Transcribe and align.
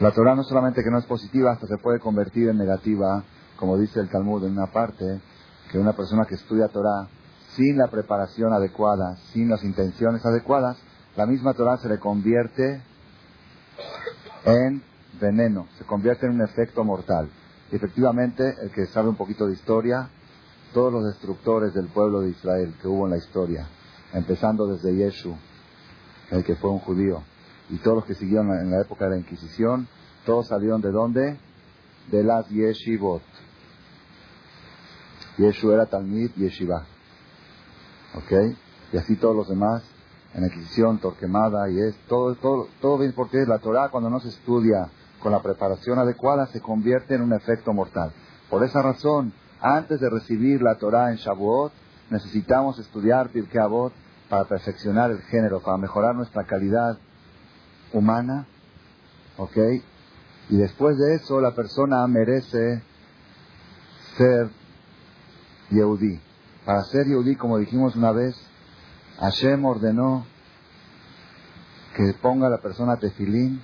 La 0.00 0.12
Torah 0.12 0.34
no 0.34 0.42
solamente 0.44 0.82
que 0.82 0.90
no 0.90 0.98
es 0.98 1.04
positiva, 1.04 1.52
hasta 1.52 1.66
se 1.66 1.76
puede 1.76 2.00
convertir 2.00 2.48
en 2.48 2.56
negativa, 2.56 3.22
como 3.56 3.76
dice 3.76 4.00
el 4.00 4.08
Talmud 4.08 4.42
en 4.46 4.52
una 4.52 4.68
parte, 4.68 5.20
que 5.70 5.78
una 5.78 5.92
persona 5.92 6.24
que 6.24 6.36
estudia 6.36 6.68
Torah 6.68 7.06
sin 7.54 7.76
la 7.76 7.88
preparación 7.88 8.50
adecuada, 8.54 9.16
sin 9.34 9.50
las 9.50 9.62
intenciones 9.62 10.24
adecuadas, 10.24 10.78
la 11.16 11.26
misma 11.26 11.52
Torah 11.52 11.76
se 11.76 11.90
le 11.90 11.98
convierte 11.98 12.82
en 14.46 14.82
veneno, 15.20 15.66
se 15.76 15.84
convierte 15.84 16.24
en 16.24 16.32
un 16.32 16.42
efecto 16.42 16.82
mortal. 16.82 17.28
Y 17.70 17.76
efectivamente, 17.76 18.54
el 18.62 18.70
que 18.70 18.86
sabe 18.86 19.10
un 19.10 19.16
poquito 19.16 19.46
de 19.46 19.52
historia, 19.52 20.08
todos 20.72 20.90
los 20.90 21.04
destructores 21.04 21.74
del 21.74 21.88
pueblo 21.88 22.22
de 22.22 22.30
Israel 22.30 22.74
que 22.80 22.88
hubo 22.88 23.04
en 23.04 23.10
la 23.10 23.18
historia, 23.18 23.68
empezando 24.14 24.66
desde 24.66 24.96
Yeshu, 24.96 25.36
el 26.30 26.42
que 26.42 26.56
fue 26.56 26.70
un 26.70 26.78
judío, 26.78 27.22
y 27.70 27.78
todos 27.78 27.98
los 27.98 28.04
que 28.04 28.14
siguieron 28.14 28.50
en 28.50 28.70
la 28.70 28.82
época 28.82 29.04
de 29.04 29.12
la 29.12 29.16
Inquisición, 29.18 29.88
todos 30.26 30.48
salieron 30.48 30.80
de 30.80 30.90
dónde? 30.90 31.38
De 32.10 32.24
las 32.24 32.48
yeshivot. 32.48 33.22
Yeshu 35.38 35.70
era 35.70 35.86
Talmid 35.86 36.32
Yeshiva. 36.36 36.84
¿Ok? 38.14 38.56
Y 38.92 38.96
así 38.96 39.16
todos 39.16 39.36
los 39.36 39.48
demás, 39.48 39.82
en 40.34 40.42
la 40.42 40.48
Inquisición, 40.48 40.98
Torquemada, 40.98 41.70
y 41.70 41.78
es 41.78 41.96
todo, 42.08 42.34
todo, 42.34 42.68
todo 42.80 42.98
bien, 42.98 43.12
porque 43.14 43.38
la 43.46 43.58
Torah 43.58 43.88
cuando 43.88 44.10
no 44.10 44.20
se 44.20 44.28
estudia 44.28 44.90
con 45.20 45.32
la 45.32 45.42
preparación 45.42 45.98
adecuada 45.98 46.46
se 46.46 46.60
convierte 46.60 47.14
en 47.14 47.22
un 47.22 47.32
efecto 47.32 47.72
mortal. 47.72 48.12
Por 48.48 48.64
esa 48.64 48.82
razón, 48.82 49.32
antes 49.60 50.00
de 50.00 50.10
recibir 50.10 50.62
la 50.62 50.76
Torah 50.76 51.10
en 51.10 51.16
Shavuot, 51.16 51.72
necesitamos 52.10 52.78
estudiar 52.78 53.28
Pirkei 53.28 53.60
Avot 53.60 53.92
para 54.28 54.44
perfeccionar 54.44 55.10
el 55.10 55.20
género, 55.22 55.60
para 55.60 55.76
mejorar 55.76 56.14
nuestra 56.14 56.44
calidad 56.44 56.98
humana, 57.92 58.46
¿ok? 59.36 59.56
Y 60.48 60.56
después 60.56 60.98
de 60.98 61.14
eso 61.14 61.40
la 61.40 61.54
persona 61.54 62.06
merece 62.06 62.82
ser 64.16 64.50
Yehudi. 65.70 66.20
Para 66.64 66.82
ser 66.84 67.06
Yehudi, 67.06 67.36
como 67.36 67.58
dijimos 67.58 67.96
una 67.96 68.12
vez, 68.12 68.34
Hashem 69.18 69.64
ordenó 69.64 70.26
que 71.96 72.14
ponga 72.20 72.48
la 72.48 72.58
persona 72.58 72.96
tefilín, 72.96 73.62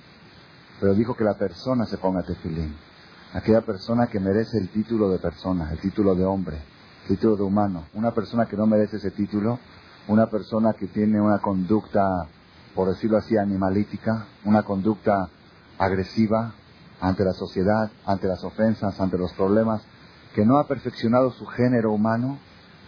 pero 0.79 0.93
dijo 0.93 1.15
que 1.15 1.23
la 1.23 1.37
persona 1.37 1.85
se 1.85 1.97
ponga 1.97 2.23
tefilín. 2.23 2.75
Aquella 3.33 3.61
persona 3.61 4.07
que 4.07 4.19
merece 4.19 4.57
el 4.57 4.69
título 4.69 5.09
de 5.09 5.19
persona, 5.19 5.71
el 5.71 5.79
título 5.79 6.15
de 6.15 6.25
hombre, 6.25 6.57
el 7.03 7.15
título 7.15 7.35
de 7.35 7.43
humano. 7.43 7.87
Una 7.93 8.11
persona 8.13 8.45
que 8.45 8.55
no 8.55 8.65
merece 8.65 8.97
ese 8.97 9.11
título, 9.11 9.59
una 10.07 10.27
persona 10.27 10.73
que 10.73 10.87
tiene 10.87 11.19
una 11.19 11.39
conducta 11.39 12.27
por 12.77 12.89
decirlo 12.89 13.17
así, 13.17 13.35
animalítica, 13.35 14.27
una 14.45 14.61
conducta 14.61 15.29
agresiva 15.79 16.53
ante 17.01 17.25
la 17.25 17.33
sociedad, 17.33 17.89
ante 18.05 18.27
las 18.27 18.43
ofensas, 18.43 19.01
ante 19.01 19.17
los 19.17 19.33
problemas, 19.33 19.81
que 20.35 20.45
no 20.45 20.59
ha 20.59 20.67
perfeccionado 20.67 21.31
su 21.31 21.47
género 21.47 21.91
humano, 21.91 22.37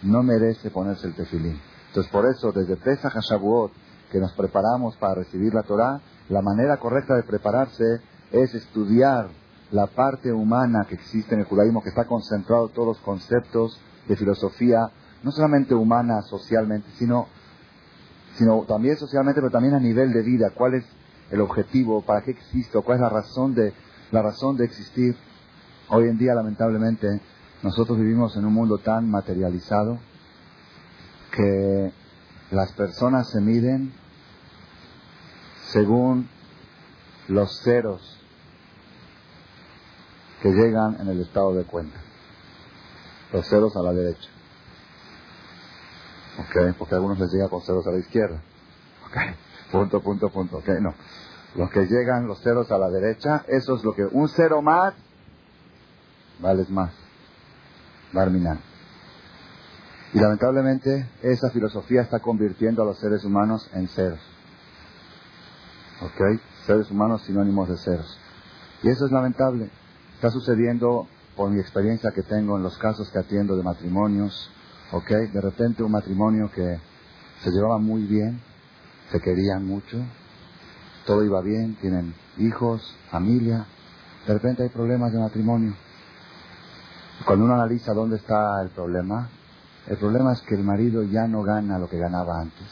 no 0.04 0.22
merece 0.22 0.70
ponerse 0.70 1.08
el 1.08 1.16
tefilín. 1.16 1.60
Entonces, 1.88 2.12
por 2.12 2.24
eso, 2.26 2.52
desde 2.52 2.76
Pesach 2.76 3.16
a 3.16 3.20
Shavuot, 3.20 3.72
que 4.12 4.20
nos 4.20 4.32
preparamos 4.34 4.96
para 4.96 5.16
recibir 5.16 5.52
la 5.52 5.64
Torah, 5.64 6.00
la 6.28 6.40
manera 6.40 6.76
correcta 6.76 7.16
de 7.16 7.24
prepararse 7.24 8.00
es 8.30 8.54
estudiar 8.54 9.30
la 9.72 9.88
parte 9.88 10.32
humana 10.32 10.86
que 10.88 10.94
existe 10.94 11.34
en 11.34 11.40
el 11.40 11.46
judaísmo, 11.46 11.82
que 11.82 11.88
está 11.88 12.04
concentrado 12.04 12.68
todos 12.68 12.86
los 12.86 12.98
conceptos 12.98 13.80
de 14.06 14.14
filosofía, 14.14 14.88
no 15.24 15.32
solamente 15.32 15.74
humana 15.74 16.22
socialmente, 16.22 16.88
sino 16.92 17.26
sino 18.40 18.64
también 18.64 18.96
socialmente, 18.96 19.38
pero 19.38 19.50
también 19.50 19.74
a 19.74 19.78
nivel 19.78 20.14
de 20.14 20.22
vida. 20.22 20.48
¿Cuál 20.54 20.72
es 20.72 20.86
el 21.30 21.42
objetivo? 21.42 22.00
¿Para 22.00 22.22
qué 22.22 22.30
existo? 22.30 22.80
¿Cuál 22.80 22.96
es 22.96 23.02
la 23.02 23.10
razón 23.10 23.54
de, 23.54 23.74
la 24.12 24.22
razón 24.22 24.56
de 24.56 24.64
existir? 24.64 25.14
Hoy 25.90 26.08
en 26.08 26.16
día, 26.16 26.32
lamentablemente, 26.32 27.20
nosotros 27.62 27.98
vivimos 27.98 28.34
en 28.38 28.46
un 28.46 28.54
mundo 28.54 28.78
tan 28.78 29.10
materializado 29.10 29.98
que 31.36 31.92
las 32.50 32.72
personas 32.72 33.28
se 33.28 33.42
miden 33.42 33.92
según 35.72 36.26
los 37.28 37.60
ceros 37.62 38.22
que 40.40 40.48
llegan 40.48 40.96
en 40.98 41.08
el 41.08 41.20
estado 41.20 41.54
de 41.54 41.64
cuenta. 41.64 42.00
Los 43.34 43.46
ceros 43.50 43.76
a 43.76 43.82
la 43.82 43.92
derecha. 43.92 44.30
¿Ok? 46.40 46.74
Porque 46.78 46.94
a 46.94 46.98
algunos 46.98 47.18
les 47.18 47.32
llega 47.32 47.48
con 47.48 47.62
ceros 47.62 47.86
a 47.86 47.92
la 47.92 47.98
izquierda, 47.98 48.40
¿ok? 49.06 49.16
Punto, 49.72 50.00
punto, 50.00 50.30
punto, 50.30 50.58
¿ok? 50.58 50.68
No. 50.80 50.94
Los 51.56 51.70
que 51.70 51.86
llegan 51.86 52.26
los 52.26 52.40
ceros 52.42 52.70
a 52.70 52.78
la 52.78 52.88
derecha, 52.88 53.44
eso 53.48 53.76
es 53.76 53.84
lo 53.84 53.94
que, 53.94 54.04
un 54.04 54.28
cero 54.28 54.62
más, 54.62 54.94
vales 56.40 56.70
más. 56.70 56.92
Barminan. 58.12 58.60
Y 60.12 60.18
lamentablemente 60.18 61.08
esa 61.22 61.50
filosofía 61.50 62.02
está 62.02 62.18
convirtiendo 62.18 62.82
a 62.82 62.86
los 62.86 62.98
seres 62.98 63.24
humanos 63.24 63.70
en 63.74 63.88
ceros. 63.88 64.20
¿Ok? 66.02 66.40
Seres 66.66 66.90
humanos 66.90 67.22
sinónimos 67.22 67.68
de 67.68 67.76
ceros. 67.76 68.18
Y 68.82 68.88
eso 68.88 69.06
es 69.06 69.12
lamentable. 69.12 69.70
Está 70.14 70.30
sucediendo 70.30 71.06
por 71.36 71.50
mi 71.50 71.60
experiencia 71.60 72.10
que 72.12 72.22
tengo 72.22 72.56
en 72.56 72.62
los 72.62 72.76
casos 72.78 73.10
que 73.10 73.18
atiendo 73.18 73.56
de 73.56 73.62
matrimonios, 73.62 74.50
¿ok? 74.92 75.08
De 75.32 75.40
repente 75.40 75.82
un 75.82 75.92
matrimonio 75.92 76.50
que 76.50 76.78
se 77.42 77.50
llevaba 77.50 77.78
muy 77.78 78.02
bien, 78.02 78.40
se 79.10 79.20
querían 79.20 79.66
mucho, 79.66 79.98
todo 81.06 81.24
iba 81.24 81.40
bien, 81.42 81.76
tienen 81.80 82.14
hijos, 82.38 82.96
familia, 83.10 83.66
de 84.26 84.34
repente 84.34 84.62
hay 84.62 84.68
problemas 84.68 85.12
de 85.12 85.18
matrimonio. 85.18 85.74
Cuando 87.26 87.44
uno 87.44 87.54
analiza 87.54 87.92
dónde 87.92 88.16
está 88.16 88.62
el 88.62 88.70
problema, 88.70 89.28
el 89.86 89.96
problema 89.96 90.32
es 90.32 90.40
que 90.42 90.54
el 90.54 90.64
marido 90.64 91.02
ya 91.02 91.26
no 91.26 91.42
gana 91.42 91.78
lo 91.78 91.88
que 91.88 91.98
ganaba 91.98 92.40
antes. 92.40 92.66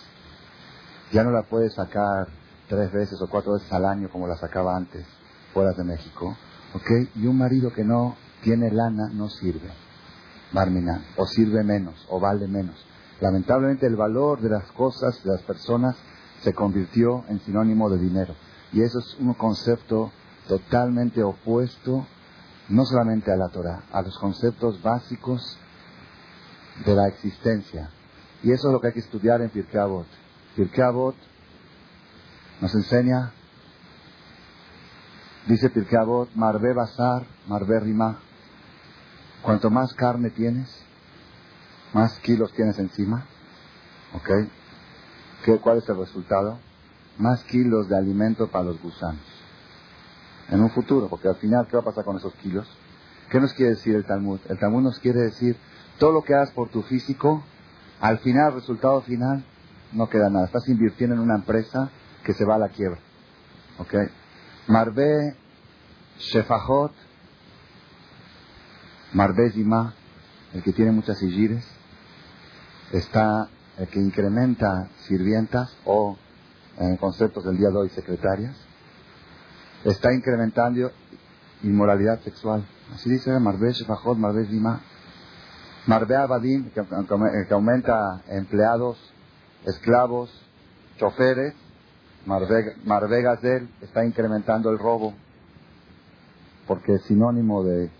Ya 1.12 1.24
no 1.24 1.30
la 1.30 1.42
puede 1.42 1.70
sacar 1.70 2.28
tres 2.68 2.92
veces 2.92 3.20
o 3.22 3.28
cuatro 3.28 3.54
veces 3.54 3.72
al 3.72 3.86
año 3.86 4.08
como 4.10 4.26
la 4.28 4.36
sacaba 4.36 4.76
antes, 4.76 5.06
fuera 5.52 5.72
de 5.72 5.84
México. 5.84 6.36
¿Ok? 6.74 7.16
Y 7.16 7.26
un 7.26 7.38
marido 7.38 7.72
que 7.72 7.84
no 7.84 8.14
tiene 8.42 8.70
lana 8.70 9.08
no 9.12 9.28
sirve. 9.28 9.70
Barminan, 10.52 11.04
o 11.16 11.26
sirve 11.26 11.62
menos, 11.62 12.06
o 12.08 12.20
vale 12.20 12.46
menos. 12.46 12.76
Lamentablemente 13.20 13.86
el 13.86 13.96
valor 13.96 14.40
de 14.40 14.50
las 14.50 14.70
cosas, 14.72 15.22
de 15.24 15.32
las 15.32 15.42
personas, 15.42 15.96
se 16.42 16.54
convirtió 16.54 17.24
en 17.28 17.40
sinónimo 17.40 17.90
de 17.90 17.98
dinero. 17.98 18.34
Y 18.72 18.82
eso 18.82 18.98
es 18.98 19.16
un 19.18 19.34
concepto 19.34 20.12
totalmente 20.46 21.22
opuesto, 21.22 22.06
no 22.68 22.84
solamente 22.84 23.32
a 23.32 23.36
la 23.36 23.48
Torah, 23.48 23.84
a 23.92 24.02
los 24.02 24.16
conceptos 24.18 24.80
básicos 24.82 25.58
de 26.84 26.94
la 26.94 27.08
existencia. 27.08 27.90
Y 28.42 28.52
eso 28.52 28.68
es 28.68 28.72
lo 28.72 28.80
que 28.80 28.88
hay 28.88 28.92
que 28.92 29.00
estudiar 29.00 29.40
en 29.42 29.50
Pirkei 29.50 29.80
Avot. 29.80 30.06
Avot 30.82 31.16
nos 32.60 32.74
enseña, 32.74 33.32
dice 35.46 35.70
Pirkei 35.70 35.98
Avot, 35.98 36.30
Marbe 36.34 36.72
Basar, 36.72 37.26
Marbe 37.48 37.80
Rimah. 37.80 38.27
Cuanto 39.42 39.70
más 39.70 39.94
carne 39.94 40.30
tienes, 40.30 40.68
más 41.92 42.18
kilos 42.20 42.52
tienes 42.52 42.78
encima, 42.78 43.24
¿ok? 44.14 44.30
¿Qué, 45.44 45.58
¿Cuál 45.58 45.78
es 45.78 45.88
el 45.88 45.96
resultado? 45.96 46.58
Más 47.18 47.44
kilos 47.44 47.88
de 47.88 47.96
alimento 47.96 48.48
para 48.48 48.64
los 48.64 48.82
gusanos. 48.82 49.22
En 50.50 50.60
un 50.60 50.70
futuro, 50.70 51.08
porque 51.08 51.28
al 51.28 51.36
final, 51.36 51.66
¿qué 51.66 51.76
va 51.76 51.82
a 51.82 51.86
pasar 51.86 52.04
con 52.04 52.16
esos 52.16 52.34
kilos? 52.36 52.68
¿Qué 53.30 53.40
nos 53.40 53.52
quiere 53.52 53.72
decir 53.72 53.94
el 53.94 54.04
Talmud? 54.04 54.40
El 54.48 54.58
Talmud 54.58 54.82
nos 54.82 54.98
quiere 54.98 55.20
decir, 55.20 55.56
todo 55.98 56.12
lo 56.12 56.22
que 56.22 56.34
hagas 56.34 56.50
por 56.52 56.70
tu 56.70 56.82
físico, 56.82 57.42
al 58.00 58.18
final, 58.20 58.54
resultado 58.54 59.02
final, 59.02 59.44
no 59.92 60.08
queda 60.08 60.30
nada. 60.30 60.46
Estás 60.46 60.68
invirtiendo 60.68 61.16
en 61.16 61.22
una 61.22 61.36
empresa 61.36 61.90
que 62.24 62.32
se 62.34 62.44
va 62.44 62.56
a 62.56 62.58
la 62.58 62.68
quiebra. 62.68 62.98
¿Ok? 63.78 63.94
Marbe 64.68 65.36
Shefajot 66.18 66.92
Marbezima, 69.12 69.94
el 70.54 70.62
que 70.62 70.72
tiene 70.72 70.92
muchas 70.92 71.18
sigires, 71.18 71.64
está 72.92 73.48
el 73.78 73.88
que 73.88 74.00
incrementa 74.00 74.88
sirvientas 75.06 75.76
o, 75.84 76.16
en 76.78 76.96
conceptos 76.96 77.44
del 77.44 77.56
día 77.56 77.68
de 77.70 77.76
hoy, 77.76 77.88
secretarias, 77.90 78.56
está 79.84 80.12
incrementando 80.12 80.90
inmoralidad 81.62 82.20
sexual. 82.20 82.64
Así 82.94 83.10
dice 83.10 83.38
Marbe 83.38 83.72
Shefajot, 83.72 84.18
Marbe 84.18 84.46
Zima. 84.46 84.80
Marbe 85.86 86.16
Abadim, 86.16 86.70
que, 86.70 87.54
aumenta 87.54 88.22
empleados, 88.28 88.98
esclavos, 89.64 90.30
choferes. 90.98 91.54
Marbe, 92.26 92.76
Marbe 92.84 93.22
Gazel 93.22 93.68
está 93.80 94.04
incrementando 94.04 94.70
el 94.70 94.78
robo, 94.78 95.14
porque 96.66 96.94
es 96.96 97.02
sinónimo 97.04 97.64
de 97.64 97.90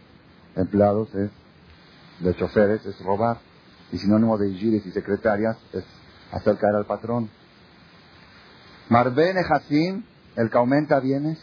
empleados 0.59 1.15
es 1.15 1.31
de 2.21 2.35
choferes 2.35 2.85
es 2.85 3.01
robar 3.01 3.39
y 3.93 3.99
sinónimo 3.99 4.37
de 4.37 4.51
hijires 4.51 4.85
y 4.85 4.91
secretarias 4.91 5.57
es 5.73 5.85
hacer 6.33 6.59
caer 6.59 6.75
al 6.75 6.87
patrón. 6.87 7.31
Marbene 8.89 9.41
Hasim, 9.41 10.05
el 10.37 10.51
que 10.51 10.59
aumenta 10.59 11.01
bienes, 11.01 11.39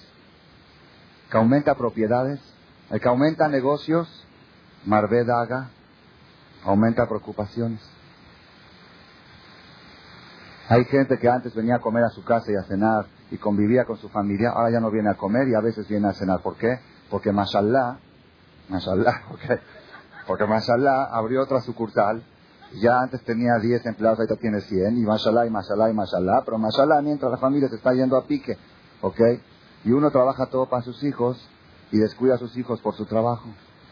que 1.29 1.37
aumenta 1.37 1.75
propiedades, 1.75 2.39
el 2.89 2.99
que 2.99 3.07
aumenta 3.07 3.47
negocios, 3.47 4.07
Marvedaga, 4.85 5.69
aumenta 6.63 7.07
preocupaciones. 7.07 7.81
Hay 10.67 10.83
gente 10.85 11.17
que 11.19 11.29
antes 11.29 11.53
venía 11.53 11.75
a 11.75 11.79
comer 11.79 12.03
a 12.03 12.09
su 12.09 12.23
casa 12.23 12.51
y 12.51 12.55
a 12.55 12.63
cenar 12.63 13.05
y 13.31 13.37
convivía 13.37 13.85
con 13.85 13.97
su 13.97 14.09
familia, 14.09 14.49
ahora 14.49 14.71
ya 14.71 14.79
no 14.79 14.89
viene 14.89 15.09
a 15.09 15.15
comer 15.15 15.47
y 15.47 15.55
a 15.55 15.61
veces 15.61 15.87
viene 15.87 16.07
a 16.07 16.13
cenar. 16.13 16.41
¿Por 16.41 16.57
qué? 16.57 16.79
Porque 17.09 17.31
mashallah, 17.31 17.99
mashallah, 18.69 19.23
porque, 19.29 19.59
porque 20.27 20.45
mashallah 20.45 21.05
abrió 21.11 21.43
otra 21.43 21.61
sucursal, 21.61 22.23
ya 22.81 22.99
antes 23.01 23.21
tenía 23.23 23.53
10 23.61 23.85
empleados, 23.85 24.19
ahorita 24.19 24.35
tiene 24.37 24.61
100, 24.61 24.97
y 24.97 25.01
mashallah, 25.01 25.45
y 25.45 25.49
mashallah, 25.49 25.89
y 25.89 25.93
mashallah, 25.93 26.43
pero 26.45 26.57
mashallah 26.57 27.01
mientras 27.01 27.31
la 27.31 27.37
familia 27.37 27.69
se 27.69 27.75
está 27.75 27.93
yendo 27.93 28.17
a 28.17 28.25
pique, 28.25 28.57
¿ok? 29.01 29.19
Y 29.85 29.91
uno 29.91 30.11
trabaja 30.11 30.47
todo 30.47 30.67
para 30.67 30.81
sus 30.81 31.03
hijos 31.03 31.37
y 31.91 31.99
descuida 31.99 32.35
a 32.35 32.37
sus 32.37 32.57
hijos 32.57 32.81
por 32.81 32.95
su 32.95 33.05
trabajo. 33.05 33.47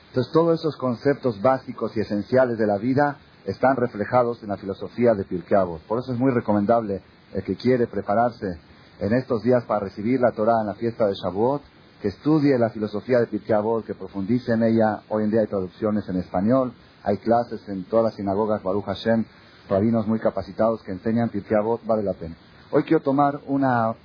Entonces 0.10 0.32
todos 0.34 0.60
esos 0.60 0.76
conceptos 0.78 1.42
básicos 1.42 1.96
y 1.96 2.02
esenciales 2.02 2.58
de 2.58 2.68
la 2.68 2.78
vida 2.78 3.18
están 3.46 3.76
reflejados 3.76 4.42
en 4.44 4.50
la 4.50 4.58
filosofía 4.58 5.14
de 5.14 5.24
Pirkei 5.24 5.58
Por 5.88 6.00
eso 6.00 6.14
es 6.14 6.20
muy 6.20 6.32
recomendable 6.32 7.02
el 7.34 7.44
que 7.44 7.56
quiere 7.56 7.88
prepararse 7.88 8.60
en 9.00 9.14
estos 9.14 9.44
días 9.44 9.64
para 9.66 9.82
recibir 9.82 10.20
la 10.20 10.32
Torah 10.32 10.62
en 10.62 10.68
la 10.68 10.76
fiesta 10.76 11.08
de 11.08 11.14
Shavuot, 11.14 11.62
que 12.04 12.10
estudie 12.10 12.60
la 12.60 12.70
filosofía 12.70 13.20
de 13.20 13.28
Pirkei 13.28 13.56
que 13.88 13.96
profundice 13.96 14.52
en 14.52 14.64
ella. 14.64 15.04
Hoy 15.08 15.24
en 15.24 15.32
día 15.32 15.40
hay 15.40 15.48
traducciones 15.48 16.06
en 16.10 16.18
español, 16.18 16.74
hay 17.02 17.16
clases 17.16 17.66
en 17.70 17.86
todas 17.86 18.04
las 18.04 18.16
sinagogas 18.16 18.62
Baruch 18.62 18.84
Hashem, 18.84 19.24
rabinos 19.70 20.06
muy 20.06 20.20
capacitados 20.20 20.84
que 20.84 20.92
enseñan 20.92 21.30
Pirkei 21.30 21.60
vale 21.86 22.04
la 22.04 22.12
pena. 22.12 22.36
Hoy 22.72 22.84
quiero 22.84 23.02
tomar 23.02 23.40
una, 23.48 23.96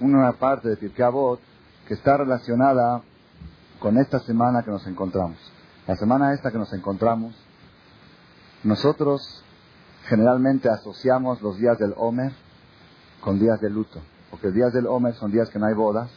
una 0.00 0.32
parte 0.32 0.70
de 0.70 0.78
Pirkei 0.78 1.10
que 1.86 1.92
está 1.92 2.16
relacionada 2.16 3.02
con 3.80 3.98
esta 3.98 4.18
semana 4.20 4.62
que 4.62 4.70
nos 4.70 4.86
encontramos. 4.86 5.36
La 5.86 5.94
semana 5.96 6.32
esta 6.32 6.50
que 6.50 6.56
nos 6.56 6.72
encontramos 6.72 7.34
nosotros 8.64 9.44
generalmente 10.06 10.70
asociamos 10.70 11.42
los 11.42 11.58
días 11.58 11.78
del 11.78 11.92
Omer 11.98 12.32
con 13.20 13.38
días 13.38 13.60
de 13.60 13.68
luto, 13.68 14.00
porque 14.30 14.50
días 14.52 14.72
del 14.72 14.86
Omer 14.86 15.12
son 15.16 15.30
días 15.32 15.50
que 15.50 15.58
no 15.58 15.66
hay 15.66 15.74
bodas, 15.74 16.10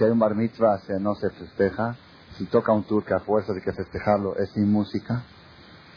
si 0.00 0.04
hay 0.04 0.12
un 0.12 0.18
bar 0.18 0.34
mitzvah 0.34 0.80
no 0.98 1.14
se 1.14 1.28
festeja, 1.28 1.94
si 2.38 2.46
toca 2.46 2.72
un 2.72 2.84
turca 2.84 3.16
a 3.16 3.20
fuerza 3.20 3.52
de 3.52 3.60
que 3.60 3.70
festejarlo 3.70 4.34
es 4.36 4.48
sin 4.52 4.72
música, 4.72 5.24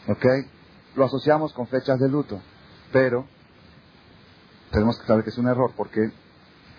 ¿ok? 0.06 0.26
Lo 0.94 1.06
asociamos 1.06 1.54
con 1.54 1.68
fechas 1.68 1.98
de 1.98 2.10
luto, 2.10 2.38
pero 2.92 3.24
tenemos 4.72 4.98
que 4.98 5.06
saber 5.06 5.24
que 5.24 5.30
es 5.30 5.38
un 5.38 5.48
error, 5.48 5.72
porque, 5.74 6.12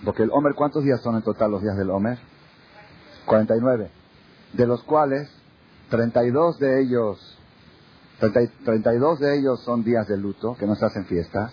porque 0.03 0.21
el 0.21 0.29
Omer, 0.29 0.53
¿cuántos 0.53 0.83
días 0.83 1.01
son 1.01 1.15
en 1.15 1.23
total 1.23 1.49
los 1.49 1.63
días 1.63 1.75
del 1.75 1.89
Omer? 1.89 2.19
49, 3.25 3.89
de 4.53 4.67
los 4.67 4.83
cuales 4.83 5.27
32 5.89 6.59
de 6.59 6.81
ellos 6.83 7.39
32 8.19 9.19
de 9.19 9.39
ellos 9.39 9.63
son 9.63 9.83
días 9.83 10.07
de 10.07 10.17
luto, 10.17 10.55
que 10.59 10.67
no 10.67 10.75
se 10.75 10.85
hacen 10.85 11.07
fiestas, 11.07 11.51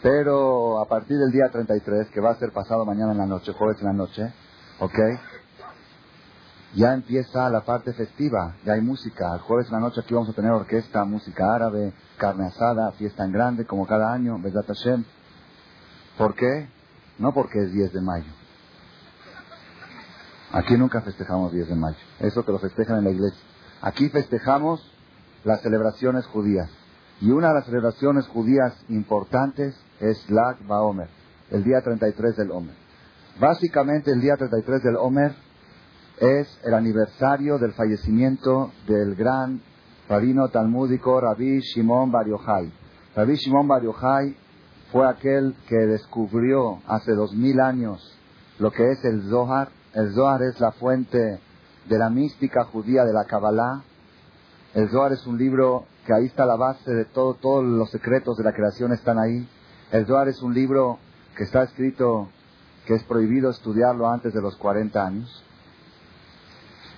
pero 0.00 0.78
a 0.78 0.84
partir 0.84 1.18
del 1.18 1.32
día 1.32 1.48
33, 1.50 2.08
que 2.10 2.20
va 2.20 2.30
a 2.30 2.36
ser 2.36 2.52
pasado 2.52 2.84
mañana 2.84 3.10
en 3.10 3.18
la 3.18 3.26
noche, 3.26 3.52
jueves 3.52 3.80
en 3.80 3.86
la 3.86 3.92
noche, 3.92 4.32
¿ok? 4.80 4.98
Ya 6.74 6.92
empieza 6.92 7.48
la 7.48 7.64
parte 7.64 7.92
festiva, 7.94 8.56
ya 8.64 8.74
hay 8.74 8.80
música. 8.80 9.34
El 9.34 9.40
jueves 9.40 9.66
en 9.68 9.72
la 9.72 9.80
noche 9.80 10.00
aquí 10.00 10.12
vamos 10.12 10.28
a 10.28 10.34
tener 10.34 10.50
orquesta, 10.50 11.04
música 11.04 11.54
árabe, 11.54 11.94
carne 12.18 12.46
asada, 12.46 12.92
fiesta 12.92 13.24
en 13.24 13.32
grande, 13.32 13.64
como 13.64 13.86
cada 13.86 14.12
año, 14.12 14.38
¿verdad 14.38 14.64
Hashem? 14.66 15.04
¿Por 16.18 16.34
qué? 16.34 16.68
No 17.18 17.32
porque 17.32 17.62
es 17.62 17.72
10 17.72 17.92
de 17.92 18.00
mayo. 18.00 18.32
Aquí 20.52 20.76
nunca 20.76 21.00
festejamos 21.00 21.52
10 21.52 21.68
de 21.68 21.74
mayo. 21.74 21.98
Eso 22.20 22.44
que 22.44 22.52
lo 22.52 22.58
festejan 22.58 22.98
en 22.98 23.04
la 23.04 23.10
iglesia. 23.10 23.40
Aquí 23.80 24.08
festejamos 24.08 24.80
las 25.44 25.60
celebraciones 25.62 26.26
judías. 26.26 26.70
Y 27.20 27.30
una 27.30 27.48
de 27.48 27.54
las 27.54 27.66
celebraciones 27.66 28.26
judías 28.28 28.74
importantes 28.88 29.74
es 30.00 30.30
Lag 30.30 30.62
Baomer, 30.66 31.08
el 31.50 31.64
día 31.64 31.80
33 31.82 32.36
del 32.36 32.50
Omer. 32.50 32.87
Básicamente 33.40 34.10
el 34.10 34.20
día 34.20 34.36
33 34.36 34.82
del 34.82 34.96
Omer 34.96 35.34
es 36.18 36.60
el 36.64 36.74
aniversario 36.74 37.58
del 37.58 37.72
fallecimiento 37.72 38.72
del 38.86 39.14
gran 39.14 39.60
rabino 40.08 40.48
talmúdico 40.48 41.20
Rabbi 41.20 41.60
Shimon 41.60 42.10
Bar 42.10 42.26
Yochai. 42.26 42.72
Rabbi 43.14 43.34
Shimon 43.36 43.68
Bar 43.68 43.82
Yochai 43.82 44.36
fue 44.90 45.08
aquel 45.08 45.54
que 45.68 45.76
descubrió 45.76 46.80
hace 46.86 47.12
dos 47.12 47.32
mil 47.34 47.60
años 47.60 48.18
lo 48.58 48.72
que 48.72 48.90
es 48.90 49.04
el 49.04 49.22
Zohar. 49.28 49.68
El 49.94 50.12
Zohar 50.14 50.42
es 50.42 50.58
la 50.60 50.72
fuente 50.72 51.38
de 51.88 51.98
la 51.98 52.10
mística 52.10 52.64
judía 52.64 53.04
de 53.04 53.12
la 53.12 53.24
Kabbalah 53.24 53.82
el 54.74 54.90
Zohar 54.90 55.12
es 55.12 55.26
un 55.26 55.38
libro 55.38 55.86
que 56.06 56.12
ahí 56.12 56.26
está 56.26 56.44
la 56.44 56.56
base 56.56 56.92
de 56.92 57.06
todo, 57.06 57.34
todos 57.34 57.64
los 57.64 57.90
secretos 57.90 58.36
de 58.36 58.44
la 58.44 58.52
creación 58.52 58.92
están 58.92 59.18
ahí. 59.18 59.48
El 59.90 60.06
Zohar 60.06 60.28
es 60.28 60.42
un 60.42 60.52
libro 60.52 60.98
que 61.36 61.44
está 61.44 61.62
escrito 61.62 62.28
que 62.88 62.94
es 62.94 63.02
prohibido 63.02 63.50
estudiarlo 63.50 64.08
antes 64.08 64.32
de 64.32 64.40
los 64.40 64.56
40 64.56 65.06
años. 65.06 65.44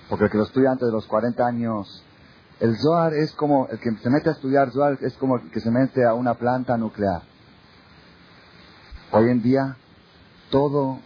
Porque 0.07 0.23
el 0.23 0.31
que 0.31 0.37
lo 0.37 0.45
estudia 0.45 0.71
antes 0.71 0.87
de 0.87 0.93
los 0.93 1.05
40 1.05 1.45
años, 1.45 2.05
el 2.61 2.77
Zohar 2.77 3.13
es 3.13 3.33
como, 3.33 3.67
el 3.67 3.77
que 3.77 3.91
se 3.97 4.09
mete 4.09 4.29
a 4.29 4.31
estudiar 4.31 4.71
Zohar 4.71 4.97
es 5.01 5.13
como 5.17 5.35
el 5.35 5.51
que 5.51 5.59
se 5.59 5.69
mete 5.69 6.05
a 6.05 6.13
una 6.13 6.35
planta 6.35 6.77
nuclear. 6.77 7.23
Hoy 9.11 9.31
en 9.31 9.41
día, 9.41 9.75
toda 10.49 11.01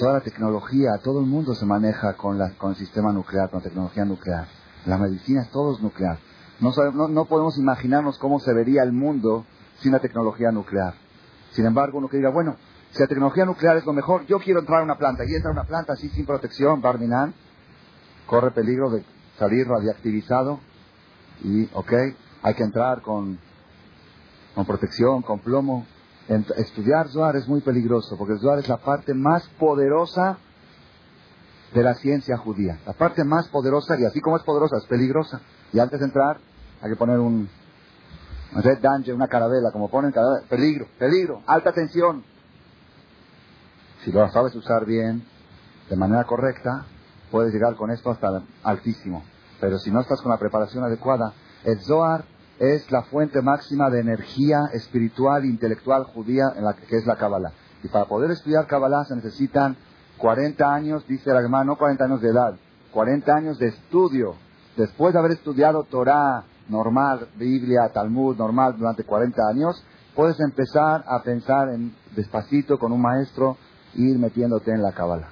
la 0.00 0.20
tecnología, 0.22 0.92
todo 1.04 1.20
el 1.20 1.26
mundo 1.26 1.54
se 1.54 1.66
maneja 1.66 2.14
con, 2.14 2.40
el 2.40 2.76
sistema 2.76 3.12
nuclear, 3.12 3.50
con 3.50 3.58
la 3.58 3.64
tecnología 3.64 4.06
nuclear. 4.06 4.46
La 4.86 4.96
medicina 4.96 5.42
es 5.42 5.50
todo 5.50 5.78
nuclear. 5.78 6.18
No, 6.58 6.72
no, 7.08 7.24
podemos 7.26 7.58
imaginarnos 7.58 8.18
cómo 8.18 8.40
se 8.40 8.54
vería 8.54 8.82
el 8.82 8.92
mundo 8.92 9.44
sin 9.80 9.92
la 9.92 9.98
tecnología 9.98 10.50
nuclear. 10.50 10.94
Sin 11.50 11.66
embargo, 11.66 11.98
uno 11.98 12.08
que 12.08 12.16
diga, 12.16 12.30
bueno, 12.30 12.56
si 12.92 13.00
la 13.00 13.06
tecnología 13.06 13.46
nuclear 13.46 13.78
es 13.78 13.86
lo 13.86 13.94
mejor, 13.94 14.26
yo 14.26 14.38
quiero 14.38 14.60
entrar 14.60 14.80
a 14.80 14.84
una 14.84 14.98
planta. 14.98 15.24
Y 15.24 15.34
entra 15.34 15.50
a 15.50 15.52
una 15.52 15.64
planta 15.64 15.94
así 15.94 16.10
sin 16.10 16.26
protección, 16.26 16.82
Barminan, 16.82 17.34
corre 18.26 18.50
peligro 18.50 18.90
de 18.90 19.02
salir 19.38 19.66
radiactivizado. 19.66 20.60
Y, 21.42 21.64
ok, 21.72 21.92
hay 22.42 22.54
que 22.54 22.62
entrar 22.62 23.00
con, 23.00 23.38
con 24.54 24.66
protección, 24.66 25.22
con 25.22 25.40
plomo. 25.40 25.86
estudiar 26.56 27.08
Zohar 27.08 27.36
es 27.36 27.48
muy 27.48 27.62
peligroso, 27.62 28.16
porque 28.18 28.38
Zohar 28.38 28.58
es 28.58 28.68
la 28.68 28.76
parte 28.76 29.14
más 29.14 29.48
poderosa 29.58 30.36
de 31.72 31.82
la 31.82 31.94
ciencia 31.94 32.36
judía. 32.36 32.78
La 32.86 32.92
parte 32.92 33.24
más 33.24 33.48
poderosa, 33.48 33.98
y 33.98 34.04
así 34.04 34.20
como 34.20 34.36
es 34.36 34.42
poderosa, 34.42 34.76
es 34.76 34.84
peligrosa. 34.84 35.40
Y 35.72 35.78
antes 35.78 35.98
de 35.98 36.06
entrar, 36.06 36.36
hay 36.82 36.90
que 36.90 36.96
poner 36.96 37.18
un 37.18 37.48
red 38.54 38.80
danger, 38.82 39.14
una 39.14 39.28
carabela, 39.28 39.70
como 39.72 39.88
ponen 39.88 40.12
carabela. 40.12 40.46
Peligro, 40.46 40.86
peligro, 40.98 41.42
alta 41.46 41.72
tensión. 41.72 42.22
Si 44.04 44.10
lo 44.10 44.28
sabes 44.30 44.54
usar 44.56 44.84
bien, 44.84 45.22
de 45.88 45.96
manera 45.96 46.24
correcta, 46.24 46.86
puedes 47.30 47.52
llegar 47.52 47.76
con 47.76 47.90
esto 47.90 48.10
hasta 48.10 48.42
altísimo. 48.64 49.22
Pero 49.60 49.78
si 49.78 49.92
no 49.92 50.00
estás 50.00 50.20
con 50.20 50.32
la 50.32 50.38
preparación 50.38 50.82
adecuada, 50.82 51.32
el 51.64 51.80
Zohar 51.80 52.24
es 52.58 52.90
la 52.90 53.02
fuente 53.04 53.40
máxima 53.42 53.90
de 53.90 54.00
energía 54.00 54.58
espiritual 54.72 55.44
intelectual 55.44 56.04
judía 56.04 56.52
en 56.56 56.64
la 56.64 56.74
que 56.74 56.96
es 56.96 57.06
la 57.06 57.16
Kabbalah. 57.16 57.52
Y 57.84 57.88
para 57.88 58.06
poder 58.06 58.32
estudiar 58.32 58.66
Kabbalah 58.66 59.04
se 59.04 59.14
necesitan 59.14 59.76
40 60.18 60.74
años, 60.74 61.06
dice 61.06 61.30
el 61.30 61.36
hermano, 61.36 61.72
no 61.72 61.78
40 61.78 62.04
años 62.04 62.20
de 62.20 62.28
edad, 62.28 62.54
40 62.92 63.32
años 63.32 63.58
de 63.58 63.68
estudio. 63.68 64.34
Después 64.76 65.12
de 65.12 65.20
haber 65.20 65.32
estudiado 65.32 65.84
Torah 65.84 66.42
normal, 66.68 67.28
Biblia, 67.36 67.90
Talmud 67.92 68.36
normal 68.36 68.76
durante 68.76 69.04
40 69.04 69.42
años, 69.48 69.84
puedes 70.16 70.40
empezar 70.40 71.04
a 71.06 71.22
pensar 71.22 71.68
en 71.68 71.94
despacito 72.16 72.78
con 72.78 72.90
un 72.90 73.00
maestro 73.00 73.56
ir 73.94 74.18
metiéndote 74.18 74.70
en 74.72 74.82
la 74.82 74.92
Kabbalah. 74.92 75.30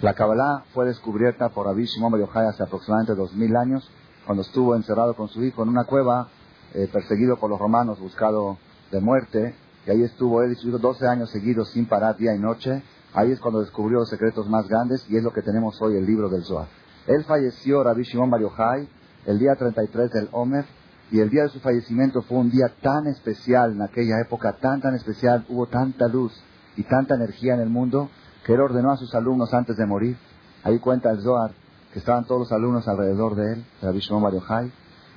La 0.00 0.14
Kabbalah 0.14 0.64
fue 0.74 0.86
descubierta 0.86 1.50
por 1.50 1.66
Rabbi 1.66 1.84
Shimon 1.84 2.12
Bar 2.12 2.46
hace 2.46 2.62
aproximadamente 2.62 3.14
2000 3.14 3.56
años, 3.56 3.90
cuando 4.26 4.42
estuvo 4.42 4.74
encerrado 4.74 5.14
con 5.14 5.28
su 5.28 5.44
hijo 5.44 5.62
en 5.62 5.68
una 5.68 5.84
cueva, 5.84 6.28
eh, 6.74 6.88
perseguido 6.92 7.36
por 7.36 7.50
los 7.50 7.58
romanos, 7.58 8.00
buscado 8.00 8.58
de 8.90 9.00
muerte, 9.00 9.54
y 9.86 9.90
ahí 9.90 10.02
estuvo 10.02 10.42
él 10.42 10.52
y 10.52 10.54
su 10.56 10.68
hijo 10.68 10.78
12 10.78 11.06
años 11.06 11.30
seguidos 11.30 11.70
sin 11.70 11.86
parar 11.86 12.16
día 12.16 12.34
y 12.34 12.38
noche, 12.38 12.82
Ahí 13.14 13.30
es 13.30 13.40
cuando 13.40 13.60
descubrió 13.60 13.98
los 13.98 14.08
secretos 14.08 14.48
más 14.48 14.66
grandes 14.68 15.04
y 15.10 15.16
es 15.16 15.22
lo 15.22 15.32
que 15.32 15.42
tenemos 15.42 15.80
hoy, 15.82 15.96
el 15.96 16.06
libro 16.06 16.30
del 16.30 16.44
Zohar. 16.44 16.68
Él 17.06 17.24
falleció, 17.24 17.82
Rabbi 17.82 18.04
Shimon 18.04 18.30
Bar 18.30 18.40
Yochai, 18.40 18.88
el 19.26 19.38
día 19.38 19.54
33 19.54 20.10
del 20.10 20.28
Omer, 20.32 20.64
y 21.10 21.20
el 21.20 21.28
día 21.28 21.42
de 21.42 21.50
su 21.50 21.60
fallecimiento 21.60 22.22
fue 22.22 22.38
un 22.38 22.50
día 22.50 22.72
tan 22.80 23.06
especial 23.06 23.72
en 23.72 23.82
aquella 23.82 24.18
época, 24.20 24.54
tan, 24.54 24.80
tan 24.80 24.94
especial, 24.94 25.44
hubo 25.50 25.66
tanta 25.66 26.08
luz 26.08 26.32
y 26.76 26.82
tanta 26.84 27.14
energía 27.14 27.54
en 27.54 27.60
el 27.60 27.68
mundo, 27.68 28.10
que 28.44 28.54
él 28.54 28.60
ordenó 28.60 28.90
a 28.90 28.96
sus 28.96 29.14
alumnos 29.14 29.52
antes 29.54 29.76
de 29.76 29.86
morir. 29.86 30.16
Ahí 30.64 30.78
cuenta 30.78 31.10
el 31.10 31.20
Zohar, 31.20 31.52
que 31.92 31.98
estaban 31.98 32.24
todos 32.24 32.40
los 32.40 32.52
alumnos 32.52 32.88
alrededor 32.88 33.34
de 33.34 33.54
él, 33.54 33.64
Rabbi 33.82 34.00
Shimon 34.00 34.22
Bar 34.22 34.70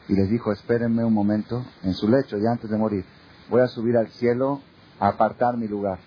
y 0.08 0.14
les 0.14 0.30
dijo, 0.30 0.52
espérenme 0.52 1.04
un 1.04 1.14
momento, 1.14 1.66
en 1.84 1.94
su 1.94 2.08
lecho, 2.08 2.38
ya 2.38 2.52
antes 2.52 2.70
de 2.70 2.78
morir, 2.78 3.06
voy 3.50 3.62
a 3.62 3.68
subir 3.68 3.98
al 3.98 4.08
cielo 4.10 4.62
a 5.00 5.08
apartar 5.08 5.58
mi 5.58 5.68
lugar 5.68 6.00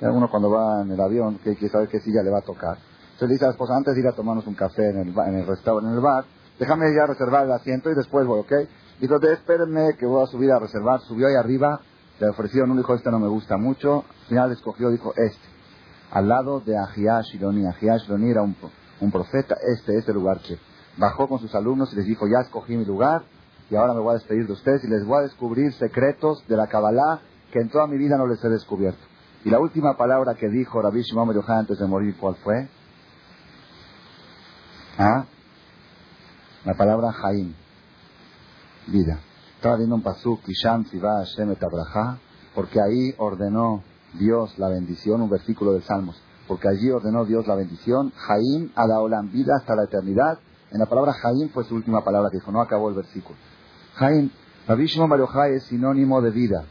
uno 0.00 0.28
cuando 0.30 0.50
va 0.50 0.82
en 0.82 0.90
el 0.90 1.00
avión 1.00 1.38
que 1.38 1.56
quiere 1.56 1.72
saber 1.72 1.88
qué 1.88 2.00
silla 2.00 2.22
le 2.22 2.30
va 2.30 2.38
a 2.38 2.42
tocar. 2.42 2.76
Entonces 3.12 3.28
le 3.28 3.34
dice 3.34 3.44
a 3.44 3.48
la 3.48 3.52
esposa, 3.52 3.76
antes 3.76 3.94
de 3.94 4.00
ir 4.00 4.06
a 4.06 4.12
tomarnos 4.12 4.46
un 4.46 4.54
café 4.54 4.90
en 4.90 4.98
el, 4.98 5.08
en 5.08 5.34
el 5.36 5.46
restaurante, 5.46 5.88
en 5.88 5.96
el 5.96 6.02
bar, 6.02 6.24
déjame 6.58 6.94
ya 6.94 7.06
reservar 7.06 7.46
el 7.46 7.52
asiento 7.52 7.90
y 7.90 7.94
después 7.94 8.26
voy, 8.26 8.40
¿ok? 8.40 8.52
Dijo, 9.00 9.16
espérenme 9.22 9.96
que 9.98 10.06
voy 10.06 10.22
a 10.22 10.26
subir 10.26 10.50
a 10.52 10.58
reservar. 10.58 11.00
Subió 11.00 11.28
ahí 11.28 11.34
arriba, 11.34 11.80
le 12.18 12.28
ofrecieron 12.28 12.70
uno, 12.70 12.80
dijo, 12.80 12.94
este 12.94 13.10
no 13.10 13.18
me 13.18 13.28
gusta 13.28 13.56
mucho. 13.56 14.04
Al 14.22 14.26
final 14.28 14.52
escogió, 14.52 14.90
dijo, 14.90 15.12
este. 15.16 15.46
Al 16.10 16.28
lado 16.28 16.60
de 16.60 16.76
Ironi. 17.34 17.66
Ahiash 17.66 18.04
Ironi 18.06 18.30
era 18.30 18.42
un, 18.42 18.56
un 19.00 19.10
profeta, 19.10 19.56
este 19.76 19.98
es 19.98 20.08
el 20.08 20.14
lugar 20.14 20.40
que 20.40 20.58
bajó 20.96 21.28
con 21.28 21.38
sus 21.38 21.54
alumnos 21.54 21.92
y 21.92 21.96
les 21.96 22.06
dijo, 22.06 22.26
ya 22.26 22.40
escogí 22.40 22.76
mi 22.76 22.84
lugar 22.84 23.24
y 23.70 23.76
ahora 23.76 23.94
me 23.94 24.00
voy 24.00 24.12
a 24.12 24.18
despedir 24.18 24.46
de 24.46 24.52
ustedes 24.52 24.84
y 24.84 24.88
les 24.88 25.04
voy 25.04 25.18
a 25.18 25.22
descubrir 25.22 25.72
secretos 25.74 26.46
de 26.46 26.56
la 26.56 26.68
Kabbalah 26.68 27.20
que 27.52 27.60
en 27.60 27.68
toda 27.68 27.86
mi 27.86 27.98
vida 27.98 28.16
no 28.16 28.26
les 28.26 28.42
he 28.44 28.48
descubierto. 28.48 29.00
Y 29.44 29.50
la 29.50 29.60
última 29.60 29.96
palabra 29.96 30.34
que 30.34 30.48
dijo 30.48 30.80
Rabbi 30.80 31.02
Shimon 31.02 31.34
Yochai 31.34 31.58
antes 31.58 31.78
de 31.78 31.86
morir, 31.86 32.16
¿cuál 32.18 32.36
fue? 32.36 32.68
¿Ah? 34.98 35.26
La 36.64 36.74
palabra 36.74 37.12
Jaim, 37.12 37.54
vida. 38.88 39.20
Estaba 39.56 39.76
viendo 39.76 39.94
un 39.94 40.02
pasuk, 40.02 40.42
Kisham 40.42 40.84
Siva 40.84 41.18
Hashem 41.18 41.50
et 41.50 41.58
porque 42.54 42.78
ahí 42.80 43.14
ordenó 43.16 43.82
Dios 44.18 44.58
la 44.58 44.68
bendición, 44.68 45.22
un 45.22 45.30
versículo 45.30 45.72
de 45.72 45.80
Salmos, 45.80 46.20
porque 46.46 46.68
allí 46.68 46.90
ordenó 46.90 47.24
Dios 47.24 47.46
la 47.46 47.54
bendición, 47.54 48.12
Jaim 48.14 48.70
Adaolam, 48.74 49.32
vida 49.32 49.54
hasta 49.58 49.74
la 49.74 49.84
eternidad. 49.84 50.38
En 50.70 50.78
la 50.78 50.86
palabra 50.86 51.12
Jaim 51.14 51.48
fue 51.50 51.64
su 51.64 51.74
última 51.74 52.04
palabra 52.04 52.30
que 52.30 52.36
dijo, 52.36 52.52
no 52.52 52.60
acabó 52.60 52.90
el 52.90 52.96
versículo. 52.96 53.38
Jaim, 53.94 54.30
Rabbi 54.68 54.86
Shimon 54.86 55.26
es 55.52 55.64
sinónimo 55.64 56.20
de 56.20 56.30
vida. 56.30 56.64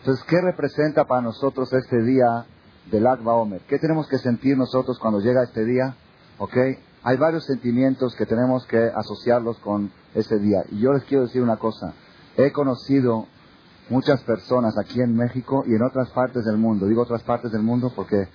Entonces, 0.00 0.24
¿qué 0.28 0.36
representa 0.40 1.04
para 1.04 1.22
nosotros 1.22 1.72
este 1.72 2.02
día 2.02 2.44
del 2.90 3.06
Akba 3.06 3.34
Omer? 3.34 3.62
¿Qué 3.66 3.78
tenemos 3.78 4.08
que 4.08 4.18
sentir 4.18 4.58
nosotros 4.58 4.98
cuando 4.98 5.20
llega 5.20 5.42
este 5.42 5.64
día? 5.64 5.96
¿Ok? 6.38 6.56
Hay 7.02 7.16
varios 7.16 7.46
sentimientos 7.46 8.14
que 8.14 8.26
tenemos 8.26 8.66
que 8.66 8.90
asociarlos 8.94 9.58
con 9.58 9.90
ese 10.14 10.38
día. 10.38 10.64
Y 10.70 10.80
yo 10.80 10.92
les 10.92 11.04
quiero 11.04 11.24
decir 11.24 11.42
una 11.42 11.56
cosa. 11.56 11.94
He 12.36 12.52
conocido 12.52 13.26
muchas 13.88 14.22
personas 14.22 14.76
aquí 14.78 15.00
en 15.00 15.16
México 15.16 15.64
y 15.66 15.74
en 15.74 15.82
otras 15.82 16.10
partes 16.10 16.44
del 16.44 16.58
mundo. 16.58 16.86
Digo 16.86 17.02
otras 17.02 17.22
partes 17.22 17.50
del 17.52 17.62
mundo 17.62 17.92
porque 17.94 18.28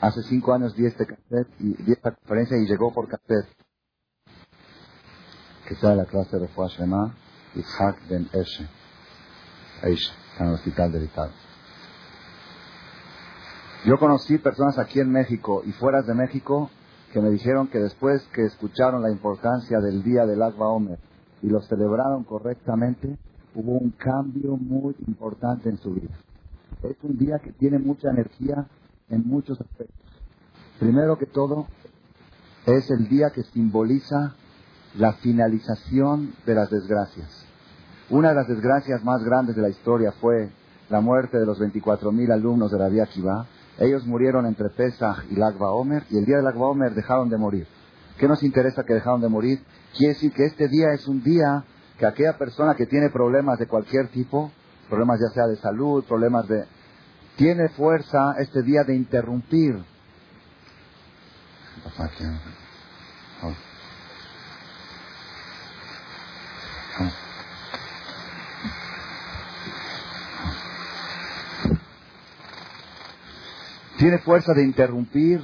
hace 0.00 0.22
cinco 0.22 0.52
años 0.52 0.74
di 0.74 0.86
este 0.86 1.06
cassette 1.06 1.48
y 1.60 1.82
di 1.82 1.92
esta 1.92 2.12
conferencia 2.12 2.56
y 2.56 2.66
llegó 2.66 2.92
por 2.92 3.08
cassette. 3.08 3.48
Que 5.68 5.76
sea 5.76 5.94
la 5.94 6.04
clase 6.04 6.38
de 6.38 6.48
Fuah 6.48 6.68
Shema 6.68 7.14
Yitzhak 7.54 8.08
Ben 8.08 8.28
Eshe. 8.32 8.68
Eshe, 9.82 10.12
en 10.40 10.46
el 10.46 10.54
hospital 10.54 10.92
de 10.92 10.98
Vital. 10.98 11.30
Yo 13.84 13.98
conocí 13.98 14.38
personas 14.38 14.78
aquí 14.78 14.98
en 14.98 15.10
México 15.10 15.62
y 15.64 15.72
fuera 15.72 16.02
de 16.02 16.14
México 16.14 16.70
que 17.12 17.20
me 17.20 17.30
dijeron 17.30 17.68
que 17.68 17.78
después 17.78 18.22
que 18.34 18.44
escucharon 18.46 19.02
la 19.02 19.10
importancia 19.10 19.78
del 19.78 20.02
día 20.02 20.26
del 20.26 20.42
Agua 20.42 20.68
Omer 20.68 20.98
y 21.42 21.48
lo 21.48 21.60
celebraron 21.60 22.24
correctamente, 22.24 23.18
hubo 23.54 23.78
un 23.78 23.90
cambio 23.90 24.56
muy 24.56 24.94
importante 25.06 25.68
en 25.68 25.78
su 25.78 25.94
vida. 25.94 26.14
Es 26.82 26.96
un 27.02 27.16
día 27.16 27.38
que 27.42 27.52
tiene 27.52 27.78
mucha 27.78 28.10
energía 28.10 28.66
en 29.08 29.26
muchos 29.26 29.60
aspectos. 29.60 30.04
Primero 30.78 31.16
que 31.18 31.26
todo, 31.26 31.66
es 32.66 32.90
el 32.90 33.08
día 33.08 33.30
que 33.30 33.42
simboliza 33.42 34.34
la 34.96 35.12
finalización 35.14 36.34
de 36.46 36.54
las 36.54 36.70
desgracias. 36.70 37.46
Una 38.10 38.30
de 38.30 38.34
las 38.34 38.48
desgracias 38.48 39.02
más 39.04 39.22
grandes 39.24 39.56
de 39.56 39.62
la 39.62 39.70
historia 39.70 40.12
fue 40.20 40.50
la 40.90 41.00
muerte 41.00 41.38
de 41.38 41.46
los 41.46 41.58
24.000 41.58 42.32
alumnos 42.32 42.70
de 42.70 42.78
Rabbi 42.78 43.00
Akiva, 43.00 43.46
ellos 43.78 44.06
murieron 44.06 44.46
entre 44.46 44.68
Pesach 44.70 45.24
y 45.30 45.34
Lagba 45.34 45.72
Omer 45.72 46.04
y 46.10 46.18
el 46.18 46.24
día 46.24 46.36
de 46.36 46.42
Lagba 46.42 46.68
Omer 46.68 46.94
dejaron 46.94 47.28
de 47.28 47.38
morir. 47.38 47.66
¿Qué 48.18 48.28
nos 48.28 48.42
interesa 48.44 48.84
que 48.84 48.94
dejaron 48.94 49.20
de 49.20 49.28
morir? 49.28 49.64
Quiere 49.96 50.14
decir 50.14 50.32
que 50.32 50.44
este 50.44 50.68
día 50.68 50.92
es 50.94 51.08
un 51.08 51.22
día 51.22 51.64
que 51.98 52.06
aquella 52.06 52.36
persona 52.36 52.74
que 52.74 52.86
tiene 52.86 53.10
problemas 53.10 53.58
de 53.58 53.66
cualquier 53.66 54.08
tipo, 54.08 54.50
problemas 54.88 55.20
ya 55.20 55.32
sea 55.32 55.46
de 55.46 55.56
salud, 55.56 56.04
problemas 56.04 56.48
de... 56.48 56.64
tiene 57.36 57.68
fuerza 57.70 58.34
este 58.38 58.62
día 58.62 58.82
de 58.84 58.94
interrumpir. 58.94 59.84
tiene 73.96 74.18
fuerza 74.18 74.52
de 74.52 74.62
interrumpir 74.62 75.42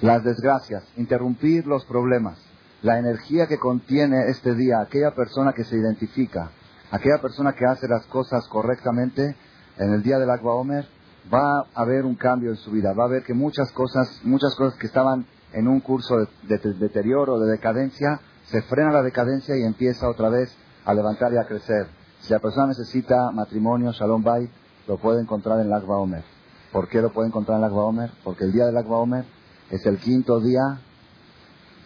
las 0.00 0.22
desgracias, 0.22 0.84
interrumpir 0.96 1.66
los 1.66 1.84
problemas. 1.86 2.38
La 2.84 2.98
energía 2.98 3.46
que 3.46 3.58
contiene 3.58 4.28
este 4.28 4.54
día, 4.54 4.82
aquella 4.82 5.12
persona 5.12 5.54
que 5.54 5.64
se 5.64 5.74
identifica, 5.74 6.50
aquella 6.90 7.16
persona 7.16 7.54
que 7.54 7.64
hace 7.64 7.88
las 7.88 8.04
cosas 8.08 8.46
correctamente, 8.46 9.34
en 9.78 9.94
el 9.94 10.02
día 10.02 10.18
del 10.18 10.28
Agua 10.28 10.56
Omer, 10.56 10.86
va 11.32 11.60
a 11.60 11.64
haber 11.76 12.04
un 12.04 12.14
cambio 12.14 12.50
en 12.50 12.56
su 12.56 12.70
vida. 12.70 12.92
Va 12.92 13.04
a 13.04 13.08
ver 13.08 13.22
que 13.22 13.32
muchas 13.32 13.72
cosas, 13.72 14.20
muchas 14.24 14.54
cosas 14.54 14.78
que 14.78 14.86
estaban 14.86 15.24
en 15.54 15.66
un 15.66 15.80
curso 15.80 16.14
de, 16.42 16.58
deterioro, 16.78 17.40
de 17.40 17.52
decadencia, 17.52 18.20
se 18.44 18.60
frena 18.60 18.92
la 18.92 19.02
decadencia 19.02 19.56
y 19.56 19.62
empieza 19.62 20.06
otra 20.06 20.28
vez 20.28 20.54
a 20.84 20.92
levantar 20.92 21.32
y 21.32 21.38
a 21.38 21.46
crecer. 21.46 21.86
Si 22.20 22.34
la 22.34 22.38
persona 22.38 22.66
necesita 22.66 23.30
matrimonio, 23.32 23.92
Shalom 23.92 24.22
Bay, 24.22 24.46
lo 24.86 24.98
puede 24.98 25.22
encontrar 25.22 25.58
en 25.58 25.70
Lagba 25.70 25.96
Omer. 25.96 26.24
¿Por 26.70 26.88
qué 26.88 27.00
lo 27.00 27.14
puede 27.14 27.28
encontrar 27.28 27.56
en 27.56 27.62
Lagba 27.62 27.82
Omer? 27.82 28.10
Porque 28.22 28.44
el 28.44 28.52
día 28.52 28.66
del 28.66 28.74
Lagba 28.74 28.98
Omer 28.98 29.24
es 29.70 29.86
el 29.86 29.96
quinto 29.96 30.38
día 30.38 30.82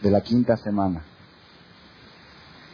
de 0.03 0.11
la 0.11 0.21
quinta 0.21 0.57
semana. 0.57 1.03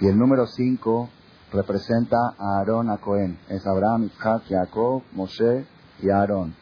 Y 0.00 0.07
el 0.07 0.19
número 0.19 0.47
cinco 0.47 1.09
representa 1.52 2.16
a 2.38 2.59
Aarón 2.59 2.90
a 2.90 2.99
Cohen. 2.99 3.38
Es 3.49 3.66
Abraham, 3.66 4.04
Isaac, 4.04 4.43
Jacob, 4.49 5.02
Moshe 5.12 5.66
y 6.02 6.11
Aarón. 6.11 6.54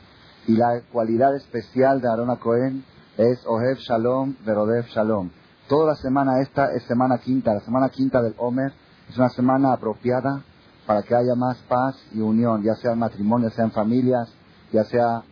Y 0.46 0.56
la 0.56 0.82
cualidad 0.92 1.34
especial 1.34 2.00
de 2.00 2.08
Aarón 2.08 2.30
a 2.30 2.36
Cohen 2.36 2.84
es 3.16 3.44
Ohev 3.46 3.78
Shalom, 3.78 4.36
Verodev 4.44 4.86
Shalom. 4.86 5.30
Toda 5.68 5.86
la 5.86 5.96
semana 5.96 6.40
esta 6.40 6.72
es 6.72 6.82
semana 6.84 7.18
quinta. 7.18 7.54
La 7.54 7.60
semana 7.60 7.88
quinta 7.88 8.20
del 8.20 8.34
Omer 8.38 8.72
es 9.08 9.16
una 9.16 9.30
semana 9.30 9.72
apropiada 9.72 10.42
para 10.86 11.02
que 11.02 11.14
haya 11.14 11.34
más 11.36 11.56
paz 11.68 11.96
y 12.12 12.20
unión, 12.20 12.62
ya 12.62 12.74
sea 12.74 12.92
en 12.92 12.98
matrimonio, 12.98 13.48
ya 13.48 13.54
sea 13.54 13.64
en 13.64 13.72
familias, 13.72 14.34
ya 14.72 14.84
sea 14.84 15.22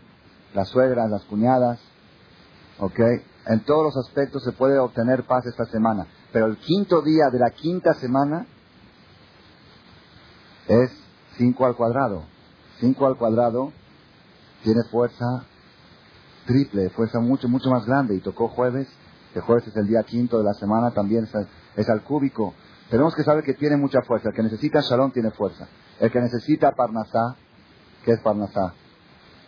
las 0.54 0.68
suegras, 0.68 1.10
las 1.10 1.24
cuñadas, 1.24 1.80
¿ok? 2.78 3.00
En 3.46 3.64
todos 3.64 3.84
los 3.84 4.06
aspectos 4.06 4.42
se 4.44 4.52
puede 4.52 4.78
obtener 4.78 5.24
paz 5.24 5.46
esta 5.46 5.64
semana. 5.66 6.06
Pero 6.32 6.46
el 6.46 6.58
quinto 6.58 7.02
día 7.02 7.30
de 7.32 7.38
la 7.38 7.50
quinta 7.50 7.94
semana 7.94 8.46
es 10.68 10.90
5 11.38 11.66
al 11.66 11.74
cuadrado. 11.74 12.24
5 12.80 13.06
al 13.06 13.16
cuadrado 13.16 13.72
tiene 14.62 14.82
fuerza 14.90 15.44
triple, 16.46 16.90
fuerza 16.90 17.20
mucho, 17.20 17.48
mucho 17.48 17.70
más 17.70 17.86
grande. 17.86 18.14
Y 18.14 18.20
tocó 18.20 18.48
jueves, 18.48 18.88
que 19.32 19.40
jueves 19.40 19.66
es 19.66 19.76
el 19.76 19.86
día 19.86 20.02
quinto 20.02 20.38
de 20.38 20.44
la 20.44 20.54
semana, 20.54 20.90
también 20.90 21.24
es, 21.24 21.32
es 21.76 21.88
al 21.88 22.02
cúbico. 22.02 22.54
Tenemos 22.90 23.14
que 23.14 23.22
saber 23.22 23.44
que 23.44 23.54
tiene 23.54 23.76
mucha 23.76 24.02
fuerza. 24.02 24.28
El 24.28 24.34
que 24.34 24.42
necesita 24.42 24.80
Shalom 24.80 25.12
tiene 25.12 25.30
fuerza. 25.30 25.68
El 25.98 26.10
que 26.10 26.20
necesita 26.20 26.72
Parnasá, 26.72 27.36
¿qué 28.04 28.12
es 28.12 28.20
Parnasá? 28.20 28.74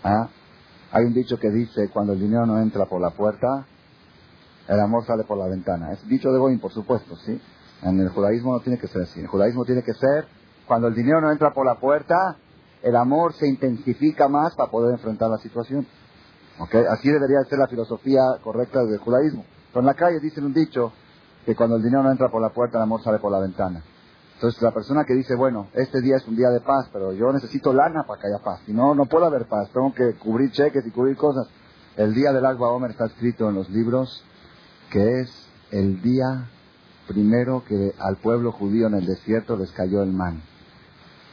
¿Ah? 0.02 0.28
Hay 0.92 1.04
un 1.04 1.14
dicho 1.14 1.38
que 1.38 1.50
dice, 1.50 1.88
cuando 1.88 2.12
el 2.12 2.20
dinero 2.20 2.46
no 2.46 2.60
entra 2.60 2.86
por 2.86 3.00
la 3.00 3.10
puerta, 3.10 3.66
el 4.72 4.80
amor 4.80 5.04
sale 5.04 5.24
por 5.24 5.38
la 5.38 5.46
ventana. 5.46 5.92
Es 5.92 6.06
dicho 6.08 6.32
de 6.32 6.38
Goin, 6.38 6.58
por 6.58 6.72
supuesto, 6.72 7.16
¿sí? 7.16 7.40
En 7.82 8.00
el 8.00 8.08
judaísmo 8.08 8.52
no 8.52 8.60
tiene 8.60 8.78
que 8.78 8.88
ser 8.88 9.02
así. 9.02 9.18
En 9.18 9.26
el 9.26 9.30
judaísmo 9.30 9.64
tiene 9.64 9.82
que 9.82 9.92
ser, 9.92 10.26
cuando 10.66 10.88
el 10.88 10.94
dinero 10.94 11.20
no 11.20 11.30
entra 11.30 11.52
por 11.52 11.66
la 11.66 11.78
puerta, 11.78 12.36
el 12.82 12.96
amor 12.96 13.34
se 13.34 13.48
intensifica 13.48 14.28
más 14.28 14.54
para 14.54 14.70
poder 14.70 14.92
enfrentar 14.94 15.28
la 15.28 15.38
situación. 15.38 15.86
¿Okay? 16.58 16.84
Así 16.90 17.10
debería 17.10 17.42
ser 17.48 17.58
la 17.58 17.66
filosofía 17.66 18.20
correcta 18.42 18.82
del 18.84 18.98
judaísmo. 18.98 19.44
Pero 19.68 19.80
en 19.80 19.86
la 19.86 19.94
calle 19.94 20.20
dicen 20.20 20.44
un 20.44 20.54
dicho, 20.54 20.92
que 21.44 21.54
cuando 21.54 21.76
el 21.76 21.82
dinero 21.82 22.02
no 22.02 22.10
entra 22.10 22.30
por 22.30 22.40
la 22.40 22.50
puerta, 22.50 22.78
el 22.78 22.84
amor 22.84 23.02
sale 23.02 23.18
por 23.18 23.32
la 23.32 23.40
ventana. 23.40 23.82
Entonces 24.34 24.60
la 24.62 24.72
persona 24.72 25.04
que 25.04 25.14
dice, 25.14 25.34
bueno, 25.36 25.68
este 25.74 26.00
día 26.00 26.16
es 26.16 26.26
un 26.26 26.36
día 26.36 26.48
de 26.48 26.60
paz, 26.60 26.88
pero 26.92 27.12
yo 27.12 27.32
necesito 27.32 27.72
lana 27.72 28.04
para 28.04 28.20
que 28.20 28.28
haya 28.28 28.42
paz. 28.42 28.60
Si 28.66 28.72
no, 28.72 28.94
no 28.94 29.06
puede 29.06 29.26
haber 29.26 29.46
paz. 29.46 29.70
Tengo 29.72 29.92
que 29.94 30.14
cubrir 30.14 30.50
cheques 30.50 30.84
y 30.86 30.90
cubrir 30.90 31.16
cosas. 31.16 31.46
El 31.96 32.14
día 32.14 32.32
del 32.32 32.46
Agua 32.46 32.70
Omer 32.70 32.90
está 32.90 33.06
escrito 33.06 33.48
en 33.48 33.54
los 33.54 33.68
libros 33.70 34.24
que 34.92 35.20
es 35.20 35.48
el 35.70 36.02
día 36.02 36.48
primero 37.08 37.64
que 37.66 37.92
al 37.98 38.16
pueblo 38.16 38.52
judío 38.52 38.86
en 38.86 38.94
el 38.94 39.06
desierto 39.06 39.56
les 39.56 39.72
cayó 39.72 40.02
el 40.02 40.12
man. 40.12 40.42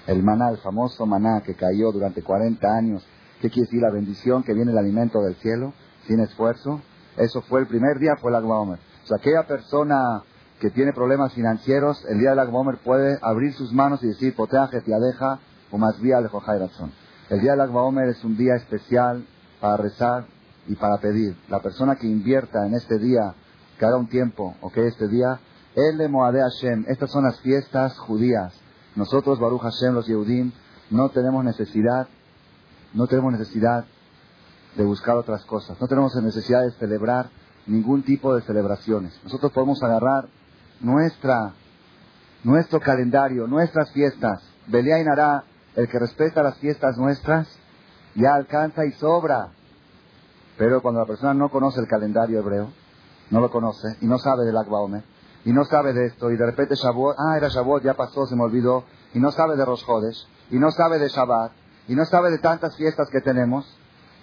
El 0.08 0.24
maná, 0.24 0.50
el 0.50 0.58
famoso 0.58 1.06
maná 1.06 1.42
que 1.42 1.54
cayó 1.54 1.92
durante 1.92 2.24
40 2.24 2.68
años. 2.68 3.06
¿Qué 3.42 3.50
quiere 3.50 3.68
decir? 3.68 3.82
La 3.82 3.92
bendición 3.92 4.44
que 4.44 4.54
viene 4.54 4.72
el 4.72 4.78
alimento 4.78 5.22
del 5.22 5.36
cielo, 5.36 5.74
sin 6.08 6.20
esfuerzo. 6.22 6.82
Eso 7.18 7.42
fue 7.44 7.60
el 7.60 7.68
primer 7.68 8.00
día, 8.00 8.16
fue 8.20 8.32
el 8.32 8.38
Agua 8.38 8.60
Omer 8.60 8.80
aquella 9.14 9.44
persona 9.44 10.24
que 10.60 10.70
tiene 10.70 10.94
problemas 10.94 11.34
financieros, 11.34 12.04
el 12.10 12.20
día 12.20 12.32
de 12.32 12.36
la 12.36 12.46
Gomer 12.46 12.78
puede 12.84 13.18
abrir 13.22 13.54
sus 13.54 13.72
manos 13.72 14.04
y 14.04 14.08
decir, 14.08 14.36
poteaje, 14.36 14.82
deja 14.82 15.40
o 15.72 15.78
más 15.78 16.00
vía 16.02 16.22
de 16.22 16.28
razón. 16.28 16.92
El 17.30 17.42
día 17.42 17.52
de 17.52 17.58
la 17.58 17.68
Gomer 17.68 18.10
es 18.10 18.24
un 18.24 18.36
día 18.36 18.56
especial 18.56 19.26
para 19.62 19.78
rezar 19.78 20.26
y 20.68 20.76
para 20.76 20.98
pedir. 20.98 21.36
La 21.48 21.60
persona 21.60 21.96
que 21.96 22.08
invierta 22.08 22.66
en 22.66 22.74
este 22.74 22.98
día, 22.98 23.34
haga 23.86 23.98
un 23.98 24.08
tiempo, 24.08 24.56
ok, 24.62 24.78
este 24.78 25.08
día, 25.08 25.40
el 25.76 25.98
de 25.98 26.08
Moade 26.08 26.42
Hashem, 26.42 26.86
estas 26.88 27.12
son 27.12 27.24
las 27.24 27.40
fiestas 27.42 27.98
judías. 28.00 28.54
Nosotros, 28.96 29.40
Baruch 29.40 29.62
Hashem, 29.62 29.94
los 29.94 30.08
Yehudim, 30.08 30.52
no 30.90 31.10
tenemos 31.10 31.44
necesidad, 31.44 32.08
no 32.94 33.08
tenemos 33.08 33.34
necesidad 33.34 33.86
de 34.76 34.84
buscar 34.84 35.16
otras 35.16 35.46
cosas. 35.46 35.80
No 35.80 35.88
tenemos 35.88 36.14
necesidad 36.16 36.64
de 36.64 36.72
celebrar 36.72 37.30
ningún 37.66 38.04
tipo 38.04 38.36
de 38.36 38.42
celebraciones. 38.42 39.20
Nosotros 39.24 39.52
podemos 39.52 39.82
agarrar 39.84 40.28
nuestra, 40.82 41.54
nuestro 42.44 42.80
calendario, 42.80 43.48
nuestras 43.48 43.92
fiestas. 43.92 44.42
Belia 44.68 45.00
Inara, 45.00 45.44
el 45.76 45.88
que 45.88 46.00
respeta 46.00 46.44
las 46.44 46.58
fiestas 46.58 46.98
nuestras, 46.98 47.48
ya 48.16 48.34
alcanza 48.34 48.86
y 48.86 48.92
sobra. 48.94 49.50
Pero 50.58 50.82
cuando 50.82 51.02
la 51.02 51.08
persona 51.08 51.34
no 51.34 51.50
conoce 51.50 51.80
el 51.80 51.88
calendario 51.88 52.40
hebreo, 52.40 52.72
no 53.30 53.40
lo 53.40 53.50
conoce 53.52 53.98
y 54.02 54.08
no 54.08 54.18
sabe 54.18 54.46
del 54.46 54.58
Akba 54.58 54.80
y 55.46 55.54
no 55.54 55.64
sabe 55.64 55.94
de 55.94 56.08
esto, 56.08 56.32
y 56.32 56.38
de 56.38 56.46
repente 56.46 56.76
Shavuot, 56.76 57.16
ah, 57.18 57.38
era 57.38 57.48
Shavuot, 57.48 57.84
ya 57.84 57.94
pasó, 57.94 58.26
se 58.26 58.36
me 58.36 58.44
olvidó, 58.44 58.84
y 59.14 59.20
no 59.20 59.32
sabe 59.32 59.56
de 59.56 59.64
Rosh 59.64 59.84
y 60.52 60.60
no 60.60 60.70
sabe 60.70 61.00
de 61.00 61.08
Shabbat, 61.08 61.54
y 61.88 61.96
no 61.96 62.06
sabe 62.06 62.30
de 62.30 62.40
tantas 62.40 62.76
fiestas 62.76 63.08
que 63.10 63.22
tenemos, 63.22 63.66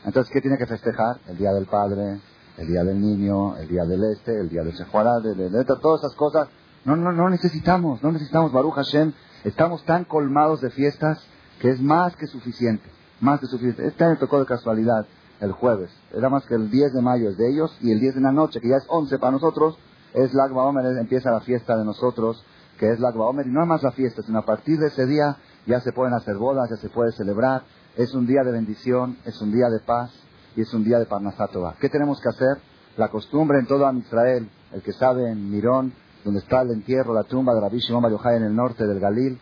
entonces, 0.06 0.32
¿qué 0.32 0.40
tiene 0.40 0.56
que 0.56 0.66
festejar? 0.66 1.18
El 1.26 1.36
Día 1.36 1.52
del 1.52 1.66
Padre, 1.66 2.20
el 2.58 2.68
Día 2.68 2.84
del 2.84 3.00
Niño, 3.00 3.56
el 3.56 3.66
Día 3.66 3.84
del 3.84 4.04
Este, 4.12 4.38
el 4.38 4.48
Día 4.48 4.62
del 4.62 4.72
Shehuará, 4.72 5.18
de, 5.18 5.64
todas 5.64 6.00
esas 6.00 6.14
cosas. 6.14 6.48
No, 6.84 6.94
no, 6.94 7.10
no 7.10 7.28
necesitamos, 7.28 8.00
no 8.04 8.12
necesitamos 8.12 8.52
Baruch 8.52 8.74
Hashem. 8.74 9.12
Estamos 9.42 9.84
tan 9.84 10.04
colmados 10.04 10.60
de 10.60 10.70
fiestas 10.70 11.26
que 11.60 11.70
es 11.70 11.80
más 11.80 12.14
que 12.14 12.28
suficiente, 12.28 12.88
más 13.20 13.40
que 13.40 13.46
suficiente. 13.46 13.84
Este 13.84 14.04
año 14.04 14.16
tocó 14.18 14.38
de 14.38 14.46
casualidad 14.46 15.06
el 15.40 15.52
jueves. 15.52 15.90
Era 16.12 16.28
más 16.28 16.44
que 16.46 16.54
el 16.54 16.70
10 16.70 16.92
de 16.92 17.02
mayo 17.02 17.30
es 17.30 17.36
de 17.36 17.50
ellos 17.50 17.76
y 17.80 17.92
el 17.92 18.00
10 18.00 18.16
de 18.16 18.20
la 18.20 18.32
noche, 18.32 18.60
que 18.60 18.68
ya 18.68 18.76
es 18.76 18.86
11 18.88 19.18
para 19.18 19.32
nosotros, 19.32 19.78
es 20.14 20.32
Lagba 20.32 20.64
Omer, 20.64 20.86
empieza 20.98 21.30
la 21.30 21.40
fiesta 21.40 21.76
de 21.76 21.84
nosotros, 21.84 22.44
que 22.78 22.90
es 22.90 23.00
Lagba 23.00 23.26
Omer. 23.26 23.46
Y 23.46 23.50
no 23.50 23.62
es 23.62 23.68
más 23.68 23.82
la 23.82 23.92
fiesta, 23.92 24.22
sino 24.22 24.38
a 24.38 24.44
partir 24.46 24.78
de 24.78 24.88
ese 24.88 25.06
día 25.06 25.36
ya 25.66 25.80
se 25.80 25.92
pueden 25.92 26.14
hacer 26.14 26.36
bodas, 26.36 26.70
ya 26.70 26.76
se 26.76 26.88
puede 26.88 27.12
celebrar. 27.12 27.62
Es 27.96 28.14
un 28.14 28.26
día 28.26 28.42
de 28.42 28.52
bendición, 28.52 29.18
es 29.24 29.40
un 29.40 29.52
día 29.52 29.68
de 29.68 29.80
paz 29.80 30.12
y 30.54 30.62
es 30.62 30.72
un 30.72 30.84
día 30.84 30.98
de 30.98 31.06
Parnasatova. 31.06 31.76
¿Qué 31.80 31.88
tenemos 31.88 32.20
que 32.20 32.28
hacer? 32.28 32.62
La 32.96 33.08
costumbre 33.08 33.58
en 33.58 33.66
todo 33.66 33.90
Israel, 33.92 34.48
el 34.72 34.82
que 34.82 34.92
sabe 34.92 35.30
en 35.30 35.50
Mirón, 35.50 35.92
donde 36.24 36.40
está 36.40 36.62
el 36.62 36.70
entierro, 36.70 37.14
la 37.14 37.24
tumba 37.24 37.54
de 37.54 37.60
Rabbi 37.60 37.78
Shimon 37.78 38.02
Bar 38.02 38.34
en 38.34 38.42
el 38.42 38.56
norte 38.56 38.86
del 38.86 38.98
Galil, 38.98 39.38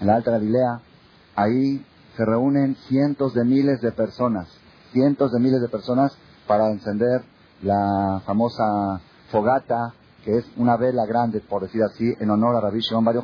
en 0.00 0.06
la 0.06 0.16
Alta 0.16 0.32
Galilea, 0.32 0.80
ahí 1.36 1.84
se 2.16 2.24
reúnen 2.24 2.74
cientos 2.88 3.32
de 3.34 3.44
miles 3.44 3.80
de 3.80 3.92
personas, 3.92 4.48
cientos 4.92 5.32
de 5.32 5.40
miles 5.40 5.60
de 5.60 5.68
personas 5.68 6.16
para 6.46 6.70
encender 6.70 7.22
la 7.62 8.22
famosa 8.24 9.00
fogata, 9.30 9.94
que 10.24 10.38
es 10.38 10.44
una 10.56 10.76
vela 10.76 11.06
grande, 11.06 11.40
por 11.40 11.62
decir 11.62 11.82
así, 11.82 12.12
en 12.18 12.30
honor 12.30 12.56
a 12.56 12.60
Rabbi 12.60 12.80
Shimon 12.80 13.04
Bar 13.04 13.16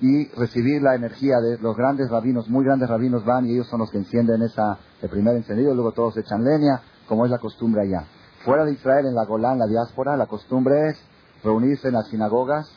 y 0.00 0.26
recibir 0.30 0.82
la 0.82 0.96
energía 0.96 1.38
de 1.40 1.58
los 1.58 1.76
grandes 1.76 2.10
rabinos, 2.10 2.48
muy 2.48 2.64
grandes 2.64 2.88
rabinos 2.88 3.24
van 3.24 3.46
y 3.46 3.52
ellos 3.52 3.68
son 3.68 3.78
los 3.78 3.90
que 3.90 3.98
encienden 3.98 4.42
esa, 4.42 4.78
el 5.00 5.08
primer 5.08 5.36
encendido, 5.36 5.74
luego 5.74 5.92
todos 5.92 6.16
echan 6.16 6.42
leña, 6.42 6.82
como 7.06 7.24
es 7.24 7.30
la 7.30 7.38
costumbre 7.38 7.82
allá. 7.82 8.04
Fuera 8.44 8.64
de 8.64 8.72
Israel, 8.72 9.06
en 9.06 9.14
la 9.14 9.24
Golán, 9.24 9.60
la 9.60 9.66
diáspora, 9.66 10.16
la 10.16 10.26
costumbre 10.26 10.88
es 10.88 10.98
reunirse 11.44 11.88
en 11.88 11.94
las 11.94 12.08
sinagogas 12.08 12.68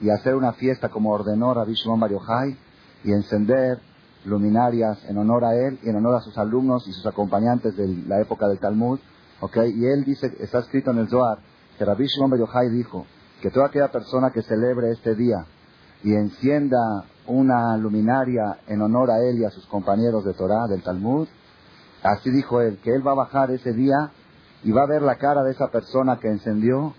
y 0.00 0.10
hacer 0.10 0.36
una 0.36 0.52
fiesta 0.52 0.88
como 0.88 1.10
ordenó 1.10 1.52
Rabbi 1.52 1.74
Shimon 1.74 1.98
Bar 1.98 2.12
y 3.02 3.12
encender 3.12 3.80
luminarias 4.24 5.04
en 5.08 5.18
honor 5.18 5.44
a 5.44 5.54
él 5.54 5.78
y 5.82 5.88
en 5.88 5.96
honor 5.96 6.16
a 6.16 6.20
sus 6.20 6.36
alumnos 6.38 6.86
y 6.88 6.92
sus 6.92 7.06
acompañantes 7.06 7.76
de 7.76 7.88
la 8.06 8.20
época 8.20 8.48
del 8.48 8.58
Talmud. 8.58 8.98
¿okay? 9.40 9.72
Y 9.72 9.86
él 9.86 10.04
dice, 10.04 10.32
está 10.40 10.60
escrito 10.60 10.90
en 10.90 10.98
el 10.98 11.08
Zohar, 11.08 11.38
que 11.76 11.84
Rabbi 11.84 12.06
Shimon 12.06 12.30
Bar 12.30 12.70
dijo 12.70 13.06
que 13.40 13.50
toda 13.50 13.66
aquella 13.66 13.90
persona 13.90 14.30
que 14.30 14.42
celebre 14.42 14.90
este 14.90 15.14
día 15.14 15.46
y 16.02 16.14
encienda 16.14 16.78
una 17.26 17.76
luminaria 17.76 18.58
en 18.66 18.80
honor 18.82 19.10
a 19.10 19.18
él 19.20 19.38
y 19.38 19.44
a 19.44 19.50
sus 19.50 19.66
compañeros 19.66 20.24
de 20.24 20.34
Torah, 20.34 20.66
del 20.68 20.82
Talmud, 20.82 21.28
así 22.02 22.30
dijo 22.30 22.60
él, 22.60 22.78
que 22.82 22.90
él 22.90 23.06
va 23.06 23.12
a 23.12 23.16
bajar 23.16 23.50
ese 23.50 23.72
día 23.72 24.10
y 24.64 24.72
va 24.72 24.82
a 24.82 24.86
ver 24.86 25.02
la 25.02 25.16
cara 25.16 25.42
de 25.42 25.52
esa 25.52 25.68
persona 25.68 26.18
que 26.18 26.28
encendió 26.28 26.94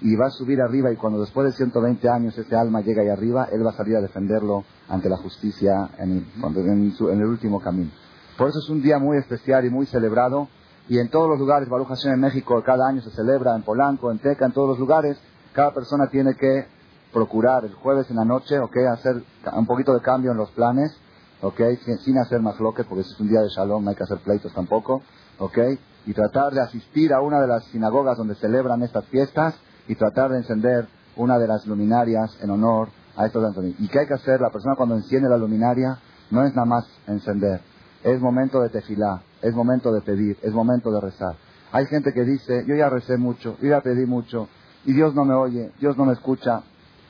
y 0.00 0.14
va 0.14 0.26
a 0.26 0.30
subir 0.30 0.60
arriba 0.60 0.92
y 0.92 0.96
cuando 0.96 1.20
después 1.20 1.46
de 1.46 1.52
120 1.52 2.08
años 2.08 2.36
ese 2.36 2.54
alma 2.54 2.80
llega 2.82 3.02
ahí 3.02 3.08
arriba, 3.08 3.48
él 3.50 3.64
va 3.64 3.70
a 3.70 3.76
salir 3.76 3.96
a 3.96 4.00
defenderlo 4.00 4.64
ante 4.88 5.08
la 5.08 5.16
justicia 5.16 5.90
en 5.98 6.24
el, 6.42 7.24
último 7.24 7.60
camino. 7.60 7.90
Por 8.36 8.48
eso 8.48 8.58
es 8.58 8.68
un 8.68 8.82
día 8.82 8.98
muy 8.98 9.16
especial 9.16 9.64
y 9.64 9.70
muy 9.70 9.86
celebrado 9.86 10.48
y 10.88 10.98
en 10.98 11.08
todos 11.08 11.28
los 11.28 11.38
lugares, 11.38 11.68
Baruch 11.68 11.88
Hashem 11.88 12.12
en 12.12 12.20
México 12.20 12.62
cada 12.64 12.88
año 12.88 13.00
se 13.00 13.10
celebra, 13.10 13.56
en 13.56 13.62
Polanco, 13.62 14.10
en 14.10 14.18
Teca, 14.18 14.46
en 14.46 14.52
todos 14.52 14.68
los 14.68 14.78
lugares, 14.78 15.18
cada 15.52 15.72
persona 15.72 16.08
tiene 16.08 16.34
que 16.34 16.66
procurar 17.12 17.64
el 17.64 17.72
jueves 17.74 18.10
en 18.10 18.16
la 18.16 18.24
noche, 18.24 18.58
ok, 18.58 18.76
hacer 18.92 19.22
un 19.56 19.66
poquito 19.66 19.94
de 19.94 20.00
cambio 20.00 20.32
en 20.32 20.36
los 20.36 20.50
planes, 20.50 20.94
ok, 21.40 21.60
sin, 22.04 22.18
hacer 22.18 22.40
más 22.40 22.60
loque, 22.60 22.84
porque 22.84 23.00
es 23.00 23.18
un 23.18 23.28
día 23.28 23.40
de 23.40 23.48
shalom, 23.48 23.82
no 23.82 23.90
hay 23.90 23.96
que 23.96 24.04
hacer 24.04 24.18
pleitos 24.18 24.52
tampoco, 24.52 25.02
ok, 25.38 25.58
y 26.04 26.12
tratar 26.12 26.52
de 26.52 26.60
asistir 26.60 27.14
a 27.14 27.20
una 27.20 27.40
de 27.40 27.46
las 27.48 27.64
sinagogas 27.66 28.18
donde 28.18 28.34
celebran 28.36 28.82
estas 28.82 29.06
fiestas 29.06 29.58
y 29.88 29.94
tratar 29.94 30.30
de 30.30 30.38
encender 30.38 30.88
una 31.16 31.38
de 31.38 31.48
las 31.48 31.66
luminarias 31.66 32.38
en 32.42 32.50
honor 32.50 32.88
a 33.16 33.26
estos 33.26 33.44
Antonio. 33.44 33.74
¿Y 33.78 33.88
qué 33.88 34.00
hay 34.00 34.06
que 34.06 34.14
hacer? 34.14 34.40
La 34.40 34.50
persona 34.50 34.74
cuando 34.76 34.96
enciende 34.96 35.28
la 35.28 35.38
luminaria 35.38 35.98
no 36.30 36.44
es 36.44 36.54
nada 36.54 36.66
más 36.66 36.86
encender, 37.06 37.60
es 38.02 38.20
momento 38.20 38.60
de 38.60 38.68
tefilá, 38.68 39.22
es 39.42 39.54
momento 39.54 39.92
de 39.92 40.00
pedir, 40.00 40.36
es 40.42 40.52
momento 40.52 40.90
de 40.90 41.00
rezar. 41.00 41.36
Hay 41.72 41.86
gente 41.86 42.12
que 42.12 42.24
dice, 42.24 42.64
yo 42.66 42.74
ya 42.74 42.88
recé 42.88 43.16
mucho, 43.16 43.56
yo 43.60 43.68
ya 43.68 43.80
pedí 43.80 44.06
mucho, 44.06 44.48
y 44.84 44.92
Dios 44.92 45.14
no 45.14 45.24
me 45.24 45.34
oye, 45.34 45.72
Dios 45.80 45.96
no 45.96 46.04
me 46.04 46.12
escucha. 46.12 46.62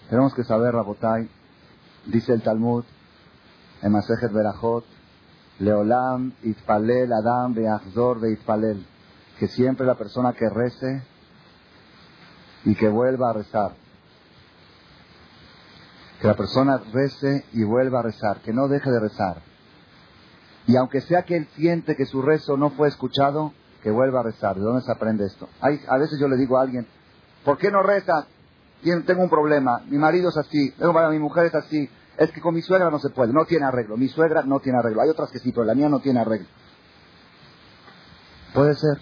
Tenemos 0.09 0.35
que 0.35 0.45
saber, 0.45 0.73
Rabotai, 0.73 1.29
dice 2.07 2.33
el 2.33 2.43
Talmud, 2.43 2.85
en 3.83 3.93
Masejet 3.93 4.33
Berajot, 4.33 4.85
Leolam, 5.59 6.33
Itpalel, 6.43 7.13
Adam, 7.13 7.55
Beachzor, 7.55 8.19
Itpalel, 8.29 8.87
que 9.39 9.49
siempre 9.49 9.87
la 9.87 9.95
persona 9.95 10.33
que 10.33 10.49
rece 10.49 11.03
y 12.67 12.75
que 12.75 12.89
vuelva 12.89 13.31
a 13.31 13.33
rezar, 13.33 13.73
que 16.21 16.27
la 16.27 16.37
persona 16.37 16.79
rece 16.93 17.47
y 17.55 17.65
vuelva 17.65 18.01
a 18.01 18.03
rezar, 18.03 18.41
que 18.43 18.53
no 18.53 18.69
deje 18.69 18.91
de 18.91 19.01
rezar. 19.01 19.41
Y 20.67 20.77
aunque 20.77 21.01
sea 21.01 21.23
que 21.23 21.37
él 21.37 21.49
siente 21.55 21.97
que 21.97 22.05
su 22.05 22.21
rezo 22.21 22.57
no 22.57 22.71
fue 22.71 22.89
escuchado, 22.89 23.53
que 23.83 23.91
vuelva 23.93 24.19
a 24.19 24.25
rezar. 24.25 24.57
¿De 24.57 24.63
dónde 24.63 24.83
se 24.83 24.91
aprende 24.91 25.25
esto? 25.25 25.49
Hay, 25.61 25.81
a 25.89 25.97
veces 25.97 26.19
yo 26.19 26.27
le 26.27 26.37
digo 26.37 26.59
a 26.59 26.63
alguien, 26.63 26.87
¿por 27.45 27.57
qué 27.57 27.71
no 27.71 27.83
rezas? 27.83 28.27
tengo 29.07 29.23
un 29.23 29.31
problema, 29.31 29.83
mi 29.89 29.97
marido 29.97 30.29
es 30.29 30.37
así, 30.37 30.75
mi 31.11 31.19
mujer 31.19 31.47
es 31.47 31.55
así, 31.55 31.89
es 32.19 32.31
que 32.31 32.41
con 32.41 32.55
mi 32.55 32.63
suegra 32.63 32.91
no 32.91 32.99
se 32.99 33.11
puede, 33.11 33.33
no 33.33 33.45
tiene 33.45 33.65
arreglo, 33.65 33.97
mi 33.97 34.09
suegra 34.09 34.43
no 34.43 34.61
tiene 34.61 34.79
arreglo, 34.79 35.03
hay 35.03 35.09
otras 35.09 35.31
que 35.31 35.39
sí, 35.39 35.51
pero 35.51 35.65
la 35.65 35.75
mía 35.75 35.89
no 35.89 36.01
tiene 36.01 36.21
arreglo. 36.21 36.47
Puede 38.55 38.75
ser, 38.75 39.01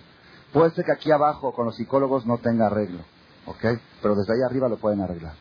puede 0.53 0.71
ser 0.71 0.85
que 0.85 0.93
aquí 0.93 1.11
abajo 1.11 1.53
con 1.53 1.67
los 1.67 1.77
psicólogos 1.77 2.25
no 2.25 2.39
tenga 2.39 2.67
arreglo, 2.67 3.01
¿ok? 3.47 3.65
Pero 4.03 4.15
desde 4.15 4.33
ahí 4.35 4.41
arriba 4.49 4.69
lo 4.69 4.77
pueden 4.77 5.01
arreglar, 5.01 5.35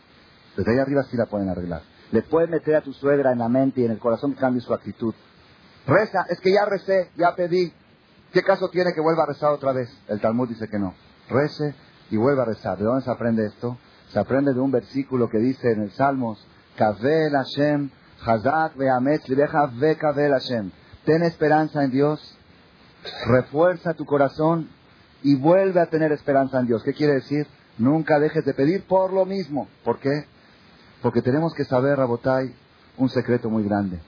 desde 0.57 0.71
ahí 0.71 0.79
arriba 0.79 1.03
sí 1.03 1.17
la 1.17 1.25
pueden 1.25 1.49
arreglar. 1.49 1.81
Le 2.11 2.21
puedes 2.21 2.49
meter 2.49 2.75
a 2.75 2.81
tu 2.81 2.93
suegra 2.93 3.31
en 3.31 3.39
la 3.39 3.49
mente 3.49 3.81
y 3.81 3.85
en 3.85 3.91
el 3.91 3.99
corazón 3.99 4.33
que 4.33 4.39
cambie 4.39 4.61
su 4.61 4.73
actitud. 4.73 5.15
Reza, 5.87 6.25
es 6.29 6.39
que 6.39 6.53
ya 6.53 6.65
recé, 6.65 7.09
ya 7.15 7.35
pedí. 7.35 7.73
¿Qué 8.31 8.43
caso 8.43 8.69
tiene 8.69 8.93
que 8.93 9.01
vuelva 9.01 9.23
a 9.23 9.27
rezar 9.27 9.51
otra 9.51 9.73
vez? 9.73 9.89
El 10.07 10.21
Talmud 10.21 10.47
dice 10.47 10.67
que 10.67 10.77
no. 10.77 10.93
Rece 11.29 11.75
y 12.11 12.17
vuelva 12.17 12.43
a 12.43 12.45
rezar. 12.45 12.77
¿De 12.77 12.83
dónde 12.83 13.03
se 13.03 13.11
aprende 13.11 13.45
esto? 13.45 13.77
Se 14.09 14.19
aprende 14.19 14.53
de 14.53 14.59
un 14.59 14.71
versículo 14.71 15.27
que 15.27 15.39
dice 15.39 15.71
en 15.71 15.81
el 15.81 15.91
Salmos, 15.91 16.45
Kavel 16.75 17.31
Hashem, 17.31 17.89
Hazak 18.23 18.75
ve 18.75 19.97
Kavel 19.97 20.31
Hashem. 20.31 20.71
Ten 21.05 21.23
esperanza 21.23 21.83
en 21.83 21.91
Dios, 21.91 22.37
refuerza 23.25 23.93
tu 23.93 24.05
corazón 24.05 24.69
y 25.23 25.35
vuelve 25.35 25.81
a 25.81 25.87
tener 25.87 26.11
esperanza 26.11 26.59
en 26.59 26.67
Dios. 26.67 26.83
¿Qué 26.83 26.93
quiere 26.93 27.15
decir? 27.15 27.47
Nunca 27.77 28.19
dejes 28.19 28.45
de 28.45 28.53
pedir 28.53 28.85
por 28.85 29.13
lo 29.13 29.25
mismo. 29.25 29.67
¿Por 29.83 29.99
qué? 29.99 30.25
Porque 31.01 31.21
tenemos 31.21 31.53
que 31.53 31.65
saber, 31.65 31.97
Rabotai, 31.97 32.53
un 32.97 33.09
secreto 33.09 33.49
muy 33.49 33.63
grande. 33.63 33.99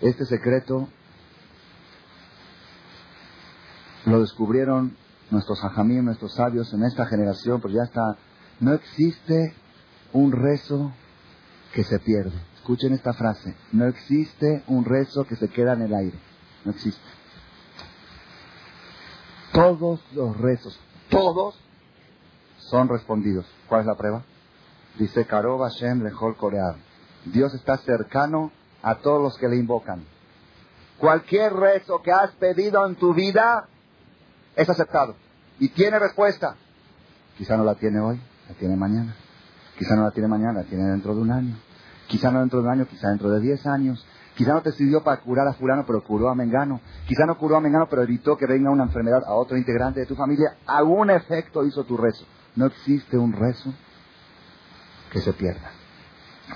Este 0.00 0.24
secreto 0.24 0.88
lo 4.04 4.20
descubrieron 4.20 4.96
nuestros 5.30 5.58
hajamim, 5.64 6.04
nuestros 6.04 6.34
sabios 6.34 6.72
en 6.74 6.84
esta 6.84 7.06
generación, 7.06 7.60
pero 7.60 7.74
ya 7.74 7.82
está 7.82 8.16
no 8.60 8.72
existe 8.72 9.54
un 10.12 10.32
rezo 10.32 10.92
que 11.74 11.84
se 11.84 11.98
pierde. 11.98 12.32
Escuchen 12.54 12.94
esta 12.94 13.12
frase. 13.12 13.54
No 13.72 13.86
existe 13.86 14.62
un 14.66 14.84
rezo 14.84 15.24
que 15.24 15.36
se 15.36 15.48
queda 15.48 15.74
en 15.74 15.82
el 15.82 15.94
aire. 15.94 16.18
No 16.64 16.72
existe. 16.72 17.02
Todos 19.52 20.00
los 20.12 20.36
rezos, 20.38 20.78
todos 21.10 21.58
son 22.70 22.88
respondidos. 22.88 23.46
¿Cuál 23.68 23.82
es 23.82 23.86
la 23.86 23.94
prueba? 23.94 24.22
Dice 24.98 25.26
Karob 25.26 25.60
Hashem 25.62 26.02
Lejol. 26.02 26.36
Dios 27.26 27.54
está 27.54 27.76
cercano 27.78 28.50
a 28.82 28.96
todos 28.96 29.22
los 29.22 29.36
que 29.38 29.48
le 29.48 29.56
invocan. 29.56 30.04
Cualquier 30.98 31.52
rezo 31.52 32.00
que 32.02 32.12
has 32.12 32.30
pedido 32.32 32.86
en 32.86 32.94
tu 32.96 33.12
vida 33.14 33.68
es 34.54 34.68
aceptado. 34.68 35.14
y 35.58 35.70
tiene 35.70 35.98
respuesta. 35.98 36.54
Quizá 37.38 37.56
no 37.56 37.64
la 37.64 37.74
tiene 37.76 37.98
hoy, 37.98 38.20
la 38.46 38.54
tiene 38.56 38.76
mañana. 38.76 39.14
Quizá 39.78 39.94
no 39.96 40.04
la 40.04 40.10
tiene 40.10 40.28
mañana, 40.28 40.60
la 40.60 40.64
tiene 40.64 40.84
dentro 40.84 41.14
de 41.14 41.20
un 41.22 41.30
año. 41.30 41.56
Quizá 42.08 42.30
no 42.30 42.40
dentro 42.40 42.60
de 42.60 42.66
un 42.66 42.72
año, 42.72 42.86
quizá 42.86 43.08
dentro 43.08 43.30
de 43.30 43.40
diez 43.40 43.66
años. 43.66 44.06
Quizá 44.36 44.52
no 44.52 44.62
te 44.62 44.72
sirvió 44.72 45.02
para 45.02 45.20
curar 45.22 45.48
a 45.48 45.54
fulano, 45.54 45.84
pero 45.86 46.02
curó 46.04 46.28
a 46.28 46.34
Mengano. 46.34 46.80
Quizá 47.06 47.24
no 47.24 47.38
curó 47.38 47.56
a 47.56 47.60
Mengano, 47.60 47.86
pero 47.88 48.02
evitó 48.02 48.36
que 48.36 48.46
venga 48.46 48.70
una 48.70 48.84
enfermedad 48.84 49.22
a 49.26 49.34
otro 49.34 49.56
integrante 49.56 50.00
de 50.00 50.06
tu 50.06 50.14
familia. 50.14 50.56
Algún 50.66 51.10
efecto 51.10 51.64
hizo 51.64 51.84
tu 51.84 51.96
rezo. 51.96 52.26
No 52.56 52.66
existe 52.66 53.16
un 53.16 53.32
rezo 53.32 53.72
que 55.12 55.20
se 55.20 55.32
pierda. 55.32 55.70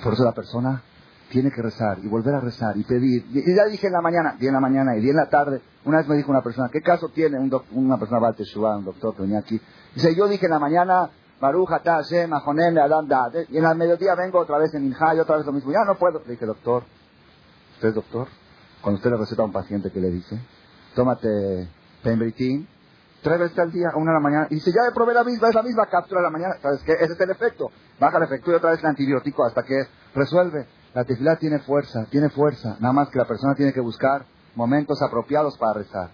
Por 0.03 0.15
eso 0.15 0.25
la 0.25 0.33
persona 0.33 0.83
tiene 1.31 1.51
que 1.51 1.63
rezar 1.63 1.99
y 2.03 2.09
volver 2.09 2.35
a 2.35 2.41
rezar 2.41 2.77
y 2.77 2.85
pedir. 2.85 3.27
Y 3.31 3.55
ya 3.55 3.65
dije 3.67 3.87
en 3.87 3.93
la 3.93 4.01
mañana, 4.01 4.37
di 4.39 4.47
en 4.47 4.55
la 4.55 4.61
mañana 4.61 4.97
y 4.97 5.01
di 5.01 5.11
en 5.11 5.17
la 5.17 5.29
tarde. 5.29 5.61
Una 5.85 5.99
vez 5.99 6.09
me 6.09 6.17
dijo 6.17 6.31
una 6.31 6.43
persona, 6.43 6.69
¿qué 6.73 6.83
caso 6.83 7.09
tiene 7.09 7.39
un 7.39 7.51
una 7.73 7.99
persona 7.99 8.35
un 8.77 8.85
doctor 8.85 9.15
que 9.15 9.23
venía 9.23 9.39
aquí? 9.39 9.61
Dice, 9.95 10.15
yo 10.15 10.27
dije 10.29 10.47
en 10.47 10.53
la 10.53 10.59
mañana, 10.59 11.11
Baruch, 11.41 11.69
Hashem, 11.69 12.29
Mahonem, 12.29 12.77
Adam, 12.79 13.09
Y 13.49 13.57
en 13.57 13.65
el 13.65 13.77
mediodía 13.77 14.15
vengo 14.15 14.41
otra 14.41 14.59
vez 14.59 14.75
en 14.75 14.85
Inja 14.87 15.15
y 15.15 15.21
otra 15.21 15.37
vez 15.37 15.47
lo 15.47 15.53
mismo. 15.53 15.73
Ya 15.73 15.85
no 15.87 15.97
puedo. 15.97 16.21
Le 16.27 16.33
dije, 16.33 16.45
doctor, 16.45 16.85
¿usted 17.75 17.89
es 17.89 17.95
doctor? 17.95 18.29
Cuando 18.83 18.99
usted 18.99 19.11
le 19.11 19.17
receta 19.17 19.43
a 19.43 19.47
un 19.47 19.53
paciente, 19.53 19.91
¿qué 19.91 20.01
le 20.01 20.11
dice? 20.11 20.39
Tómate 20.95 21.69
Pembritin, 22.03 22.67
tres 23.23 23.39
veces 23.39 23.59
al 23.59 23.73
día, 23.73 23.89
una 23.97 24.11
a 24.13 24.15
la 24.15 24.21
mañana. 24.21 24.47
Y 24.51 24.57
dice, 24.57 24.71
ya 24.71 24.95
probé 24.95 25.15
la 25.15 25.25
misma, 25.25 25.49
es 25.49 25.55
la 25.55 25.63
misma 25.63 25.87
cápsula 25.87 26.21
a 26.21 26.25
la 26.25 26.31
mañana. 26.31 26.55
¿Sabes 26.61 26.83
qué? 26.85 26.93
Ese 26.93 27.13
es 27.13 27.21
el 27.21 27.31
efecto. 27.31 27.71
Baja 27.99 28.19
el 28.19 28.25
efecto 28.25 28.51
y 28.51 28.55
otra 28.55 28.71
vez 28.71 28.81
el 28.81 28.87
antibiótico 28.87 29.45
hasta 29.45 29.63
que 29.63 29.83
resuelve. 30.15 30.67
La 30.95 31.05
tefilá 31.05 31.37
tiene 31.37 31.61
fuerza, 31.61 32.07
tiene 32.11 32.31
fuerza. 32.31 32.77
Nada 32.81 32.93
más 32.93 33.09
que 33.11 33.19
la 33.19 33.27
persona 33.27 33.55
tiene 33.55 33.73
que 33.73 33.81
buscar 33.81 34.25
momentos 34.57 35.01
apropiados 35.03 35.57
para 35.59 35.75
rezar. 35.75 36.11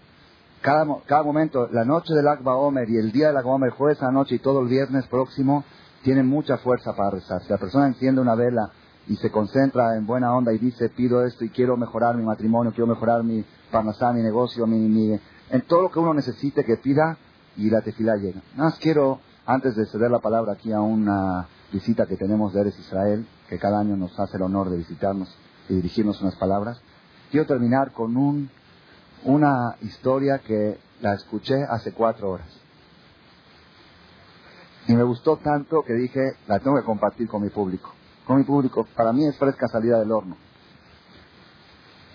Cada, 0.61 0.85
cada 1.07 1.23
momento, 1.23 1.69
la 1.71 1.85
noche 1.85 2.13
del 2.15 2.27
Akba 2.29 2.57
Omer 2.57 2.89
y 2.91 2.97
el 2.97 3.13
día 3.13 3.29
del 3.29 3.37
Akba 3.37 3.53
Omer, 3.53 3.71
jueves 3.71 4.03
a 4.03 4.11
noche 4.11 4.35
y 4.35 4.39
todo 4.39 4.61
el 4.61 4.69
viernes 4.69 5.07
próximo, 5.07 5.65
tienen 6.03 6.27
mucha 6.27 6.59
fuerza 6.59 6.93
para 6.95 7.11
rezar. 7.11 7.43
Si 7.43 7.49
la 7.49 7.59
persona 7.59 7.87
enciende 7.87 8.21
una 8.21 8.35
vela 8.35 8.71
y 9.09 9.17
se 9.17 9.31
concentra 9.31 9.97
en 9.97 10.07
buena 10.07 10.35
onda 10.35 10.53
y 10.53 10.59
dice, 10.59 10.89
pido 10.89 11.25
esto 11.25 11.45
y 11.45 11.51
quiero 11.51 11.77
mejorar 11.77 12.17
mi 12.17 12.25
matrimonio, 12.25 12.73
quiero 12.73 12.89
mejorar 12.89 13.23
mi 13.23 13.45
parnasá, 13.71 14.13
mi 14.13 14.23
negocio, 14.23 14.67
mi, 14.67 14.89
mi, 14.89 15.19
en 15.51 15.63
todo 15.63 15.83
lo 15.83 15.91
que 15.91 15.99
uno 15.99 16.15
necesite 16.15 16.65
que 16.65 16.77
pida 16.77 17.19
y 17.57 17.71
la 17.71 17.81
tefilá 17.81 18.17
llega. 18.17 18.43
Nada 18.55 18.71
más 18.71 18.79
quiero, 18.79 19.21
antes 19.47 19.77
de 19.77 19.87
ceder 19.87 20.11
la 20.11 20.19
palabra 20.19 20.53
aquí 20.53 20.73
a 20.73 20.81
una 20.81 21.49
visita 21.73 22.07
que 22.07 22.17
tenemos 22.17 22.53
de 22.53 22.61
Eres 22.61 22.79
Israel, 22.79 23.27
que 23.49 23.59
cada 23.59 23.81
año 23.81 23.97
nos 23.97 24.19
hace 24.19 24.37
el 24.37 24.43
honor 24.43 24.71
de 24.71 24.79
visitarnos 24.79 25.35
y 25.69 25.75
dirigirnos 25.75 26.21
unas 26.21 26.37
palabras. 26.37 26.81
Quiero 27.31 27.47
terminar 27.47 27.93
con 27.93 28.17
un, 28.17 28.51
una 29.25 29.77
historia 29.83 30.39
que 30.39 30.79
la 31.01 31.15
escuché 31.15 31.65
hace 31.69 31.93
cuatro 31.93 32.31
horas. 32.31 32.49
Y 34.89 34.95
me 34.95 35.03
gustó 35.03 35.37
tanto 35.39 35.83
que 35.83 35.95
dije, 35.95 36.21
la 36.47 36.61
tengo 36.61 36.77
que 36.77 36.85
compartir 36.85 37.27
con 37.27 37.43
mi 37.43 37.51
público. 37.51 37.93
Con 38.25 38.39
mi 38.39 38.45
público, 38.45 38.87
para 38.97 39.13
mí 39.13 39.27
es 39.27 39.37
fresca 39.37 39.67
salida 39.67 39.99
del 39.99 40.13
horno. 40.13 40.37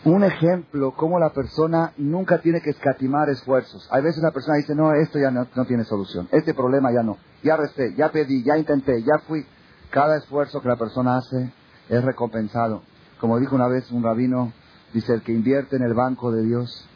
Un 0.04 0.24
ejemplo, 0.24 0.96
cómo 0.98 1.20
la 1.20 1.32
persona 1.32 1.94
nunca 1.98 2.42
tiene 2.42 2.62
que 2.62 2.72
escatimar 2.72 3.30
esfuerzos. 3.30 3.88
Hay 3.92 4.02
veces 4.02 4.24
la 4.24 4.32
persona 4.32 4.58
dice, 4.58 4.74
no, 4.74 4.94
esto 4.94 5.20
ya 5.20 5.30
no, 5.30 5.48
no 5.56 5.66
tiene 5.66 5.84
solución, 5.84 6.28
este 6.32 6.56
problema 6.56 6.92
ya 6.92 7.04
no. 7.04 7.18
Ya 7.44 7.56
resté, 7.56 7.94
ya 7.96 8.12
pedí, 8.12 8.44
ya 8.44 8.58
intenté, 8.58 9.04
ya 9.04 9.20
fui. 9.28 9.46
Cada 9.92 10.18
esfuerzo 10.18 10.60
que 10.60 10.70
la 10.70 10.76
persona 10.76 11.18
hace 11.18 11.54
es 11.88 12.04
recompensado. 12.04 12.82
Como 13.20 13.40
dijo 13.40 13.56
una 13.56 13.68
vez 13.68 13.92
un 13.92 14.02
rabino, 14.02 14.52
dice, 14.92 15.14
el 15.14 15.22
que 15.22 15.34
invierte 15.34 15.76
en 15.76 15.84
el 15.84 15.94
banco 15.94 16.32
de 16.32 16.44
Dios, 16.46 16.88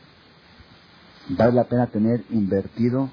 vale 1.29 1.51
la 1.51 1.65
pena 1.65 1.87
tener 1.87 2.23
invertido 2.31 3.11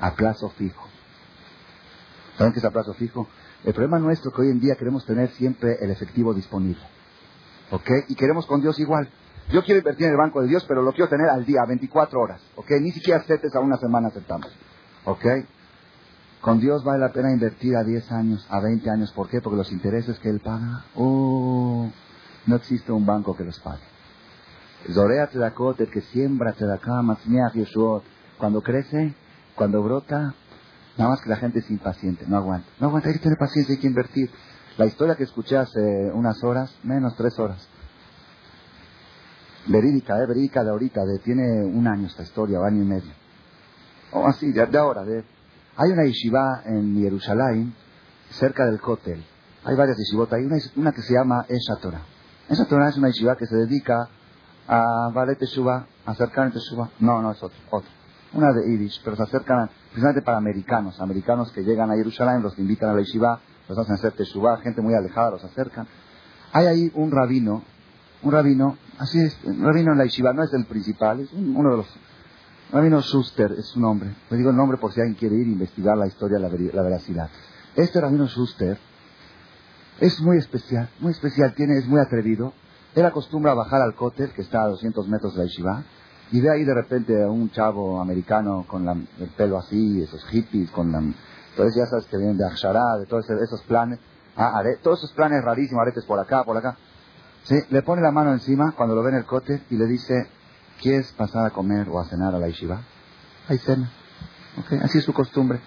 a 0.00 0.16
plazo 0.16 0.48
fijo. 0.50 0.88
¿Saben 2.36 2.52
qué 2.52 2.58
es 2.58 2.64
a 2.64 2.70
plazo 2.72 2.94
fijo? 2.94 3.28
El 3.62 3.72
problema 3.72 4.00
nuestro 4.00 4.30
es 4.30 4.34
que 4.34 4.42
hoy 4.42 4.50
en 4.50 4.58
día 4.58 4.74
queremos 4.74 5.06
tener 5.06 5.30
siempre 5.32 5.76
el 5.80 5.90
efectivo 5.92 6.34
disponible. 6.34 6.82
¿Ok? 7.70 7.90
Y 8.08 8.14
queremos 8.14 8.46
con 8.46 8.60
Dios 8.60 8.78
igual. 8.78 9.08
Yo 9.52 9.64
quiero 9.64 9.78
invertir 9.78 10.06
en 10.06 10.12
el 10.12 10.18
banco 10.18 10.42
de 10.42 10.48
Dios, 10.48 10.64
pero 10.68 10.82
lo 10.82 10.92
quiero 10.92 11.08
tener 11.08 11.28
al 11.28 11.44
día, 11.44 11.64
24 11.66 12.20
horas. 12.20 12.40
¿Ok? 12.56 12.70
Ni 12.80 12.92
siquiera 12.92 13.20
aceptes 13.20 13.54
a 13.54 13.60
una 13.60 13.76
semana 13.76 14.08
aceptamos. 14.08 14.48
¿Ok? 15.04 15.24
Con 16.40 16.60
Dios 16.60 16.82
vale 16.84 17.00
la 17.00 17.12
pena 17.12 17.32
invertir 17.32 17.76
a 17.76 17.84
10 17.84 18.12
años, 18.12 18.46
a 18.48 18.60
20 18.60 18.88
años. 18.90 19.12
¿Por 19.12 19.28
qué? 19.28 19.40
Porque 19.40 19.56
los 19.56 19.72
intereses 19.72 20.18
que 20.20 20.30
Él 20.30 20.40
paga, 20.40 20.84
oh, 20.94 21.90
no 22.46 22.56
existe 22.56 22.92
un 22.92 23.04
banco 23.04 23.36
que 23.36 23.44
los 23.44 23.58
pague. 23.60 23.82
Zorea 24.92 25.26
Tzedakot, 25.26 25.78
el 25.80 25.90
que 25.90 26.00
siembra 26.00 26.52
Tzedakah, 26.52 27.02
Masmiach 27.02 27.52
Yeshuot, 27.54 28.02
cuando 28.38 28.62
crece, 28.62 29.14
cuando 29.54 29.82
brota, 29.82 30.34
nada 30.96 31.10
más 31.10 31.20
que 31.20 31.28
la 31.28 31.36
gente 31.36 31.58
es 31.58 31.70
impaciente, 31.70 32.24
no 32.26 32.38
aguanta. 32.38 32.68
No 32.80 32.86
aguanta, 32.86 33.08
hay 33.08 33.16
que 33.16 33.22
tener 33.22 33.38
paciencia, 33.38 33.74
hay 33.74 33.80
que 33.80 33.86
invertir. 33.86 34.30
La 34.80 34.86
historia 34.86 35.14
que 35.14 35.24
escuché 35.24 35.58
hace 35.58 36.10
unas 36.14 36.42
horas, 36.42 36.74
menos 36.84 37.14
tres 37.14 37.38
horas, 37.38 37.68
verídica, 39.66 40.14
eh, 40.16 40.26
verídica 40.26 40.64
de 40.64 40.70
ahorita, 40.70 41.04
de, 41.04 41.18
tiene 41.18 41.66
un 41.66 41.86
año 41.86 42.06
esta 42.06 42.22
historia, 42.22 42.60
año 42.64 42.82
y 42.82 42.86
medio. 42.86 43.12
O 44.12 44.26
así, 44.26 44.50
de, 44.52 44.78
ahora, 44.78 45.04
de 45.04 45.22
hay 45.76 45.90
una 45.90 46.04
yeshiva 46.06 46.62
en 46.64 46.96
Jerusalén, 46.98 47.74
cerca 48.30 48.64
del 48.64 48.80
Kotel. 48.80 49.22
Hay 49.64 49.76
varias 49.76 49.98
yeshivot. 49.98 50.32
Hay 50.32 50.46
una, 50.46 50.92
que 50.92 51.02
se 51.02 51.12
llama 51.12 51.44
Esha 51.46 51.76
Torah. 51.82 52.00
Esa 52.48 52.64
Torah 52.64 52.88
es 52.88 52.96
una 52.96 53.08
yeshiva 53.08 53.36
que 53.36 53.44
se 53.44 53.56
dedica 53.56 54.08
a 54.66 55.10
Valet 55.12 55.38
Teshuvah, 55.38 55.88
acercar 56.06 56.46
en 56.46 56.52
Teshuvah. 56.52 56.88
No, 57.00 57.20
no 57.20 57.32
es 57.32 57.42
otro, 57.42 57.58
otro. 57.68 57.90
Una 58.32 58.50
de 58.54 58.72
Irish, 58.72 59.02
pero 59.04 59.14
se 59.14 59.24
acercan 59.24 59.68
precisamente 59.90 60.22
para 60.22 60.38
americanos. 60.38 60.98
Americanos 61.02 61.52
que 61.52 61.64
llegan 61.64 61.90
a 61.90 61.96
Jerusalén, 61.96 62.40
los 62.40 62.58
invitan 62.58 62.88
a 62.88 62.94
la 62.94 63.00
yeshiva, 63.00 63.40
los 63.70 63.78
hacen 63.78 63.94
hacer 63.94 64.12
Teshuvah, 64.12 64.58
gente 64.58 64.82
muy 64.82 64.94
alejada 64.94 65.30
los 65.30 65.44
acercan. 65.44 65.86
Hay 66.52 66.66
ahí 66.66 66.92
un 66.94 67.10
rabino, 67.10 67.62
un 68.22 68.32
rabino, 68.32 68.76
así 68.98 69.20
es, 69.20 69.38
un 69.44 69.64
rabino 69.64 69.92
en 69.92 69.98
la 69.98 70.04
yeshiva, 70.04 70.32
no 70.32 70.42
es 70.42 70.52
el 70.52 70.66
principal, 70.66 71.20
es 71.20 71.32
uno 71.32 71.70
de 71.70 71.76
los 71.78 71.86
Rabino 72.72 73.00
Schuster 73.02 73.52
es 73.58 73.66
su 73.66 73.80
nombre. 73.80 74.10
Le 74.30 74.36
digo 74.36 74.50
el 74.50 74.56
nombre 74.56 74.78
por 74.78 74.92
si 74.92 75.00
alguien 75.00 75.16
quiere 75.16 75.34
ir 75.34 75.46
a 75.46 75.50
investigar 75.50 75.96
la 75.96 76.06
historia, 76.06 76.38
la, 76.38 76.48
la 76.48 76.82
veracidad. 76.82 77.28
Este 77.74 78.00
Rabino 78.00 78.28
Schuster 78.28 78.78
es 79.98 80.20
muy 80.20 80.38
especial, 80.38 80.88
muy 81.00 81.10
especial, 81.10 81.52
tiene, 81.54 81.78
es 81.78 81.86
muy 81.88 82.00
atrevido. 82.00 82.52
Él 82.94 83.04
acostumbra 83.04 83.52
a 83.52 83.54
bajar 83.54 83.82
al 83.82 83.94
cótel, 83.94 84.30
que 84.30 84.42
está 84.42 84.62
a 84.62 84.68
200 84.68 85.08
metros 85.08 85.34
de 85.34 85.40
la 85.40 85.46
yeshiva, 85.46 85.82
y 86.30 86.40
ve 86.40 86.50
ahí 86.50 86.64
de 86.64 86.74
repente 86.74 87.20
a 87.22 87.28
un 87.28 87.50
chavo 87.50 88.00
americano 88.00 88.64
con 88.68 88.88
el 88.88 89.28
pelo 89.36 89.58
así, 89.58 90.02
esos 90.02 90.24
hippies, 90.26 90.70
con 90.70 90.92
la... 90.92 91.02
Entonces 91.50 91.74
ya 91.76 91.86
sabes 91.86 92.06
que 92.06 92.16
vienen 92.16 92.38
de 92.38 92.46
Akshara, 92.46 92.98
de 92.98 93.06
todos 93.06 93.28
esos 93.28 93.62
planes, 93.62 93.98
ah, 94.36 94.62
todos 94.82 94.98
esos 95.00 95.12
planes 95.12 95.42
rarísimos, 95.44 95.82
aretes 95.82 96.04
por 96.04 96.18
acá, 96.18 96.44
por 96.44 96.56
acá. 96.56 96.76
¿Sí? 97.44 97.56
Le 97.70 97.82
pone 97.82 98.02
la 98.02 98.10
mano 98.10 98.32
encima 98.32 98.72
cuando 98.76 98.94
lo 98.94 99.02
ve 99.02 99.10
en 99.10 99.16
el 99.16 99.24
cótel 99.24 99.62
y 99.70 99.76
le 99.76 99.86
dice, 99.86 100.28
¿Quieres 100.80 101.12
pasar 101.12 101.44
a 101.44 101.50
comer 101.50 101.88
o 101.90 102.00
a 102.00 102.06
cenar 102.06 102.34
a 102.34 102.38
la 102.38 102.46
yeshiva? 102.46 102.80
Hay 103.48 103.58
cena. 103.58 103.90
Así 104.82 104.98
es 104.98 105.04
su 105.04 105.12
costumbre. 105.12 105.60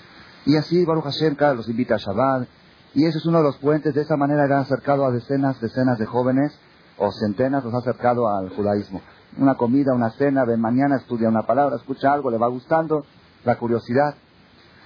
Y 0.46 0.58
así 0.58 0.84
Baruch 0.86 1.04
Hashem 1.04 1.36
cada 1.36 1.54
los 1.54 1.70
invita 1.70 1.96
a 1.96 1.98
Shabbat. 1.98 2.48
Y 2.96 3.06
ese 3.06 3.20
es 3.20 3.26
uno 3.26 3.38
de 3.38 3.44
los 3.44 3.58
puentes. 3.58 3.94
De 3.94 4.02
esa 4.02 4.18
manera 4.18 4.58
ha 4.58 4.62
acercado 4.62 5.06
a 5.06 5.12
decenas, 5.12 5.62
decenas 5.62 6.00
de 6.00 6.08
jóvenes 6.08 6.58
o 6.98 7.12
centenas, 7.12 7.64
los 7.64 7.74
ha 7.76 7.78
acercado 7.78 8.28
al 8.28 8.50
judaísmo. 8.50 9.02
Una 9.38 9.56
comida, 9.56 9.94
una 9.94 10.10
cena, 10.12 10.46
de 10.46 10.58
mañana 10.58 10.98
estudia 10.98 11.30
una 11.30 11.44
palabra, 11.44 11.76
escucha 11.76 12.12
algo, 12.12 12.32
le 12.32 12.40
va 12.40 12.48
gustando, 12.48 13.06
la 13.46 13.58
curiosidad. 13.58 14.16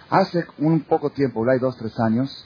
Hace 0.09 0.45
un 0.59 0.81
poco 0.81 1.09
tiempo, 1.09 1.43
hay 1.49 1.59
dos, 1.59 1.75
tres 1.75 1.99
años, 1.99 2.45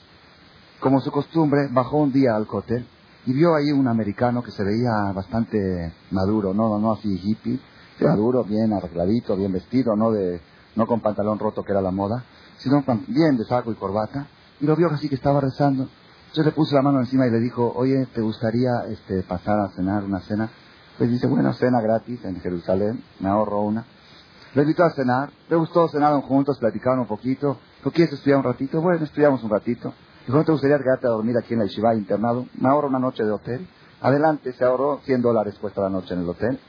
como 0.80 1.00
su 1.00 1.12
costumbre, 1.12 1.68
bajó 1.70 1.98
un 1.98 2.12
día 2.12 2.34
al 2.34 2.48
cóctel 2.48 2.84
y 3.24 3.32
vio 3.32 3.54
ahí 3.54 3.70
un 3.70 3.86
americano 3.86 4.42
que 4.42 4.50
se 4.50 4.64
veía 4.64 5.12
bastante 5.14 5.92
maduro, 6.10 6.52
no, 6.52 6.76
no 6.80 6.92
así 6.92 7.20
hippie, 7.22 7.60
maduro, 8.00 8.42
bien 8.42 8.72
arregladito, 8.72 9.36
bien 9.36 9.52
vestido, 9.52 9.94
no 9.94 10.10
de 10.10 10.40
no 10.74 10.88
con 10.88 11.00
pantalón 11.00 11.38
roto 11.38 11.62
que 11.62 11.70
era 11.70 11.80
la 11.80 11.92
moda, 11.92 12.24
sino 12.56 12.82
bien 13.06 13.36
de 13.36 13.44
saco 13.44 13.70
y 13.70 13.76
corbata, 13.76 14.26
y 14.60 14.66
lo 14.66 14.74
vio 14.74 14.88
así 14.88 15.08
que 15.08 15.14
estaba 15.14 15.40
rezando. 15.40 15.88
Entonces 16.22 16.46
le 16.46 16.52
puso 16.52 16.74
la 16.74 16.82
mano 16.82 16.98
encima 16.98 17.28
y 17.28 17.30
le 17.30 17.38
dijo, 17.38 17.72
oye, 17.76 18.06
¿te 18.12 18.22
gustaría 18.22 18.86
este, 18.88 19.22
pasar 19.22 19.60
a 19.60 19.68
cenar 19.68 20.02
una 20.02 20.18
cena? 20.20 20.50
Pues 20.98 21.10
dice, 21.10 21.28
bueno, 21.28 21.52
cena 21.52 21.80
gratis 21.80 22.24
en 22.24 22.40
Jerusalén, 22.40 23.04
me 23.20 23.28
ahorro 23.28 23.60
una. 23.60 23.84
Le 24.54 24.62
invitó 24.62 24.84
a 24.84 24.90
cenar, 24.90 25.30
le 25.48 25.56
gustó, 25.56 25.88
cenaron 25.88 26.20
juntos, 26.22 26.58
platicaron 26.58 27.00
un 27.00 27.06
poquito. 27.06 27.58
¿Tú 27.82 27.90
quieres 27.90 28.12
estudiar 28.14 28.38
un 28.38 28.44
ratito? 28.44 28.80
Bueno, 28.80 29.02
estudiamos 29.02 29.42
un 29.42 29.50
ratito. 29.50 29.94
Dijo, 30.26 30.36
¿no 30.36 30.44
te 30.44 30.52
gustaría 30.52 30.78
quedarte 30.78 31.06
a 31.06 31.10
dormir 31.10 31.36
aquí 31.38 31.54
en 31.54 31.60
la 31.60 31.66
Yeshiva 31.66 31.94
internado? 31.94 32.46
Me 32.58 32.68
ahorro 32.68 32.88
una 32.88 32.98
noche 32.98 33.24
de 33.24 33.30
hotel. 33.30 33.66
Adelante, 34.02 34.52
se 34.52 34.64
ahorró 34.64 35.00
100 35.04 35.22
dólares 35.22 35.56
cuesta 35.60 35.80
la 35.80 35.88
noche 35.88 36.14
en 36.14 36.20
el 36.20 36.28
hotel. 36.28 36.60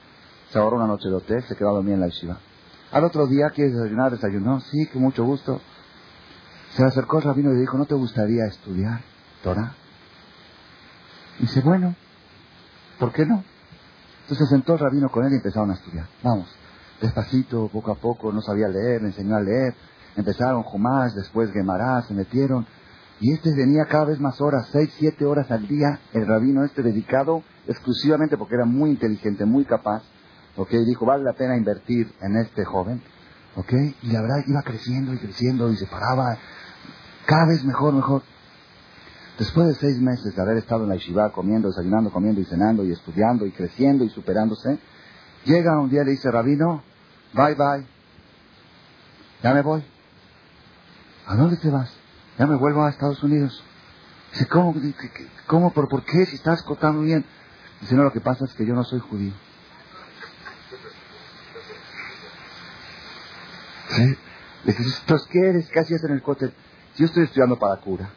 Se 0.49 0.59
ahorró 0.59 0.77
una 0.77 0.87
noche 0.87 1.09
de 1.09 1.15
hotel, 1.15 1.43
se 1.43 1.55
quedó 1.55 1.69
a 1.69 1.73
dormir 1.73 1.95
en 1.95 1.99
la 1.99 2.07
yeshiva. 2.07 2.37
Al 2.91 3.03
otro 3.03 3.27
día, 3.27 3.49
¿quieres 3.49 3.73
desayunar? 3.73 4.11
Desayunó. 4.11 4.61
Sí, 4.61 4.85
con 4.87 5.01
mucho 5.01 5.25
gusto. 5.25 5.59
Se 6.69 6.81
le 6.81 6.87
acercó 6.87 7.17
el 7.17 7.23
rabino 7.23 7.51
y 7.51 7.55
le 7.55 7.61
dijo, 7.61 7.77
¿no 7.77 7.85
te 7.85 7.95
gustaría 7.95 8.45
estudiar 8.45 9.01
Torah? 9.43 9.73
Dice, 11.39 11.61
bueno, 11.61 11.95
¿por 12.99 13.11
qué 13.11 13.25
no? 13.25 13.43
Entonces 14.21 14.47
se 14.47 14.55
sentó 14.55 14.73
el 14.73 14.79
rabino 14.79 15.09
con 15.09 15.25
él 15.25 15.33
y 15.33 15.35
empezaron 15.35 15.71
a 15.71 15.73
estudiar. 15.73 16.07
Vamos. 16.23 16.47
Despacito, 17.03 17.69
poco 17.71 17.91
a 17.91 17.95
poco, 17.95 18.31
no 18.31 18.41
sabía 18.41 18.67
leer, 18.67 19.01
enseñó 19.03 19.35
a 19.35 19.41
leer. 19.41 19.75
Empezaron 20.15 20.63
Jumás, 20.63 21.13
después 21.15 21.51
Gemará, 21.51 22.01
se 22.03 22.13
metieron. 22.13 22.65
Y 23.19 23.33
este 23.33 23.49
venía 23.55 23.85
cada 23.85 24.05
vez 24.05 24.19
más 24.19 24.39
horas, 24.41 24.67
seis, 24.71 24.89
siete 24.97 25.25
horas 25.25 25.49
al 25.51 25.67
día, 25.67 25.99
el 26.13 26.27
rabino 26.27 26.63
este 26.63 26.81
dedicado 26.81 27.43
exclusivamente 27.67 28.37
porque 28.37 28.55
era 28.55 28.65
muy 28.65 28.91
inteligente, 28.91 29.45
muy 29.45 29.65
capaz. 29.65 30.03
¿Ok? 30.55 30.69
Dijo, 30.85 31.05
vale 31.05 31.23
la 31.23 31.33
pena 31.33 31.57
invertir 31.57 32.11
en 32.21 32.37
este 32.37 32.63
joven. 32.65 33.01
¿Ok? 33.55 33.73
Y 34.01 34.07
la 34.11 34.21
verdad 34.21 34.43
iba 34.47 34.61
creciendo 34.63 35.13
y 35.13 35.17
creciendo 35.17 35.71
y 35.71 35.77
se 35.77 35.87
paraba 35.87 36.37
cada 37.25 37.47
vez 37.47 37.63
mejor, 37.63 37.93
mejor. 37.93 38.23
Después 39.37 39.67
de 39.67 39.75
seis 39.75 39.99
meses 39.99 40.35
de 40.35 40.41
haber 40.41 40.57
estado 40.57 40.83
en 40.83 40.89
la 40.89 40.95
yeshiva 40.95 41.31
comiendo, 41.31 41.67
desayunando, 41.67 42.11
comiendo 42.11 42.39
y 42.39 42.45
cenando 42.45 42.85
y 42.85 42.91
estudiando 42.91 43.45
y 43.45 43.51
creciendo 43.51 44.03
y 44.03 44.09
superándose, 44.09 44.77
llega 45.45 45.79
un 45.79 45.89
día 45.89 46.03
y 46.03 46.05
le 46.05 46.11
dice, 46.11 46.29
Rabino, 46.29 46.83
bye 47.33 47.55
bye, 47.55 47.85
ya 49.41 49.53
me 49.53 49.61
voy. 49.61 49.83
¿A 51.25 51.35
dónde 51.35 51.57
te 51.57 51.69
vas? 51.69 51.91
Ya 52.37 52.47
me 52.47 52.55
vuelvo 52.55 52.83
a 52.83 52.89
Estados 52.89 53.21
Unidos. 53.23 53.63
Dice, 54.31 54.47
¿cómo? 54.47 54.73
¿Cómo? 55.47 55.71
¿Por, 55.73 55.87
por 55.87 56.03
qué? 56.03 56.25
Si 56.25 56.35
estás 56.35 56.63
contando 56.63 57.01
bien. 57.01 57.23
Dice, 57.81 57.95
no, 57.95 58.03
lo 58.03 58.11
que 58.11 58.21
pasa 58.21 58.45
es 58.45 58.53
que 58.53 58.65
yo 58.65 58.73
no 58.73 58.83
soy 58.83 58.99
judío. 58.99 59.33
¿Sí? 63.89 64.17
Dice, 64.65 64.83
entonces, 65.01 65.27
¿qué 65.31 65.39
eres? 65.39 65.69
¿Qué 65.69 65.79
hacías 65.79 66.03
en 66.03 66.13
el 66.13 66.21
cóctel? 66.21 66.53
Yo 66.97 67.05
estoy 67.05 67.23
estudiando 67.23 67.57
para 67.57 67.79
cura. 67.81 68.09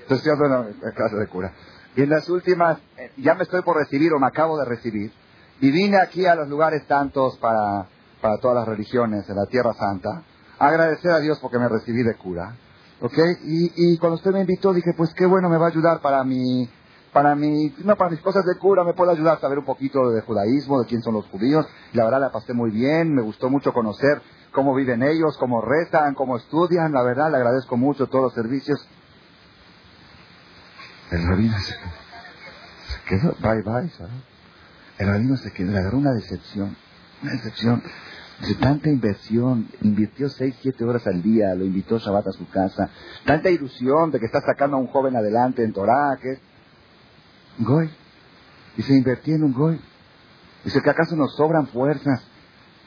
Estoy 0.00 0.16
estudiando 0.16 0.68
en 0.68 0.80
la 0.80 0.92
clase 0.92 1.16
de 1.16 1.26
cura. 1.26 1.52
Y 1.96 2.02
en 2.02 2.10
las 2.10 2.28
últimas, 2.28 2.78
eh, 2.96 3.12
ya 3.18 3.34
me 3.34 3.42
estoy 3.42 3.62
por 3.62 3.76
recibir 3.76 4.12
o 4.12 4.18
me 4.18 4.26
acabo 4.26 4.58
de 4.58 4.64
recibir. 4.64 5.12
Y 5.60 5.70
vine 5.70 5.98
aquí 6.00 6.26
a 6.26 6.34
los 6.34 6.48
lugares 6.48 6.86
tantos 6.86 7.36
para, 7.38 7.86
para 8.20 8.38
todas 8.38 8.56
las 8.56 8.68
religiones, 8.68 9.28
en 9.28 9.36
la 9.36 9.46
Tierra 9.46 9.72
Santa, 9.74 10.22
agradecer 10.58 11.10
a 11.10 11.20
Dios 11.20 11.38
porque 11.40 11.58
me 11.58 11.68
recibí 11.68 12.02
de 12.02 12.16
cura. 12.16 12.54
¿Ok? 13.00 13.18
Y, 13.44 13.92
y 13.92 13.98
cuando 13.98 14.16
usted 14.16 14.32
me 14.32 14.40
invitó 14.40 14.72
dije, 14.72 14.92
pues 14.96 15.12
qué 15.14 15.26
bueno, 15.26 15.48
me 15.48 15.56
va 15.56 15.66
a 15.66 15.70
ayudar 15.70 16.00
para 16.00 16.24
mi, 16.24 16.68
para 17.12 17.34
mi, 17.34 17.74
no, 17.84 17.96
para 17.96 18.10
mis 18.10 18.20
cosas 18.20 18.44
de 18.44 18.58
cura, 18.58 18.84
me 18.84 18.92
puede 18.92 19.12
ayudar 19.12 19.36
a 19.36 19.40
saber 19.40 19.58
un 19.58 19.64
poquito 19.64 20.10
de 20.10 20.20
judaísmo, 20.22 20.80
de 20.80 20.86
quién 20.86 21.02
son 21.02 21.14
los 21.14 21.26
judíos. 21.26 21.66
La 21.92 22.04
verdad 22.04 22.20
la 22.20 22.30
pasé 22.30 22.52
muy 22.52 22.70
bien, 22.70 23.14
me 23.14 23.22
gustó 23.22 23.50
mucho 23.50 23.72
conocer 23.72 24.20
cómo 24.52 24.74
viven 24.74 25.02
ellos, 25.02 25.36
cómo 25.38 25.60
rezan, 25.60 26.14
cómo 26.14 26.36
estudian. 26.36 26.92
La 26.92 27.02
verdad, 27.02 27.30
le 27.30 27.36
agradezco 27.38 27.76
mucho 27.76 28.06
todos 28.06 28.24
los 28.24 28.34
servicios. 28.34 28.86
El 31.10 31.26
rabino 31.26 31.56
se, 31.58 31.74
quedó, 33.08 33.34
bye 33.40 33.62
bye, 33.62 33.88
¿sabes? 33.90 34.27
El 34.98 35.06
rabino 35.06 35.36
se 35.36 35.52
quedó, 35.52 35.72
le 35.72 35.78
agarró 35.78 35.98
una 35.98 36.12
decepción, 36.12 36.76
una 37.22 37.32
decepción. 37.32 37.82
De 38.46 38.54
tanta 38.54 38.88
inversión, 38.88 39.68
invirtió 39.80 40.28
seis, 40.28 40.54
siete 40.60 40.84
horas 40.84 41.04
al 41.08 41.22
día, 41.22 41.54
lo 41.56 41.64
invitó 41.64 41.98
Shabbat 41.98 42.28
a 42.28 42.32
su 42.32 42.48
casa. 42.48 42.88
Tanta 43.24 43.50
ilusión 43.50 44.12
de 44.12 44.20
que 44.20 44.26
está 44.26 44.40
sacando 44.40 44.76
a 44.76 44.80
un 44.80 44.86
joven 44.86 45.16
adelante 45.16 45.64
en 45.64 45.72
Torah, 45.72 46.16
que 46.22 46.32
es 46.32 46.40
Goy. 47.58 47.90
Y 48.76 48.82
se 48.82 48.94
invertía 48.94 49.34
en 49.34 49.42
un 49.42 49.52
Goy. 49.52 49.80
Dice 50.64 50.80
que 50.80 50.90
acaso 50.90 51.16
nos 51.16 51.34
sobran 51.34 51.66
fuerzas 51.66 52.22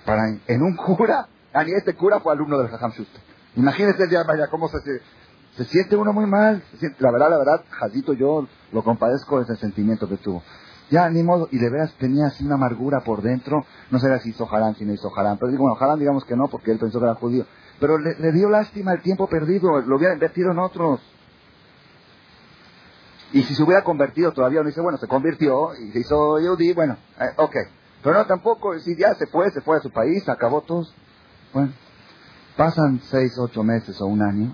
para 0.05 0.21
en 0.47 0.61
un 0.61 0.75
cura 0.77 1.27
Ah, 1.53 1.63
ni 1.63 1.73
este 1.73 1.95
cura 1.95 2.19
fue 2.19 2.33
alumno 2.33 2.57
del 2.57 2.69
Jajam 2.69 2.91
Schuster. 2.91 3.21
Imagínese 3.55 4.09
ya, 4.09 4.23
vaya, 4.23 4.47
cómo 4.47 4.69
se, 4.69 4.79
se, 5.57 5.65
siente 5.65 5.97
uno 5.97 6.13
muy 6.13 6.25
mal. 6.25 6.63
la 6.99 7.11
verdad, 7.11 7.29
la 7.29 7.37
verdad, 7.37 7.65
Jadito, 7.69 8.13
yo 8.13 8.47
lo 8.71 8.83
compadezco 8.83 9.37
de 9.37 9.43
ese 9.43 9.57
sentimiento 9.57 10.07
que 10.07 10.17
tuvo. 10.17 10.43
Ya, 10.91 11.09
ni 11.09 11.23
modo, 11.23 11.47
y 11.51 11.57
de 11.57 11.69
veras 11.69 11.93
tenía 11.97 12.27
así 12.27 12.43
una 12.43 12.55
amargura 12.55 12.99
por 12.99 13.21
dentro. 13.21 13.65
No 13.89 13.99
sé 13.99 14.19
si 14.19 14.31
hizo 14.31 14.45
Harán, 14.53 14.75
si 14.75 14.83
no 14.83 14.91
hizo 14.91 15.09
Harán. 15.15 15.37
Pero 15.37 15.49
digo, 15.49 15.63
bueno, 15.63 15.77
Harán 15.79 15.97
digamos 15.97 16.25
que 16.25 16.35
no, 16.35 16.49
porque 16.49 16.71
él 16.71 16.79
pensó 16.79 16.99
que 16.99 17.05
era 17.05 17.15
judío. 17.15 17.45
Pero 17.79 17.97
le, 17.97 18.31
dio 18.33 18.49
lástima 18.49 18.91
el 18.93 19.01
tiempo 19.01 19.27
perdido, 19.27 19.79
lo 19.81 19.95
hubiera 19.95 20.13
invertido 20.13 20.51
en 20.51 20.59
otros. 20.59 20.99
Y 23.31 23.41
si 23.43 23.55
se 23.55 23.63
hubiera 23.63 23.85
convertido 23.85 24.33
todavía, 24.33 24.59
uno 24.59 24.67
dice, 24.67 24.81
bueno, 24.81 24.97
se 24.97 25.07
convirtió 25.07 25.73
y 25.75 25.91
se 25.91 25.99
hizo 25.99 26.39
Yehudi, 26.39 26.73
bueno, 26.73 26.97
eh, 27.21 27.29
ok. 27.37 27.55
Pero 28.03 28.17
no, 28.17 28.25
tampoco, 28.25 28.77
si 28.79 28.97
ya 28.97 29.15
se 29.15 29.27
fue, 29.27 29.49
se 29.51 29.61
fue 29.61 29.77
a 29.77 29.79
su 29.79 29.91
país, 29.91 30.27
acabó 30.27 30.61
todo. 30.61 30.85
Bueno, 31.53 31.71
pasan 32.57 32.99
seis, 33.03 33.31
ocho 33.39 33.63
meses 33.63 33.99
o 34.01 34.07
un 34.07 34.21
año. 34.21 34.53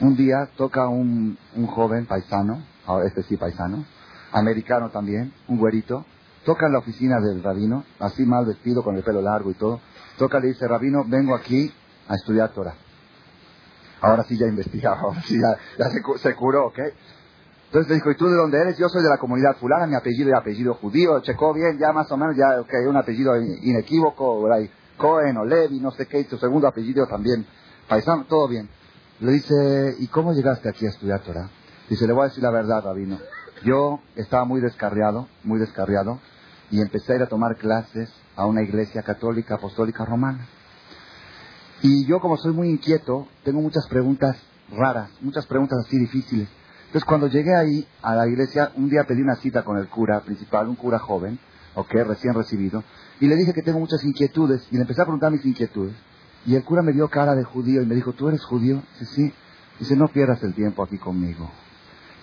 Un 0.00 0.16
día 0.16 0.48
toca 0.56 0.88
un, 0.88 1.36
un 1.54 1.66
joven 1.66 2.06
paisano, 2.06 2.62
este 3.04 3.22
sí 3.24 3.36
paisano, 3.36 3.84
americano 4.32 4.90
también, 4.90 5.32
un 5.48 5.58
güerito, 5.58 6.04
toca 6.44 6.66
en 6.66 6.72
la 6.72 6.78
oficina 6.78 7.20
del 7.20 7.42
rabino, 7.42 7.84
así 7.98 8.24
mal 8.24 8.46
vestido, 8.46 8.82
con 8.82 8.96
el 8.96 9.02
pelo 9.02 9.20
largo 9.20 9.50
y 9.50 9.54
todo. 9.54 9.80
Toca, 10.16 10.40
le 10.40 10.48
dice, 10.48 10.66
rabino, 10.66 11.04
vengo 11.06 11.34
aquí 11.34 11.70
a 12.08 12.14
estudiar 12.14 12.50
Torah. 12.50 12.74
Ahora 14.00 14.22
sí 14.24 14.38
ya 14.38 14.46
investigaba, 14.46 15.20
sí 15.24 15.36
ya, 15.38 15.88
se, 16.18 16.34
curó, 16.34 16.66
¿ok? 16.66 16.78
Entonces 17.66 17.90
le 17.90 17.94
dijo, 17.96 18.10
¿y 18.10 18.16
tú 18.16 18.28
de 18.28 18.36
dónde 18.36 18.58
eres? 18.58 18.78
Yo 18.78 18.88
soy 18.88 19.02
de 19.02 19.08
la 19.08 19.18
comunidad 19.18 19.56
fulana, 19.56 19.86
mi 19.86 19.96
apellido 19.96 20.30
es 20.30 20.36
apellido 20.36 20.74
judío, 20.74 21.20
checó 21.20 21.52
bien, 21.52 21.78
ya 21.78 21.92
más 21.92 22.10
o 22.12 22.16
menos, 22.16 22.36
ya, 22.36 22.60
ok, 22.60 22.72
un 22.88 22.96
apellido 22.96 23.32
inequívoco, 23.36 24.42
¿verdad? 24.42 24.68
Cohen 24.96 25.36
o 25.36 25.44
Levi, 25.44 25.80
no 25.80 25.90
sé 25.90 26.06
qué, 26.06 26.20
y 26.20 26.24
tu 26.24 26.38
segundo 26.38 26.68
apellido 26.68 27.06
también, 27.06 27.44
paisano, 27.88 28.24
todo 28.26 28.48
bien. 28.48 28.68
Le 29.20 29.32
dice, 29.32 29.96
¿y 29.98 30.06
cómo 30.08 30.32
llegaste 30.32 30.68
aquí 30.68 30.86
a 30.86 30.90
estudiar 30.90 31.20
Torah? 31.20 31.50
Dice, 31.88 32.06
le 32.06 32.12
voy 32.12 32.24
a 32.24 32.28
decir 32.28 32.42
la 32.42 32.50
verdad, 32.50 32.84
Rabino. 32.84 33.18
Yo 33.66 33.98
estaba 34.14 34.44
muy 34.44 34.60
descarriado, 34.60 35.26
muy 35.42 35.58
descarriado, 35.58 36.20
y 36.70 36.80
empecé 36.80 37.12
a 37.12 37.16
ir 37.16 37.22
a 37.22 37.26
tomar 37.26 37.56
clases 37.56 38.08
a 38.36 38.46
una 38.46 38.62
iglesia 38.62 39.02
católica 39.02 39.56
apostólica 39.56 40.04
romana. 40.04 40.46
Y 41.82 42.06
yo, 42.06 42.20
como 42.20 42.36
soy 42.36 42.52
muy 42.52 42.68
inquieto, 42.68 43.26
tengo 43.42 43.60
muchas 43.60 43.88
preguntas 43.88 44.36
raras, 44.70 45.10
muchas 45.20 45.46
preguntas 45.46 45.80
así 45.84 45.98
difíciles. 45.98 46.48
Entonces, 46.86 47.04
cuando 47.04 47.26
llegué 47.26 47.56
ahí 47.56 47.84
a 48.02 48.14
la 48.14 48.28
iglesia, 48.28 48.70
un 48.76 48.88
día 48.88 49.02
pedí 49.02 49.20
una 49.20 49.34
cita 49.34 49.64
con 49.64 49.78
el 49.78 49.88
cura 49.88 50.20
principal, 50.20 50.68
un 50.68 50.76
cura 50.76 51.00
joven, 51.00 51.36
ok, 51.74 51.92
recién 52.06 52.34
recibido, 52.34 52.84
y 53.18 53.26
le 53.26 53.34
dije 53.34 53.52
que 53.52 53.62
tengo 53.62 53.80
muchas 53.80 54.04
inquietudes, 54.04 54.64
y 54.70 54.76
le 54.76 54.82
empecé 54.82 55.02
a 55.02 55.06
preguntar 55.06 55.32
mis 55.32 55.44
inquietudes. 55.44 55.96
Y 56.46 56.54
el 56.54 56.62
cura 56.62 56.82
me 56.82 56.92
dio 56.92 57.08
cara 57.08 57.34
de 57.34 57.42
judío 57.42 57.82
y 57.82 57.86
me 57.86 57.96
dijo, 57.96 58.12
¿tú 58.12 58.28
eres 58.28 58.44
judío? 58.44 58.80
Dice, 59.00 59.06
sí. 59.06 59.32
Dice, 59.80 59.96
no 59.96 60.06
pierdas 60.06 60.40
el 60.44 60.54
tiempo 60.54 60.84
aquí 60.84 60.98
conmigo. 60.98 61.50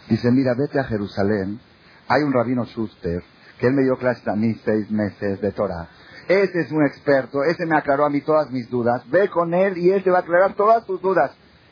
Dice, 0.09 0.31
mira, 0.31 0.53
vete 0.53 0.79
a 0.79 0.83
Jerusalén. 0.83 1.59
Hay 2.07 2.23
un 2.23 2.33
rabino 2.33 2.65
Schuster, 2.65 3.23
que 3.59 3.67
él 3.67 3.73
me 3.73 3.83
dio 3.83 3.95
clases 3.97 4.27
a 4.27 4.35
mí 4.35 4.53
seis 4.65 4.89
meses 4.91 5.39
de 5.41 5.51
Torah. 5.51 5.87
Ese 6.27 6.61
es 6.61 6.71
un 6.71 6.85
experto, 6.85 7.43
ese 7.43 7.65
me 7.65 7.77
aclaró 7.77 8.05
a 8.05 8.09
mí 8.09 8.21
todas 8.21 8.49
mis 8.49 8.69
dudas. 8.69 9.03
Ve 9.09 9.29
con 9.29 9.53
él 9.53 9.77
y 9.77 9.91
él 9.91 10.03
te 10.03 10.11
va 10.11 10.19
a 10.19 10.21
aclarar 10.21 10.53
todas 10.55 10.85
tus 10.85 11.01
dudas. 11.01 11.31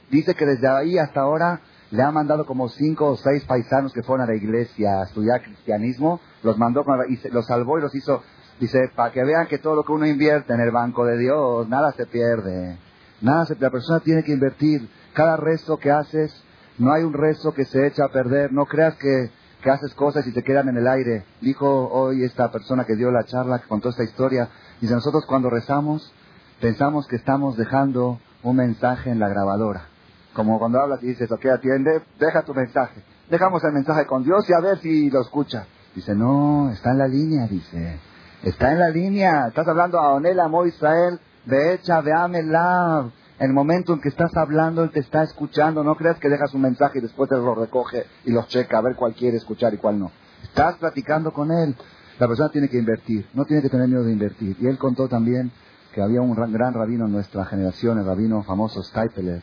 Dice 0.10 0.36
que 0.36 0.46
desde 0.46 0.68
ahí 0.68 0.98
hasta 0.98 1.22
ahora 1.22 1.62
le 1.92 2.04
ha 2.04 2.12
mandado 2.12 2.46
como 2.46 2.70
cinco 2.70 3.12
o 3.12 3.18
seis 3.18 3.44
paisanos 3.46 3.94
que 3.94 4.04
fueron 4.04 4.26
a 4.26 4.32
la 4.32 4.36
iglesia 4.36 5.00
a 5.00 5.04
estudiar 5.04 5.42
cristianismo, 5.42 6.20
los 6.44 6.58
mandó 6.58 6.84
y 7.10 7.20
los 7.30 7.46
salvó 7.46 7.78
y 7.78 7.82
los 7.82 7.94
hizo, 7.96 8.24
dice, 8.60 8.80
para 8.96 9.12
que 9.12 9.24
vean 9.24 9.48
que 9.48 9.58
todo 9.58 9.76
lo 9.76 9.84
que 9.84 9.92
uno 9.92 10.06
invierte 10.06 10.54
en 10.54 10.62
el 10.62 10.72
banco 10.72 11.06
de 11.06 11.18
Dios, 11.18 11.68
nada 11.68 11.92
se 11.94 12.06
pierde. 12.06 12.78
Nada 13.22 13.46
se, 13.46 13.56
la 13.56 13.70
persona 13.70 14.00
tiene 14.00 14.24
que 14.24 14.32
invertir. 14.32 14.90
Cada 15.14 15.38
rezo 15.38 15.78
que 15.78 15.92
haces, 15.92 16.34
no 16.82 16.92
hay 16.92 17.04
un 17.04 17.14
rezo 17.14 17.54
que 17.54 17.66
se 17.66 17.86
echa 17.86 18.06
a 18.06 18.10
perder. 18.10 18.52
No 18.52 18.66
creas 18.66 18.96
que, 18.96 19.30
que 19.62 19.70
haces 19.70 19.94
cosas 19.94 20.26
y 20.26 20.34
te 20.34 20.44
quedan 20.44 20.68
en 20.68 20.78
el 20.78 20.88
aire. 20.88 21.26
Dijo 21.40 21.88
hoy 21.90 22.24
esta 22.24 22.52
persona 22.52 22.86
que 22.86 22.96
dio 22.96 23.12
la 23.12 23.24
charla, 23.24 23.60
que 23.60 23.68
contó 23.68 23.90
esta 23.90 24.04
historia. 24.04 24.50
Dice, 24.82 24.94
nosotros 24.94 25.26
cuando 25.28 25.52
rezamos, 25.52 26.12
pensamos 26.60 27.08
que 27.08 27.18
estamos 27.18 27.56
dejando 27.56 28.20
un 28.42 28.56
mensaje 28.56 29.12
en 29.12 29.20
la 29.20 29.30
grabadora. 29.30 29.86
Como 30.34 30.58
cuando 30.58 30.80
hablas 30.80 31.04
y 31.04 31.08
dices, 31.08 31.32
ok, 31.32 31.46
atiende, 31.46 32.02
deja 32.20 32.42
tu 32.42 32.56
mensaje. 32.56 33.04
Dejamos 33.30 33.64
el 33.64 33.74
mensaje 33.74 34.08
con 34.08 34.24
Dios 34.24 34.50
y 34.50 34.54
a 34.54 34.60
ver 34.60 34.80
si 34.80 35.12
lo 35.12 35.22
escucha. 35.22 35.68
Dice, 35.94 36.16
no, 36.16 36.72
está 36.72 36.92
en 36.92 36.98
la 36.98 37.08
línea, 37.08 37.46
dice. 37.46 38.00
Está 38.42 38.72
en 38.72 38.80
la 38.80 38.90
línea. 38.90 39.48
Estás 39.50 39.68
hablando 39.68 40.00
a 40.00 40.14
Onel, 40.14 40.40
Amor 40.40 40.68
Israel, 40.68 41.20
de 41.46 41.74
hecha, 41.76 42.02
de 42.02 42.12
Amelav. 42.12 43.12
En 43.42 43.48
el 43.48 43.54
momento 43.54 43.92
en 43.92 44.02
que 44.02 44.10
estás 44.10 44.38
hablando, 44.38 44.84
Él 44.84 44.92
te 44.92 45.00
está 45.00 45.24
escuchando. 45.24 45.84
No 45.84 45.96
creas 45.96 46.20
que 46.20 46.30
dejas 46.30 46.54
un 46.54 46.62
mensaje 46.62 47.00
y 47.00 47.02
después 47.02 47.28
te 47.28 47.36
lo 47.36 47.56
recoge 47.56 48.06
y 48.24 48.32
los 48.32 48.48
checa 48.48 48.78
a 48.78 48.82
ver 48.82 48.96
cuál 48.96 49.16
quiere 49.16 49.38
escuchar 49.38 49.74
y 49.74 49.78
cuál 49.78 49.98
no. 49.98 50.12
Estás 50.44 50.76
platicando 50.76 51.34
con 51.34 51.52
Él. 51.52 51.76
La 52.20 52.28
persona 52.28 52.50
tiene 52.50 52.70
que 52.70 52.78
invertir. 52.78 53.28
No 53.34 53.46
tiene 53.46 53.64
que 53.64 53.70
tener 53.70 53.88
miedo 53.88 54.04
de 54.04 54.12
invertir. 54.12 54.56
Y 54.60 54.68
Él 54.68 54.78
contó 54.78 55.08
también 55.08 55.52
que 55.92 56.04
había 56.04 56.22
un 56.22 56.36
gran 56.36 56.74
rabino 56.76 57.08
en 57.08 57.14
nuestra 57.14 57.44
generación, 57.46 57.98
el 57.98 58.06
rabino 58.06 58.44
famoso 58.44 58.84
Steipeler 58.84 59.42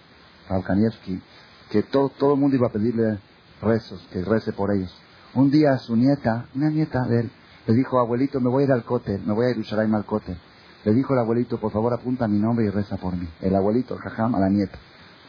Kanievski, 0.65 1.21
que 1.69 1.83
todo, 1.83 2.09
todo 2.11 2.35
el 2.35 2.41
mundo 2.41 2.55
iba 2.55 2.69
a 2.69 2.73
pedirle 2.73 3.19
rezos, 3.61 4.07
que 4.13 4.23
rece 4.23 4.53
por 4.53 4.71
ellos. 4.71 4.97
Un 5.35 5.51
día 5.51 5.77
su 5.79 5.97
nieta, 5.97 6.47
una 6.55 6.71
nieta 6.71 7.03
de 7.03 7.23
él, 7.23 7.31
le 7.67 7.75
dijo, 7.75 7.99
abuelito, 7.99 8.41
me 8.41 8.49
voy 8.49 8.63
a 8.63 8.67
ir 8.67 8.73
al 8.73 8.85
cote, 8.85 9.19
me 9.19 9.35
voy 9.35 9.47
a 9.47 9.49
Yerushalayim 9.49 9.97
al 9.97 10.05
cote. 10.05 10.37
Le 10.85 10.93
dijo 10.93 11.13
el 11.15 11.21
abuelito, 11.21 11.59
por 11.59 11.73
favor 11.73 11.93
apunta 11.93 12.29
mi 12.29 12.39
nombre 12.39 12.65
y 12.67 12.71
reza 12.71 12.97
por 12.97 13.17
mí. 13.17 13.29
El 13.41 13.55
abuelito, 13.55 13.95
el 13.95 14.01
jajam, 14.01 14.35
a 14.35 14.41
la 14.41 14.49
nieta. 14.49 14.79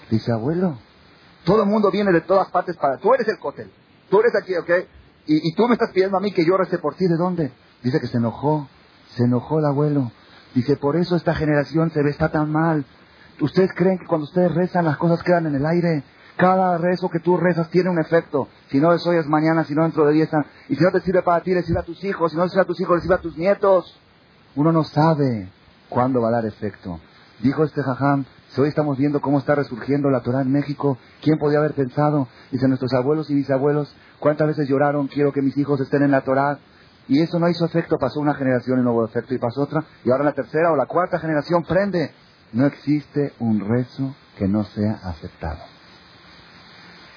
Dice, 0.09 0.31
abuelo, 0.31 0.77
todo 1.43 1.63
el 1.63 1.69
mundo 1.69 1.91
viene 1.91 2.11
de 2.11 2.21
todas 2.21 2.49
partes 2.49 2.75
para... 2.77 2.97
Tú 2.97 3.13
eres 3.13 3.27
el 3.27 3.39
cote, 3.39 3.67
tú 4.09 4.19
eres 4.19 4.33
aquí, 4.35 4.55
¿ok? 4.55 4.69
Y, 5.25 5.49
y, 5.49 5.53
tú 5.53 5.67
me 5.67 5.73
estás 5.73 5.91
pidiendo 5.91 6.17
a 6.17 6.19
mí 6.19 6.31
que 6.31 6.45
yo 6.45 6.57
rece 6.57 6.77
por 6.79 6.95
ti, 6.95 7.07
¿de 7.07 7.17
dónde? 7.17 7.51
Dice 7.83 7.99
que 7.99 8.07
se 8.07 8.17
enojó, 8.17 8.67
Se 9.15 9.23
enojó 9.23 9.59
el 9.59 9.65
abuelo. 9.65 10.11
Dice, 10.53 10.77
por 10.77 10.95
eso 10.95 11.15
esta 11.15 11.35
generación 11.35 11.91
se 11.91 12.01
ve 12.01 12.09
está 12.09 12.31
tan 12.31 12.51
mal. 12.51 12.85
¿Ustedes 13.39 13.71
creen 13.73 13.99
que 13.99 14.05
cuando 14.05 14.25
ustedes 14.25 14.53
rezan 14.53 14.85
las 14.85 14.97
cosas 14.97 15.23
quedan 15.23 15.45
en 15.45 15.55
el 15.55 15.65
aire? 15.65 16.03
Cada 16.37 16.77
rezo 16.77 17.09
que 17.09 17.19
tú 17.19 17.37
rezas 17.37 17.69
tiene 17.69 17.89
un 17.89 17.99
efecto. 17.99 18.47
Si 18.69 18.79
no 18.79 18.93
es 18.93 19.05
hoy 19.05 19.17
es 19.17 19.27
mañana, 19.27 19.63
si 19.65 19.75
no 19.75 19.83
dentro 19.83 20.05
de 20.05 20.13
diez 20.13 20.33
años. 20.33 20.47
Y 20.69 20.75
si 20.75 20.83
no 20.83 20.91
te 20.91 21.01
sirve 21.01 21.21
para 21.21 21.43
ti, 21.43 21.53
le 21.53 21.63
sirve 21.63 21.79
a 21.79 21.83
tus 21.83 22.03
hijos. 22.03 22.31
Si 22.31 22.37
no 22.37 22.43
le 22.43 22.49
sirve 22.49 22.61
a 22.61 22.65
tus 22.65 22.79
hijos, 22.79 22.95
le 22.95 23.01
sirve 23.01 23.15
a 23.15 23.21
tus 23.21 23.37
nietos. 23.37 23.99
Uno 24.55 24.71
no 24.71 24.83
sabe 24.83 25.49
cuándo 25.89 26.21
va 26.21 26.29
a 26.29 26.31
dar 26.31 26.45
efecto. 26.45 26.99
Dijo 27.41 27.63
este 27.63 27.81
jajam, 27.81 28.25
si 28.49 28.61
hoy 28.61 28.69
estamos 28.69 28.97
viendo 28.97 29.21
cómo 29.21 29.39
está 29.39 29.55
resurgiendo 29.55 30.09
la 30.09 30.21
Torah 30.21 30.41
en 30.41 30.51
México, 30.51 30.97
¿quién 31.21 31.37
podía 31.37 31.59
haber 31.59 31.73
pensado? 31.73 32.27
Dice 32.51 32.67
nuestros 32.67 32.93
abuelos 32.93 33.29
y 33.29 33.35
bisabuelos, 33.35 33.95
¿cuántas 34.19 34.47
veces 34.47 34.67
lloraron? 34.67 35.07
Quiero 35.07 35.31
que 35.31 35.41
mis 35.41 35.55
hijos 35.57 35.79
estén 35.79 36.03
en 36.03 36.11
la 36.11 36.21
Torah. 36.21 36.59
Y 37.07 37.21
eso 37.21 37.39
no 37.39 37.49
hizo 37.49 37.65
efecto, 37.65 37.97
pasó 37.99 38.19
una 38.19 38.35
generación 38.35 38.79
y 38.79 38.83
no 38.83 38.93
hubo 38.93 39.05
efecto, 39.05 39.33
y 39.33 39.39
pasó 39.39 39.61
otra, 39.61 39.83
y 40.03 40.11
ahora 40.11 40.25
la 40.25 40.33
tercera 40.33 40.71
o 40.71 40.75
la 40.75 40.85
cuarta 40.85 41.17
generación 41.19 41.63
prende. 41.63 42.11
No 42.53 42.65
existe 42.65 43.33
un 43.39 43.59
rezo 43.59 44.15
que 44.37 44.47
no 44.47 44.63
sea 44.63 44.99
aceptado. 45.03 45.59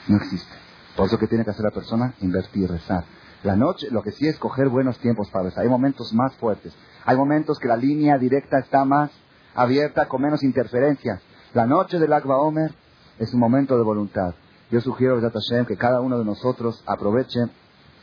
No 0.09 0.17
existe. 0.17 0.53
Por 0.97 1.07
eso 1.07 1.19
que 1.19 1.27
tiene 1.27 1.45
que 1.45 1.51
hacer 1.51 1.65
la 1.65 1.71
persona, 1.71 2.15
invertir, 2.21 2.71
rezar. 2.71 3.05
La 3.43 3.57
noche, 3.57 3.89
lo 3.91 4.03
que 4.03 4.13
sí 4.13 4.29
es 4.29 4.39
coger 4.39 4.69
buenos 4.69 4.99
tiempos 4.99 5.29
para 5.31 5.47
rezar. 5.47 5.65
Hay 5.65 5.69
momentos 5.69 6.13
más 6.13 6.35
fuertes. 6.37 6.73
Hay 7.05 7.17
momentos 7.17 7.59
que 7.59 7.69
la 7.69 7.77
línea 7.77 8.17
directa 8.19 8.59
está 8.59 8.85
más 8.85 9.11
abierta 9.55 10.07
con 10.07 10.23
menos 10.23 10.43
interferencias. 10.43 11.21
La 11.53 11.67
noche 11.67 11.99
del 11.99 12.13
Akba 12.13 12.39
Omer 12.39 12.73
es 13.19 13.35
un 13.35 13.41
momento 13.41 13.77
de 13.77 13.83
voluntad. 13.83 14.35
Yo 14.71 14.81
sugiero, 14.81 15.21
Hashem, 15.21 15.67
que 15.67 15.77
cada 15.77 16.01
uno 16.01 16.19
de 16.19 16.25
nosotros 16.25 16.83
aproveche 16.87 17.41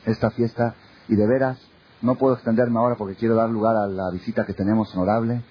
esta 0.06 0.30
fiesta 0.32 0.76
y 1.08 1.16
de 1.16 1.26
veras, 1.26 1.58
no 2.02 2.16
puedo 2.16 2.36
extenderme 2.36 2.80
ahora 2.80 2.96
porque 2.96 3.16
quiero 3.16 3.36
dar 3.36 3.50
lugar 3.50 3.76
a 3.76 3.88
la 3.88 4.12
visita 4.12 4.46
que 4.46 4.54
tenemos 4.54 4.94
honorable, 4.96 5.42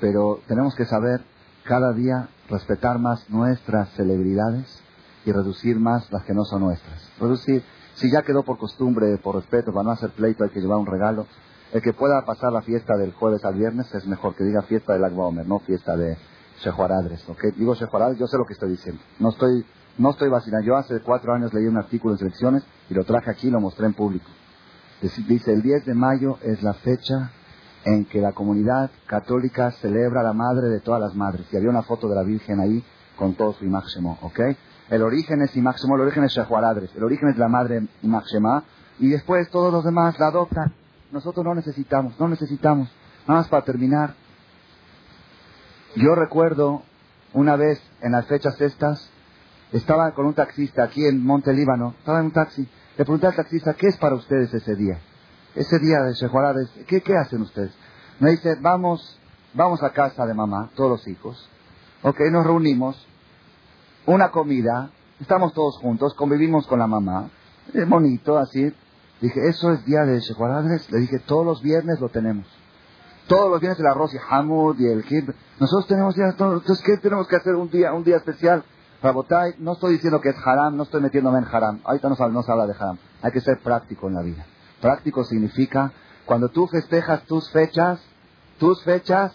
pero 0.00 0.40
tenemos 0.46 0.74
que 0.74 0.84
saber 0.84 1.22
cada 1.64 1.92
día 1.92 2.28
respetar 2.48 2.98
más 2.98 3.28
nuestras 3.30 3.88
celebridades 3.90 4.82
y 5.24 5.32
reducir 5.32 5.80
más 5.80 6.10
las 6.12 6.24
que 6.24 6.34
no 6.34 6.44
son 6.44 6.62
nuestras. 6.62 7.10
Reducir, 7.18 7.64
si 7.96 8.10
ya 8.10 8.22
quedó 8.22 8.42
por 8.42 8.58
costumbre, 8.58 9.18
por 9.18 9.34
respeto, 9.34 9.72
para 9.72 9.84
no 9.84 9.90
hacer 9.90 10.10
pleito 10.10 10.44
hay 10.44 10.50
que 10.50 10.60
llevar 10.60 10.78
un 10.78 10.86
regalo, 10.86 11.26
el 11.72 11.82
que 11.82 11.92
pueda 11.92 12.24
pasar 12.24 12.52
la 12.52 12.62
fiesta 12.62 12.96
del 12.96 13.12
jueves 13.12 13.44
al 13.44 13.54
viernes 13.54 13.92
es 13.94 14.06
mejor 14.06 14.34
que 14.34 14.44
diga 14.44 14.62
fiesta 14.62 14.92
del 14.92 15.04
Agua 15.04 15.26
Omer, 15.26 15.46
no 15.46 15.58
fiesta 15.60 15.96
de 15.96 16.16
Shehuaradres. 16.62 17.28
¿okay? 17.28 17.50
Digo 17.56 17.74
Shehuaradres, 17.74 18.18
yo 18.18 18.26
sé 18.26 18.36
lo 18.36 18.44
que 18.44 18.52
estoy 18.52 18.70
diciendo. 18.70 19.00
No 19.18 19.30
estoy, 19.30 19.64
no 19.98 20.10
estoy 20.10 20.28
vacilando. 20.28 20.66
Yo 20.66 20.76
hace 20.76 21.00
cuatro 21.00 21.32
años 21.34 21.52
leí 21.52 21.66
un 21.66 21.76
artículo 21.76 22.14
en 22.14 22.18
selecciones 22.18 22.64
y 22.88 22.94
lo 22.94 23.04
traje 23.04 23.30
aquí 23.30 23.48
y 23.48 23.50
lo 23.50 23.60
mostré 23.60 23.86
en 23.86 23.94
público. 23.94 24.26
Dice, 25.00 25.52
el 25.52 25.62
10 25.62 25.86
de 25.86 25.94
mayo 25.94 26.38
es 26.42 26.62
la 26.62 26.74
fecha 26.74 27.32
en 27.84 28.04
que 28.06 28.20
la 28.20 28.32
comunidad 28.32 28.90
católica 29.06 29.70
celebra 29.72 30.20
a 30.20 30.24
la 30.24 30.32
madre 30.32 30.68
de 30.68 30.80
todas 30.80 31.00
las 31.00 31.14
madres. 31.14 31.46
Y 31.52 31.56
había 31.56 31.70
una 31.70 31.82
foto 31.82 32.08
de 32.08 32.14
la 32.14 32.22
Virgen 32.22 32.60
ahí 32.60 32.82
con 33.16 33.34
todo 33.34 33.52
su 33.52 33.64
máximo, 33.64 34.18
¿ok? 34.22 34.40
El 34.88 35.02
origen 35.02 35.42
es 35.42 35.56
máximo, 35.56 35.96
el 35.96 36.02
origen 36.02 36.24
es 36.24 36.32
Shehuaradres, 36.32 36.90
el 36.94 37.02
origen 37.02 37.28
es 37.28 37.38
la 37.38 37.48
madre 37.48 37.86
máxima 38.02 38.62
y 38.98 39.08
después 39.08 39.50
todos 39.50 39.72
los 39.72 39.84
demás 39.84 40.18
la 40.18 40.28
adoptan. 40.28 40.72
Nosotros 41.10 41.44
no 41.44 41.54
necesitamos, 41.54 42.18
no 42.20 42.28
necesitamos. 42.28 42.88
Nada 43.26 43.40
más 43.40 43.48
para 43.48 43.64
terminar. 43.64 44.14
Yo 45.96 46.14
recuerdo 46.14 46.82
una 47.32 47.56
vez 47.56 47.80
en 48.00 48.12
las 48.12 48.26
fechas 48.26 48.60
estas, 48.60 49.10
estaba 49.72 50.12
con 50.12 50.26
un 50.26 50.34
taxista 50.34 50.84
aquí 50.84 51.04
en 51.04 51.24
Monte 51.24 51.52
Líbano, 51.52 51.94
estaba 51.98 52.20
en 52.20 52.26
un 52.26 52.32
taxi. 52.32 52.62
Le 52.62 53.04
pregunté 53.04 53.26
al 53.26 53.34
taxista, 53.34 53.74
¿qué 53.74 53.88
es 53.88 53.96
para 53.96 54.14
ustedes 54.14 54.52
ese 54.54 54.74
día? 54.76 54.98
Ese 55.54 55.78
día 55.78 56.00
de 56.02 56.12
Shehuarades, 56.14 56.70
¿qué, 56.86 57.00
¿qué 57.00 57.16
hacen 57.16 57.42
ustedes? 57.42 57.72
Me 58.20 58.30
dice, 58.30 58.56
vamos, 58.60 59.18
vamos 59.52 59.82
a 59.82 59.90
casa 59.90 60.24
de 60.26 60.34
mamá, 60.34 60.70
todos 60.74 60.90
los 60.90 61.08
hijos. 61.08 61.48
Ok, 62.02 62.20
nos 62.30 62.46
reunimos, 62.46 63.06
una 64.06 64.30
comida, 64.30 64.90
estamos 65.20 65.52
todos 65.52 65.78
juntos, 65.78 66.14
convivimos 66.14 66.66
con 66.66 66.78
la 66.78 66.86
mamá, 66.86 67.28
es 67.74 67.88
bonito, 67.88 68.38
así, 68.38 68.72
Dije, 69.20 69.48
eso 69.48 69.72
es 69.72 69.84
día 69.86 70.04
de 70.04 70.20
Shehuaradres. 70.20 70.90
Le 70.90 71.00
dije, 71.00 71.18
todos 71.20 71.44
los 71.44 71.62
viernes 71.62 72.00
lo 72.00 72.08
tenemos. 72.08 72.46
Todos 73.26 73.50
los 73.50 73.60
viernes 73.60 73.80
el 73.80 73.86
arroz 73.86 74.12
y 74.14 74.18
hamud 74.28 74.78
y 74.78 74.86
el 74.86 75.04
kib. 75.04 75.34
Nosotros 75.58 75.86
tenemos 75.88 76.14
días, 76.14 76.30
entonces, 76.32 76.82
¿qué 76.84 76.98
tenemos 76.98 77.26
que 77.26 77.36
hacer 77.36 77.54
un 77.54 77.70
día, 77.70 77.92
un 77.92 78.04
día 78.04 78.16
especial? 78.16 78.62
Rabotai, 79.02 79.54
no 79.58 79.72
estoy 79.72 79.94
diciendo 79.94 80.20
que 80.20 80.30
es 80.30 80.36
haram, 80.44 80.76
no 80.76 80.84
estoy 80.84 81.00
metiéndome 81.00 81.38
en 81.38 81.44
haram. 81.44 81.80
Ahorita 81.84 82.08
no, 82.08 82.28
no 82.28 82.42
se 82.42 82.52
habla 82.52 82.66
de 82.66 82.74
haram. 82.74 82.98
Hay 83.22 83.32
que 83.32 83.40
ser 83.40 83.58
práctico 83.58 84.08
en 84.08 84.14
la 84.14 84.22
vida. 84.22 84.46
Práctico 84.80 85.24
significa, 85.24 85.92
cuando 86.24 86.50
tú 86.50 86.66
festejas 86.66 87.22
tus 87.22 87.50
fechas, 87.50 88.00
tus 88.58 88.82
fechas, 88.84 89.32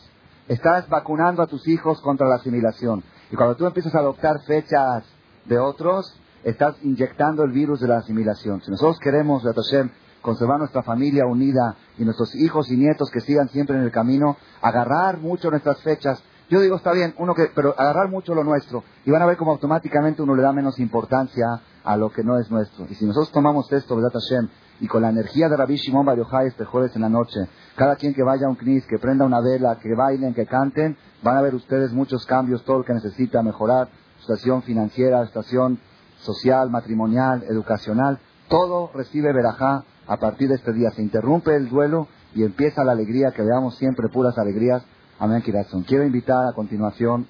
estás 0.47 0.87
vacunando 0.89 1.41
a 1.41 1.47
tus 1.47 1.67
hijos 1.67 2.01
contra 2.01 2.27
la 2.27 2.35
asimilación. 2.35 3.03
Y 3.31 3.35
cuando 3.35 3.55
tú 3.55 3.65
empiezas 3.65 3.95
a 3.95 3.99
adoptar 3.99 4.41
fechas 4.45 5.05
de 5.45 5.57
otros, 5.57 6.19
estás 6.43 6.75
inyectando 6.83 7.43
el 7.43 7.51
virus 7.51 7.79
de 7.79 7.87
la 7.87 7.97
asimilación. 7.97 8.61
Si 8.61 8.69
nosotros 8.69 8.99
queremos, 8.99 9.43
Hashem, 9.43 9.89
conservar 10.21 10.59
nuestra 10.59 10.83
familia 10.83 11.25
unida 11.25 11.75
y 11.97 12.03
nuestros 12.03 12.35
hijos 12.35 12.69
y 12.69 12.77
nietos 12.77 13.09
que 13.09 13.21
sigan 13.21 13.47
siempre 13.49 13.77
en 13.77 13.83
el 13.83 13.91
camino, 13.91 14.37
agarrar 14.61 15.17
mucho 15.19 15.49
nuestras 15.49 15.81
fechas. 15.81 16.21
Yo 16.49 16.59
digo, 16.59 16.75
está 16.75 16.91
bien, 16.91 17.15
uno 17.17 17.33
que, 17.33 17.49
pero 17.55 17.73
agarrar 17.77 18.09
mucho 18.09 18.35
lo 18.35 18.43
nuestro. 18.43 18.83
Y 19.05 19.11
van 19.11 19.21
a 19.21 19.25
ver 19.25 19.37
cómo 19.37 19.51
automáticamente 19.51 20.21
uno 20.21 20.35
le 20.35 20.43
da 20.43 20.51
menos 20.51 20.77
importancia 20.79 21.61
a 21.83 21.95
lo 21.95 22.11
que 22.11 22.23
no 22.23 22.37
es 22.37 22.51
nuestro. 22.51 22.85
Y 22.89 22.95
si 22.95 23.05
nosotros 23.05 23.31
tomamos 23.31 23.71
esto, 23.71 23.95
¿verdad, 23.95 24.11
Hashem? 24.11 24.49
Y 24.81 24.87
con 24.87 25.03
la 25.03 25.09
energía 25.09 25.47
de 25.47 25.55
Rabbi 25.55 25.75
Shimon 25.77 26.05
Bar 26.05 26.17
Yochai 26.17 26.47
este 26.47 26.65
jueves 26.65 26.93
en 26.95 27.03
la 27.03 27.09
noche, 27.09 27.39
cada 27.75 27.95
quien 27.95 28.13
que 28.13 28.23
vaya 28.23 28.47
a 28.47 28.49
un 28.49 28.55
knis, 28.55 28.85
que 28.87 28.97
prenda 28.97 29.25
una 29.25 29.39
vela, 29.39 29.77
que 29.79 29.95
bailen, 29.95 30.33
que 30.33 30.45
canten, 30.45 30.97
van 31.21 31.37
a 31.37 31.41
ver 31.41 31.55
ustedes 31.55 31.93
muchos 31.93 32.25
cambios, 32.25 32.65
todo 32.65 32.79
lo 32.79 32.83
que 32.83 32.93
necesita 32.93 33.43
mejorar, 33.43 33.89
situación 34.19 34.63
financiera, 34.63 35.25
situación 35.27 35.79
social, 36.19 36.69
matrimonial, 36.69 37.43
educacional, 37.43 38.19
todo 38.49 38.91
recibe 38.93 39.31
verajá 39.31 39.83
a 40.07 40.17
partir 40.17 40.49
de 40.49 40.55
este 40.55 40.73
día. 40.73 40.91
Se 40.91 41.01
interrumpe 41.01 41.55
el 41.55 41.69
duelo 41.69 42.07
y 42.33 42.43
empieza 42.43 42.83
la 42.83 42.93
alegría, 42.93 43.31
que 43.31 43.43
veamos 43.43 43.77
siempre 43.77 44.09
puras 44.09 44.37
alegrías. 44.37 44.83
Amén, 45.19 45.41
Kirazón. 45.41 45.83
Quiero 45.83 46.03
invitar 46.03 46.47
a 46.47 46.53
continuación 46.53 47.27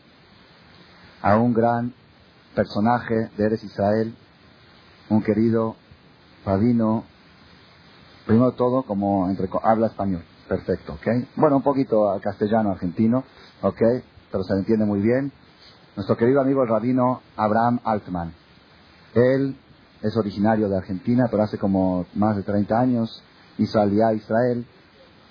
a 1.21 1.37
un 1.37 1.53
gran 1.53 1.93
personaje 2.55 3.29
de 3.37 3.45
Eres 3.45 3.63
Israel, 3.63 4.15
un 5.09 5.21
querido 5.21 5.75
rabino, 6.45 7.03
primero 8.31 8.53
todo 8.53 8.83
como 8.83 9.29
entre, 9.29 9.49
habla 9.61 9.87
español, 9.87 10.23
perfecto, 10.47 10.93
¿ok? 10.93 11.05
Bueno, 11.35 11.57
un 11.57 11.63
poquito 11.63 12.17
castellano, 12.23 12.71
argentino, 12.71 13.25
¿ok? 13.61 13.81
Pero 14.31 14.43
se 14.45 14.53
entiende 14.53 14.85
muy 14.85 15.01
bien. 15.01 15.33
Nuestro 15.97 16.15
querido 16.15 16.39
amigo 16.39 16.63
el 16.63 16.69
rabino 16.69 17.21
Abraham 17.35 17.81
Altman. 17.83 18.33
Él 19.15 19.57
es 20.01 20.15
originario 20.15 20.69
de 20.69 20.77
Argentina, 20.77 21.27
pero 21.29 21.43
hace 21.43 21.57
como 21.57 22.05
más 22.15 22.37
de 22.37 22.43
30 22.43 22.79
años 22.79 23.21
hizo 23.57 23.81
alía 23.81 24.07
a 24.07 24.13
Israel, 24.13 24.65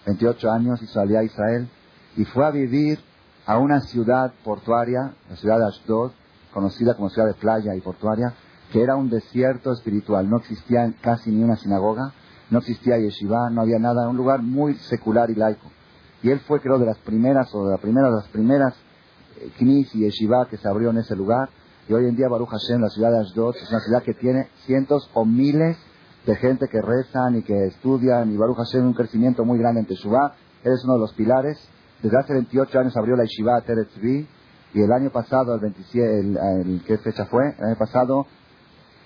28 0.04 0.50
años 0.50 0.82
hizo 0.82 1.00
alía 1.00 1.20
a 1.20 1.24
Israel, 1.24 1.70
y 2.18 2.26
fue 2.26 2.44
a 2.44 2.50
vivir 2.50 2.98
a 3.46 3.56
una 3.56 3.80
ciudad 3.80 4.34
portuaria, 4.44 5.14
la 5.30 5.36
ciudad 5.36 5.58
de 5.58 5.68
Ashdod, 5.68 6.12
conocida 6.52 6.92
como 6.96 7.08
ciudad 7.08 7.28
de 7.28 7.34
playa 7.34 7.74
y 7.74 7.80
portuaria, 7.80 8.34
que 8.70 8.82
era 8.82 8.94
un 8.94 9.08
desierto 9.08 9.72
espiritual. 9.72 10.28
No 10.28 10.36
existía 10.36 10.92
casi 11.00 11.30
ni 11.30 11.42
una 11.42 11.56
sinagoga, 11.56 12.12
no 12.50 12.58
existía 12.58 12.98
yeshiva, 12.98 13.50
no 13.50 13.62
había 13.62 13.78
nada, 13.78 14.08
un 14.08 14.16
lugar 14.16 14.42
muy 14.42 14.74
secular 14.74 15.30
y 15.30 15.34
laico. 15.34 15.70
Y 16.22 16.30
él 16.30 16.40
fue, 16.40 16.60
creo, 16.60 16.78
de 16.78 16.86
las 16.86 16.98
primeras, 16.98 17.54
o 17.54 17.64
de 17.64 17.72
las 17.72 17.80
primeras, 17.80 18.10
de 18.10 18.16
las 18.16 18.28
primeras 18.28 18.74
eh, 19.40 19.50
knis 19.58 19.94
y 19.94 20.00
yeshiva 20.00 20.46
que 20.48 20.56
se 20.56 20.68
abrió 20.68 20.90
en 20.90 20.98
ese 20.98 21.16
lugar. 21.16 21.48
Y 21.88 21.92
hoy 21.92 22.06
en 22.06 22.16
día 22.16 22.28
Baruch 22.28 22.50
Hashem, 22.50 22.80
la 22.80 22.88
ciudad 22.88 23.10
de 23.10 23.20
Ashdod, 23.20 23.56
es 23.56 23.70
una 23.70 23.80
ciudad 23.80 24.02
que 24.02 24.14
tiene 24.14 24.48
cientos 24.66 25.10
o 25.14 25.24
miles 25.24 25.76
de 26.26 26.36
gente 26.36 26.68
que 26.68 26.80
rezan 26.82 27.36
y 27.36 27.42
que 27.42 27.66
estudian. 27.66 28.31
Y 28.33 28.37
Baruch 28.37 28.56
Hashem, 28.56 28.87
un 28.87 28.94
crecimiento 28.94 29.44
muy 29.44 29.58
grande 29.58 29.81
en 29.81 29.87
Teshuvah. 29.87 30.35
Es 30.62 30.85
uno 30.85 30.94
de 30.94 31.00
los 31.00 31.14
pilares. 31.14 31.58
Desde 32.02 32.18
hace 32.18 32.35
28 32.35 32.79
años 32.79 32.96
abrió 32.96 33.16
la 33.16 33.25
Yeshiva 33.25 33.60
Teretzvi. 33.62 34.29
Y 34.72 34.83
el 34.83 34.92
año 34.92 35.10
pasado, 35.10 35.54
el 35.54 35.60
27, 35.60 36.20
el, 36.20 36.83
¿qué 36.87 36.98
fecha 36.98 37.27
fue? 37.27 37.54
El 37.58 37.64
año 37.64 37.79
pasado, 37.79 38.27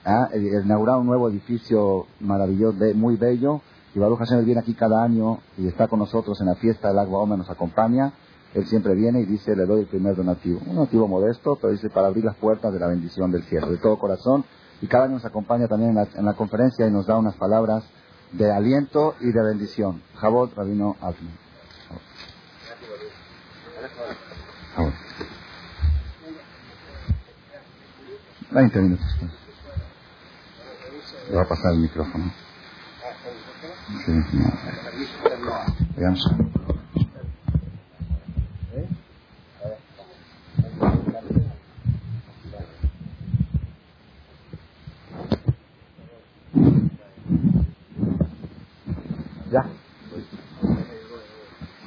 ah, 0.05 0.29
inauguraron 0.35 1.03
un 1.03 1.07
nuevo 1.07 1.29
edificio 1.29 2.07
maravilloso, 2.21 2.79
muy 2.95 3.17
bello. 3.17 3.61
Y 3.95 3.99
Baruch 4.01 4.19
Hashem 4.19 4.45
viene 4.45 4.61
aquí 4.61 4.75
cada 4.75 5.05
año 5.05 5.39
y 5.57 5.69
está 5.69 5.87
con 5.87 6.01
nosotros 6.01 6.41
en 6.41 6.47
la 6.49 6.57
fiesta 6.57 6.89
del 6.89 6.99
Agua 6.99 7.21
Oma, 7.21 7.37
nos 7.37 7.49
acompaña. 7.49 8.13
Él 8.55 8.67
siempre 8.67 8.95
viene 8.95 9.21
y 9.21 9.25
dice, 9.25 9.55
le 9.57 9.67
doy 9.67 9.81
el 9.81 9.87
primer 9.87 10.15
donativo. 10.15 10.61
Un 10.67 10.77
donativo 10.77 11.09
modesto, 11.09 11.57
pero 11.61 11.73
dice, 11.73 11.91
para 11.91 12.07
abrir 12.09 12.25
las 12.25 12.37
puertas 12.37 12.73
de 12.73 12.79
la 12.79 12.87
bendición 12.87 13.31
del 13.31 13.43
cielo, 13.45 13.69
de 13.69 13.79
todo 13.79 13.99
corazón. 13.99 14.45
Y 14.81 14.87
cada 14.87 15.05
año 15.05 15.15
nos 15.15 15.25
acompaña 15.25 15.67
también 15.67 15.97
en 15.97 16.25
la, 16.25 16.35
conferencia 16.35 16.87
y 16.87 16.91
nos 16.91 17.07
da 17.07 17.17
unas 17.17 17.37
palabras 17.37 17.85
de 18.33 18.53
aliento 18.53 19.15
y 19.21 19.33
de 19.33 19.43
bendición. 19.43 20.03
Jabot 20.17 20.55
Rabino 20.55 20.97
Altman. 21.01 21.45
Veinte 28.51 28.81
minutos. 28.81 29.44
Va 31.33 31.43
a 31.43 31.49
pasar 31.49 31.73
el 31.73 31.81
micrófono. 31.81 32.33
Sí, 34.07 34.13
no. 34.13 34.53
¿Ya? 49.53 49.67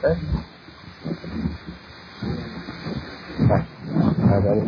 ¿Eh? 0.03 0.17
Pues, 3.47 3.67
a 4.19 4.39
ver, 4.39 4.63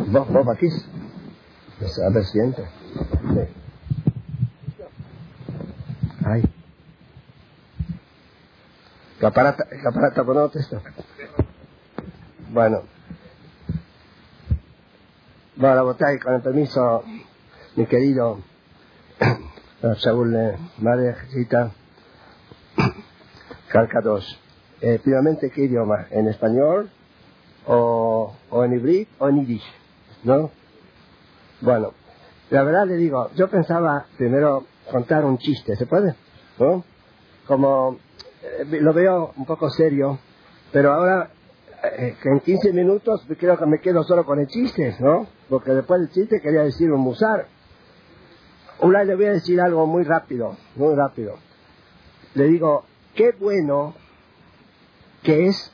aquí. 0.52 0.66
Caparata, 9.20 9.66
caparata, 9.82 10.24
por 10.24 10.50
esto. 10.54 10.80
Bueno. 12.48 12.84
Bueno, 15.56 15.84
votáis 15.84 16.22
con 16.24 16.34
el 16.34 16.40
permiso, 16.40 17.04
mi 17.76 17.84
querido 17.84 18.38
Saúl 19.98 20.34
Madre 20.78 21.14
Jesita 21.14 21.70
Calcados. 23.68 24.40
Eh, 24.80 24.98
primeramente, 25.02 25.50
¿qué 25.50 25.64
idioma? 25.64 26.06
¿En 26.10 26.26
español? 26.28 26.90
¿O, 27.66 28.34
o 28.48 28.64
en 28.64 28.72
hibrid? 28.72 29.06
¿O 29.18 29.28
en 29.28 29.44
yiddish? 29.44 29.64
¿No? 30.24 30.50
Bueno, 31.60 31.92
la 32.48 32.62
verdad 32.62 32.86
le 32.86 32.96
digo, 32.96 33.30
yo 33.34 33.50
pensaba 33.50 34.06
primero 34.16 34.64
contar 34.90 35.26
un 35.26 35.36
chiste, 35.36 35.76
¿se 35.76 35.84
puede? 35.84 36.14
¿No? 36.58 36.84
Como 37.46 37.98
eh, 37.98 38.29
lo 38.70 38.92
veo 38.92 39.32
un 39.36 39.44
poco 39.44 39.68
serio, 39.70 40.18
pero 40.72 40.92
ahora 40.92 41.30
eh, 41.82 42.16
en 42.24 42.40
15 42.40 42.72
minutos 42.72 43.26
creo 43.38 43.58
que 43.58 43.66
me 43.66 43.80
quedo 43.80 44.02
solo 44.04 44.24
con 44.24 44.38
el 44.38 44.46
chiste, 44.46 44.96
¿no? 45.00 45.26
Porque 45.48 45.72
después 45.72 46.00
del 46.00 46.10
chiste 46.10 46.40
quería 46.40 46.62
decir 46.62 46.90
un 46.92 47.00
musar. 47.00 47.46
Una 48.80 49.04
le 49.04 49.14
voy 49.14 49.26
a 49.26 49.32
decir 49.32 49.60
algo 49.60 49.86
muy 49.86 50.04
rápido, 50.04 50.56
muy 50.76 50.94
rápido. 50.94 51.36
Le 52.34 52.44
digo, 52.44 52.84
qué 53.14 53.32
bueno 53.38 53.94
que 55.22 55.48
es 55.48 55.72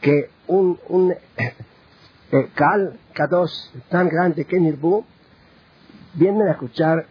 que 0.00 0.30
un, 0.46 0.78
un 0.88 1.12
eh, 1.12 2.50
Kal 2.54 2.98
Kadosh 3.12 3.70
tan 3.88 4.08
grande 4.08 4.44
que 4.44 4.60
Nirbu 4.60 5.04
vienen 6.14 6.48
a 6.48 6.52
escuchar 6.52 7.06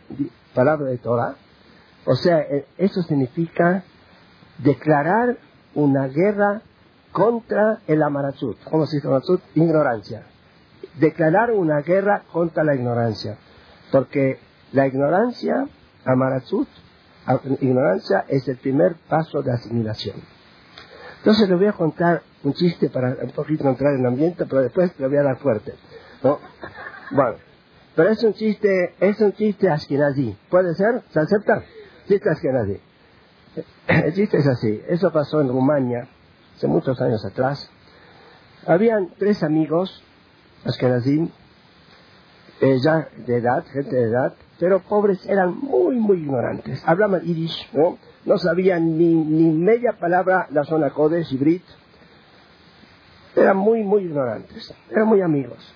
palabra 0.54 0.88
de 0.88 0.98
Torah. 0.98 1.36
O 2.06 2.16
sea, 2.16 2.42
eh, 2.42 2.66
eso 2.78 3.02
significa 3.04 3.84
declarar 4.64 5.38
una 5.76 6.08
guerra 6.08 6.62
contra 7.12 7.80
el 7.88 8.02
Amarazut. 8.02 8.58
¿Cómo 8.70 8.86
se 8.86 8.98
dice? 8.98 9.10
Ignorancia. 9.56 10.24
Declarar 11.00 11.52
una 11.52 11.82
guerra 11.82 12.24
contra 12.32 12.64
la 12.64 12.76
ignorancia. 12.76 13.38
Porque 13.92 14.40
la 14.72 14.88
ignorancia, 14.88 15.68
Amarazut, 16.06 16.68
ignorancia 17.62 18.26
es 18.28 18.48
el 18.48 18.58
primer 18.58 18.96
paso 19.08 19.42
de 19.42 19.52
asimilación. 19.52 20.18
Entonces 21.20 21.48
le 21.48 21.56
voy 21.56 21.68
a 21.68 21.74
contar 21.74 22.22
un 22.44 22.54
chiste 22.54 22.90
para 22.90 23.16
un 23.22 23.32
poquito 23.32 23.68
entrar 23.70 23.94
en 23.94 24.02
el 24.02 24.08
ambiente, 24.08 24.46
pero 24.46 24.62
después 24.62 24.92
le 25.00 25.08
voy 25.08 25.18
a 25.18 25.24
dar 25.24 25.38
fuerte. 25.38 25.74
¿no? 26.22 26.40
Bueno, 27.12 27.38
pero 27.96 28.10
es 28.10 28.22
un 28.24 28.34
chiste, 28.34 28.96
es 29.00 29.22
un 29.22 29.32
chiste 29.34 29.70
askenazi. 29.70 30.36
¿Puede 30.50 30.74
ser? 30.74 31.02
¿Se 31.12 31.20
acepta? 31.20 31.64
Chiste 32.08 32.30
askenazi. 32.30 32.82
El 33.88 34.14
chiste 34.14 34.38
es 34.38 34.48
así. 34.48 34.82
Eso 34.88 35.12
pasó 35.12 35.42
en 35.42 35.50
Rumania 35.50 36.08
hace 36.56 36.68
muchos 36.68 37.00
años 37.02 37.26
atrás. 37.26 37.70
Habían 38.66 39.10
tres 39.18 39.44
amigos 39.44 40.04
askenazim, 40.66 41.30
eh, 42.62 42.78
ya 42.80 43.10
de 43.26 43.38
edad, 43.38 43.66
gente 43.66 43.96
de 43.96 44.04
edad, 44.04 44.34
pero 44.60 44.80
pobres 44.80 45.26
eran 45.28 45.58
muy, 45.58 45.98
muy 45.98 46.18
ignorantes. 46.18 46.82
Hablaban 46.86 47.22
irish, 47.26 47.70
¿no? 47.74 47.98
no 48.26 48.38
sabían 48.38 48.98
ni, 48.98 49.14
ni 49.14 49.52
media 49.52 49.94
palabra 50.00 50.48
la 50.52 50.64
zona 50.64 50.92
Kodesh 50.92 51.34
y 51.34 51.38
Brit. 51.38 51.64
Eran 53.36 53.58
muy, 53.58 53.84
muy 53.84 54.04
ignorantes, 54.04 54.74
eran 54.90 55.08
muy 55.08 55.22
amigos. 55.22 55.74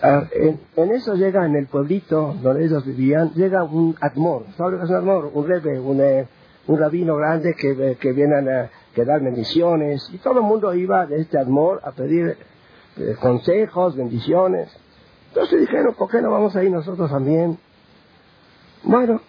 Ah, 0.00 0.28
en, 0.32 0.60
eso 0.92 1.14
llega 1.14 1.44
en 1.44 1.56
el 1.56 1.66
pueblito 1.66 2.36
donde 2.40 2.64
ellos 2.64 2.84
vivían, 2.84 3.32
llega 3.34 3.64
un 3.64 3.96
admor, 4.00 4.44
¿sabes 4.56 4.88
un 4.88 4.94
admor? 4.94 5.30
Un 5.34 5.48
rebe, 5.48 5.78
un, 5.80 6.00
eh, 6.00 6.28
un 6.68 6.78
rabino 6.78 7.16
grande 7.16 7.54
que, 7.54 7.96
que 8.00 8.12
viene 8.12 8.36
a 8.36 8.70
que 8.94 9.04
dar 9.04 9.20
bendiciones, 9.20 10.08
y 10.12 10.18
todo 10.18 10.38
el 10.38 10.44
mundo 10.44 10.72
iba 10.74 11.06
de 11.06 11.20
este 11.20 11.38
admor 11.38 11.80
a 11.84 11.92
pedir 11.92 12.36
eh, 12.96 13.16
consejos, 13.20 13.96
bendiciones. 13.96 14.70
Entonces 15.28 15.60
dijeron, 15.60 15.94
¿por 15.94 16.10
qué 16.10 16.22
no 16.22 16.30
vamos 16.30 16.54
a 16.56 16.62
ir 16.62 16.70
nosotros 16.70 17.10
también? 17.10 17.58
Bueno, 18.84 19.20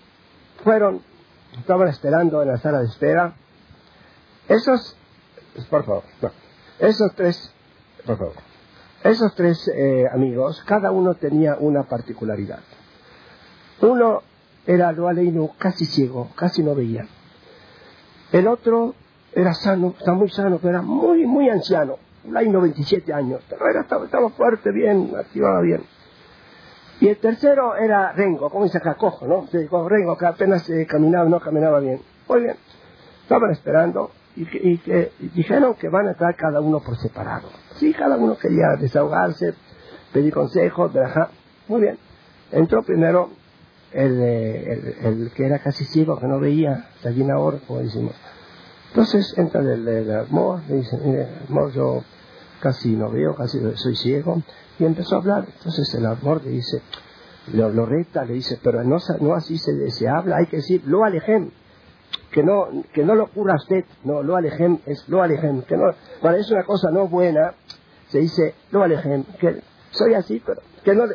fueron 0.63 1.01
estaban 1.57 1.87
esperando 1.87 2.41
en 2.41 2.49
la 2.49 2.57
sala 2.57 2.79
de 2.79 2.85
espera. 2.85 3.33
Esos, 4.47 4.95
por 5.69 5.83
favor, 5.83 6.03
esos 6.79 7.13
tres, 7.15 7.53
por 8.05 8.17
favor, 8.17 8.33
esos 9.03 9.33
tres 9.35 9.69
eh, 9.73 10.05
amigos, 10.11 10.63
cada 10.65 10.91
uno 10.91 11.15
tenía 11.15 11.55
una 11.59 11.83
particularidad. 11.83 12.59
Uno 13.81 14.23
era 14.65 14.91
lo 14.91 15.07
aleino 15.07 15.51
casi 15.57 15.85
ciego, 15.85 16.29
casi 16.35 16.63
no 16.63 16.75
veía. 16.75 17.07
El 18.31 18.47
otro 18.47 18.93
era 19.33 19.53
sano, 19.53 19.95
está 19.97 20.13
muy 20.13 20.29
sano, 20.29 20.57
pero 20.57 20.69
era 20.69 20.81
muy, 20.81 21.25
muy 21.25 21.49
anciano, 21.49 21.97
hay 22.35 22.49
97 22.49 23.13
años, 23.13 23.41
pero 23.49 23.67
era, 23.69 23.81
estaba, 23.81 24.29
fuerte, 24.29 24.71
bien, 24.71 25.13
activaba 25.17 25.61
bien. 25.61 25.83
Y 26.99 27.07
el 27.07 27.17
tercero 27.17 27.75
era 27.77 28.11
Rengo, 28.11 28.49
como 28.49 28.65
dice 28.65 28.79
acá, 28.79 28.95
cojo, 28.95 29.25
¿no? 29.25 29.47
Rengo, 29.87 30.17
que 30.17 30.25
apenas 30.25 30.69
eh, 30.69 30.85
caminaba, 30.85 31.29
no 31.29 31.39
caminaba 31.39 31.79
bien. 31.79 32.01
Muy 32.27 32.41
bien. 32.41 32.57
Estaban 33.23 33.51
esperando 33.51 34.11
y, 34.39 34.77
que, 34.77 35.11
dijeron 35.35 35.75
que 35.75 35.89
van 35.89 36.07
a 36.07 36.11
entrar 36.11 36.35
cada 36.35 36.61
uno 36.61 36.79
por 36.79 36.97
separado. 36.97 37.49
Sí, 37.75 37.93
cada 37.93 38.15
uno 38.15 38.37
quería 38.37 38.75
desahogarse, 38.79 39.53
pedir 40.13 40.33
consejos, 40.33 40.95
ajá. 40.95 41.29
Muy 41.67 41.81
bien. 41.81 41.97
Entró 42.51 42.81
primero 42.83 43.29
el, 43.91 44.21
el, 44.21 45.31
que 45.35 45.45
era 45.45 45.59
casi 45.59 45.83
ciego, 45.85 46.17
que 46.17 46.27
no 46.27 46.39
veía, 46.39 46.87
ahora, 47.33 47.59
como 47.67 47.79
decimos. 47.79 48.15
Entonces 48.89 49.33
entra 49.37 49.61
el, 49.61 49.87
el, 49.87 50.11
amor, 50.11 50.61
le 50.69 50.75
dice, 50.75 50.97
mire, 51.03 51.27
yo 51.75 52.03
casi 52.61 52.95
no 52.95 53.11
veo, 53.11 53.35
casi 53.35 53.59
soy 53.75 53.95
ciego. 53.95 54.41
Y 54.79 54.85
empezó 54.85 55.15
a 55.15 55.19
hablar. 55.19 55.45
Entonces 55.57 55.93
el 55.95 56.05
amor 56.05 56.43
le 56.45 56.51
dice, 56.51 56.81
lo, 57.53 57.69
lo 57.69 57.85
reta, 57.85 58.23
le 58.23 58.35
dice, 58.35 58.57
pero 58.63 58.83
no, 58.85 58.97
no 59.19 59.33
así 59.33 59.57
se, 59.57 59.91
se 59.91 60.07
habla, 60.07 60.37
hay 60.37 60.47
que 60.47 60.57
decir, 60.57 60.83
lo 60.85 61.03
alejem, 61.03 61.51
que 62.31 62.43
no, 62.43 62.67
que 62.93 63.03
no 63.03 63.15
lo 63.15 63.27
cura 63.27 63.55
usted, 63.55 63.85
no, 64.03 64.21
lo 64.23 64.35
alejem 64.35 64.79
es 64.85 65.07
lo 65.09 65.21
alejem, 65.21 65.63
que 65.63 65.75
no, 65.77 65.93
cuando 66.21 66.39
es 66.39 66.49
una 66.51 66.63
cosa 66.63 66.91
no 66.91 67.07
buena, 67.07 67.53
se 68.09 68.19
dice, 68.19 68.55
lo 68.71 68.83
alejem, 68.83 69.23
que 69.39 69.61
soy 69.91 70.13
así, 70.13 70.41
pero 70.45 70.61
que 70.83 70.93
no 70.93 71.05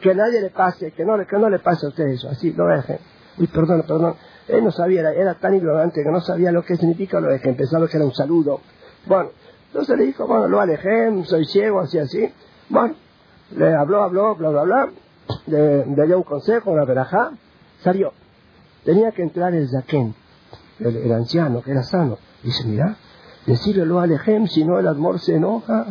que 0.00 0.14
nadie 0.14 0.40
le 0.40 0.50
pase, 0.50 0.92
que 0.92 1.04
no, 1.04 1.16
que 1.26 1.38
no 1.38 1.48
le 1.48 1.58
pase 1.58 1.86
a 1.86 1.88
usted 1.88 2.04
eso, 2.08 2.28
así, 2.28 2.52
lo 2.52 2.66
alejem. 2.66 2.98
Uy, 3.38 3.46
perdón, 3.48 3.84
perdón, 3.86 4.14
él 4.48 4.64
no 4.64 4.70
sabía, 4.70 5.00
era, 5.00 5.12
era, 5.12 5.34
tan 5.34 5.54
ignorante 5.54 6.02
que 6.02 6.10
no 6.10 6.20
sabía 6.20 6.52
lo 6.52 6.62
que 6.62 6.76
significa 6.76 7.20
lo 7.20 7.28
alejem, 7.28 7.56
pensaba 7.56 7.88
que 7.88 7.96
era 7.96 8.06
un 8.06 8.14
saludo. 8.14 8.60
Bueno, 9.06 9.30
entonces 9.68 9.98
le 9.98 10.06
dijo, 10.06 10.26
bueno, 10.26 10.48
lo 10.48 10.60
alejem, 10.60 11.24
soy 11.24 11.44
ciego, 11.44 11.80
así, 11.80 11.98
así. 11.98 12.32
Bueno, 12.68 12.94
le 13.56 13.74
habló, 13.74 14.02
habló, 14.02 14.34
bla, 14.34 14.50
bla, 14.50 14.62
bla, 14.62 14.90
le, 15.46 16.06
dio 16.06 16.16
un 16.16 16.22
consejo, 16.22 16.70
una 16.70 16.84
verajá, 16.84 17.32
salió. 17.82 18.12
Tenía 18.84 19.10
que 19.12 19.22
entrar 19.22 19.54
el 19.54 19.68
zaquén, 19.68 20.14
el, 20.80 21.12
anciano, 21.12 21.62
que 21.62 21.70
era 21.72 21.82
sano. 21.82 22.18
Dice, 22.42 22.66
mira, 22.66 22.96
decirle 23.46 23.86
lo 23.86 24.00
alejem, 24.00 24.46
si 24.46 24.64
no 24.64 24.78
el 24.78 24.86
amor 24.86 25.18
se 25.18 25.36
enoja. 25.36 25.86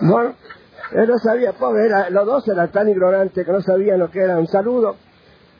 No, 0.00 0.20
él 0.20 1.08
no 1.08 1.18
sabía, 1.18 1.52
pobre, 1.52 1.86
era, 1.86 2.10
los 2.10 2.26
dos 2.26 2.48
eran 2.48 2.70
tan 2.70 2.88
ignorantes 2.88 3.44
que 3.44 3.52
no 3.52 3.60
sabían 3.60 3.98
lo 3.98 4.10
que 4.10 4.20
era 4.20 4.38
un 4.38 4.46
saludo. 4.46 4.96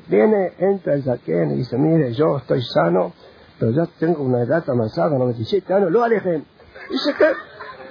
Viene, 0.08 0.54
entra 0.58 0.94
el 0.94 1.04
zaquén 1.04 1.52
y 1.52 1.56
dice, 1.56 1.76
mire, 1.76 2.12
yo 2.14 2.38
estoy 2.38 2.62
sano, 2.62 3.12
pero 3.58 3.70
ya 3.72 3.86
tengo 3.98 4.22
una 4.22 4.42
edad 4.42 4.64
avanzada, 4.68 5.16
97 5.16 5.72
años, 5.72 5.92
lo 5.92 6.02
alejem. 6.02 6.44
Dice, 6.90 7.14
¿qué? 7.16 7.26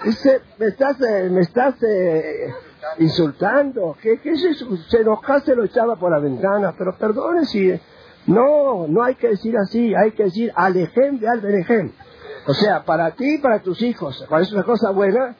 Dice, 0.04 0.42
me 0.58 0.68
estás, 0.68 1.00
eh, 1.02 1.30
me 1.30 1.42
estás 1.42 1.76
eh, 1.84 2.54
insultando. 3.00 3.96
¿Qué, 4.02 4.20
qué 4.20 4.32
es 4.32 4.44
eso? 4.44 4.66
Se 4.90 5.02
enojase 5.02 5.56
lo 5.56 5.64
echaba 5.66 5.98
por 5.98 6.12
la 6.12 6.20
ventana. 6.20 6.74
Pero 6.78 6.98
perdone 6.98 7.46
si... 7.46 7.80
No, 8.28 8.88
no 8.88 9.04
hay 9.04 9.16
que 9.16 9.30
decir 9.30 9.56
así. 9.58 9.94
Hay 9.96 10.12
que 10.12 10.26
decir 10.26 10.52
alejem 10.56 11.20
de 11.20 11.28
al 11.28 11.42
O 12.48 12.54
sea, 12.54 12.84
para 12.84 13.12
ti 13.12 13.36
y 13.36 13.38
para 13.40 13.60
tus 13.60 13.82
hijos. 13.82 14.24
Cuando 14.28 14.48
es 14.48 14.54
una 14.54 14.64
cosa 14.64 14.92
buena, 14.92 15.36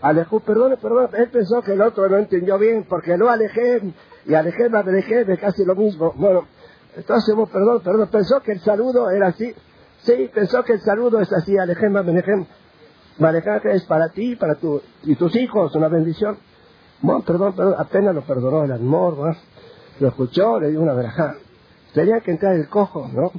alejú, 0.00 0.40
perdone, 0.40 0.76
perdone. 0.76 1.08
Él 1.18 1.30
pensó 1.30 1.60
que 1.62 1.72
el 1.72 1.82
otro 1.82 2.08
no 2.08 2.16
entendió 2.18 2.58
bien, 2.58 2.86
porque 2.88 3.16
no 3.16 3.28
alejem 3.28 3.92
y 4.26 4.34
alejem, 4.34 4.74
alejem 4.74 5.30
es 5.30 5.38
casi 5.38 5.64
lo 5.64 5.74
mismo. 5.74 6.12
Bueno, 6.16 6.46
entonces, 6.96 7.34
perdón, 7.52 7.82
perdón. 7.82 8.08
Pensó 8.10 8.40
que 8.40 8.52
el 8.52 8.60
saludo 8.60 9.10
era 9.10 9.28
así. 9.28 9.54
Sí, 10.02 10.30
pensó 10.32 10.62
que 10.64 10.74
el 10.74 10.80
saludo 10.80 11.20
es 11.20 11.32
así, 11.32 11.58
alejem, 11.58 11.96
alejem 11.96 12.46
que 13.62 13.72
es 13.72 13.84
para 13.84 14.08
ti 14.08 14.34
para 14.36 14.54
tu, 14.54 14.80
y 15.04 15.14
tus 15.14 15.36
hijos, 15.36 15.74
una 15.74 15.88
bendición. 15.88 16.38
Bueno, 17.02 17.22
perdón, 17.22 17.54
perdón, 17.54 17.74
apenas 17.78 18.14
lo 18.14 18.22
perdonó 18.22 18.64
el 18.64 18.72
amor, 18.72 19.36
lo 19.98 20.08
escuchó, 20.08 20.58
le 20.58 20.70
dio 20.70 20.80
una 20.80 20.94
verajá. 20.94 21.34
Tenía 21.94 22.20
que 22.20 22.32
entrar 22.32 22.54
el 22.54 22.68
cojo, 22.68 23.08
¿no? 23.12 23.32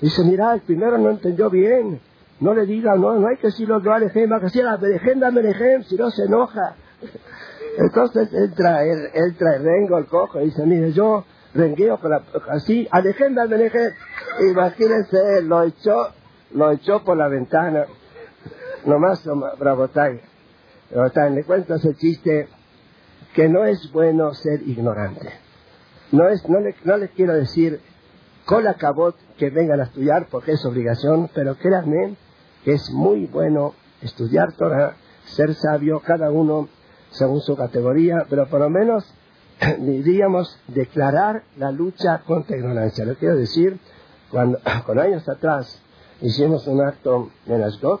Dice, 0.00 0.22
mira, 0.24 0.54
el 0.54 0.60
primero 0.60 0.98
no 0.98 1.10
entendió 1.10 1.50
bien. 1.50 2.00
No 2.40 2.54
le 2.54 2.66
diga, 2.66 2.94
no, 2.94 3.14
no 3.14 3.28
hay 3.28 3.36
que 3.36 3.48
decirlo, 3.48 3.80
no 3.80 3.92
alejem, 3.92 4.32
hay 4.32 4.38
que 4.38 4.46
decir, 4.46 4.64
la 4.64 4.76
berejem, 4.76 5.82
si 5.82 5.96
no 5.96 6.10
se 6.10 6.24
enoja. 6.24 6.76
Entonces 7.78 8.32
entra 8.32 8.84
el, 8.84 9.10
entra 9.12 9.56
el 9.56 9.64
rengo, 9.64 9.98
el 9.98 10.06
cojo, 10.06 10.40
y 10.40 10.46
dice, 10.46 10.64
mire, 10.64 10.92
yo 10.92 11.24
rengueo 11.54 11.98
con 12.00 12.10
la, 12.10 12.22
así, 12.50 12.86
Alejandra 12.90 13.46
Beneje, 13.46 13.94
imagínense, 14.50 15.42
lo 15.42 15.62
echó, 15.62 16.08
lo 16.52 16.72
echó 16.72 17.04
por 17.04 17.16
la 17.16 17.28
ventana, 17.28 17.86
nomás, 18.84 19.24
Bravotay, 19.58 20.20
Bravotay, 20.90 21.34
le 21.34 21.44
cuento 21.44 21.74
ese 21.74 21.94
chiste, 21.94 22.48
que 23.34 23.48
no 23.48 23.64
es 23.64 23.90
bueno 23.92 24.34
ser 24.34 24.62
ignorante. 24.62 25.30
No, 26.10 26.28
es, 26.28 26.48
no, 26.48 26.60
le, 26.60 26.74
no 26.84 26.96
les 26.96 27.10
quiero 27.10 27.34
decir, 27.34 27.80
con 28.48 28.64
la 28.64 28.74
cabot, 28.74 29.14
que 29.36 29.50
vengan 29.50 29.78
a 29.78 29.84
estudiar 29.84 30.28
porque 30.30 30.52
es 30.52 30.64
obligación, 30.64 31.28
pero 31.34 31.56
créanme 31.56 32.16
que 32.64 32.72
es 32.72 32.90
muy 32.94 33.26
bueno 33.26 33.74
estudiar 34.00 34.54
Torah, 34.54 34.96
ser 35.26 35.52
sabio, 35.52 36.00
cada 36.00 36.30
uno 36.30 36.66
según 37.10 37.42
su 37.42 37.54
categoría, 37.56 38.24
pero 38.30 38.48
por 38.48 38.60
lo 38.60 38.70
menos 38.70 39.04
diríamos 39.80 40.58
declarar 40.66 41.42
la 41.58 41.70
lucha 41.70 42.22
contra 42.26 42.56
la 42.56 42.62
ignorancia. 42.62 43.04
Lo 43.04 43.16
quiero 43.16 43.36
decir, 43.36 43.78
cuando 44.30 44.58
con 44.86 44.98
años 44.98 45.28
atrás 45.28 45.82
hicimos 46.22 46.66
un 46.68 46.80
acto 46.80 47.28
en 47.44 47.62
Ashdod 47.62 48.00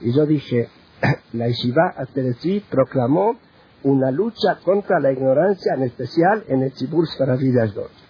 y 0.00 0.12
yo 0.12 0.26
dije, 0.26 0.68
la 1.32 1.48
Yeshiva 1.48 1.94
Ateretzi 1.96 2.60
proclamó 2.70 3.36
una 3.82 4.12
lucha 4.12 4.60
contra 4.64 5.00
la 5.00 5.10
ignorancia, 5.10 5.74
en 5.74 5.82
especial 5.82 6.44
en 6.46 6.62
el 6.62 6.72
Tzibur 6.72 7.04
Sfaraví 7.08 7.50
de 7.50 7.62
Ashdod. 7.62 8.01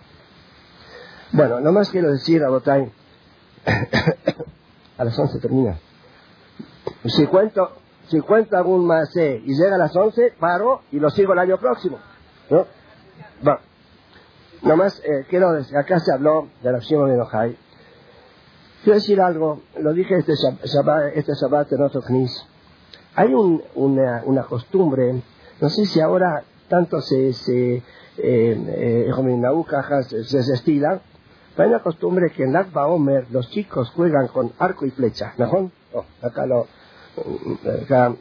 Bueno, 1.34 1.60
nomás 1.60 1.88
quiero 1.88 2.12
decir 2.12 2.44
a 2.44 2.50
Botay, 2.50 2.92
a 4.98 5.04
las 5.04 5.18
11 5.18 5.38
termina. 5.38 5.78
Si 7.06 7.26
cuento, 7.26 7.72
si 8.08 8.20
cuento 8.20 8.54
algún 8.54 8.86
más 8.86 9.16
y 9.16 9.54
llega 9.54 9.76
a 9.76 9.78
las 9.78 9.96
11, 9.96 10.34
paro 10.38 10.82
y 10.92 11.00
lo 11.00 11.08
sigo 11.08 11.32
el 11.32 11.38
año 11.38 11.56
próximo. 11.56 11.98
¿no? 12.50 12.66
Bueno, 13.40 13.60
nomás 14.60 15.00
eh, 15.00 15.24
quiero 15.30 15.52
decir, 15.52 15.74
acá 15.74 16.00
se 16.00 16.12
habló 16.12 16.48
de 16.62 16.70
la 16.70 16.76
acción 16.76 17.08
de 17.08 17.18
Ojai. 17.18 17.56
Quiero 18.84 18.98
decir 18.98 19.18
algo, 19.18 19.62
lo 19.80 19.94
dije 19.94 20.18
este 20.18 20.34
Shabbat, 20.34 21.16
este 21.16 21.32
Shabbat 21.32 21.72
en 21.72 21.82
otro 21.82 22.02
knis. 22.02 22.46
Hay 23.14 23.32
un, 23.32 23.62
una, 23.74 24.22
una 24.26 24.42
costumbre, 24.42 25.22
no 25.62 25.68
sé 25.70 25.86
si 25.86 25.98
ahora 25.98 26.44
tanto 26.68 27.00
se, 27.00 27.32
se, 27.32 27.76
eh, 27.76 27.82
eh, 28.18 29.10
se, 30.24 30.42
se 30.42 30.52
estila, 30.52 31.00
una 31.56 31.80
costumbre 31.80 32.30
que 32.30 32.44
en 32.44 32.56
Akba 32.56 32.86
Omer 32.86 33.26
los 33.30 33.50
chicos 33.50 33.90
juegan 33.90 34.28
con 34.28 34.52
arco 34.58 34.86
y 34.86 34.90
flecha. 34.90 35.34
¿No? 35.36 35.70
Oh, 35.92 36.04
acá 36.22 36.46
lo. 36.46 36.66
Acá, 37.82 38.14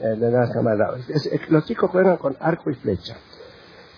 los 1.49 1.65
chicos 1.65 1.89
juegan 1.91 2.17
con 2.17 2.35
arco 2.39 2.69
y 2.69 2.75
flecha. 2.75 3.15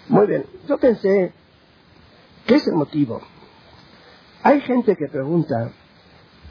Muy 0.09 0.27
bien. 0.27 0.45
Yo 0.67 0.77
pensé, 0.77 1.33
¿qué 2.45 2.55
es 2.55 2.67
el 2.67 2.75
motivo? 2.75 3.21
Hay 4.43 4.61
gente 4.61 4.95
que 4.95 5.07
pregunta, 5.07 5.71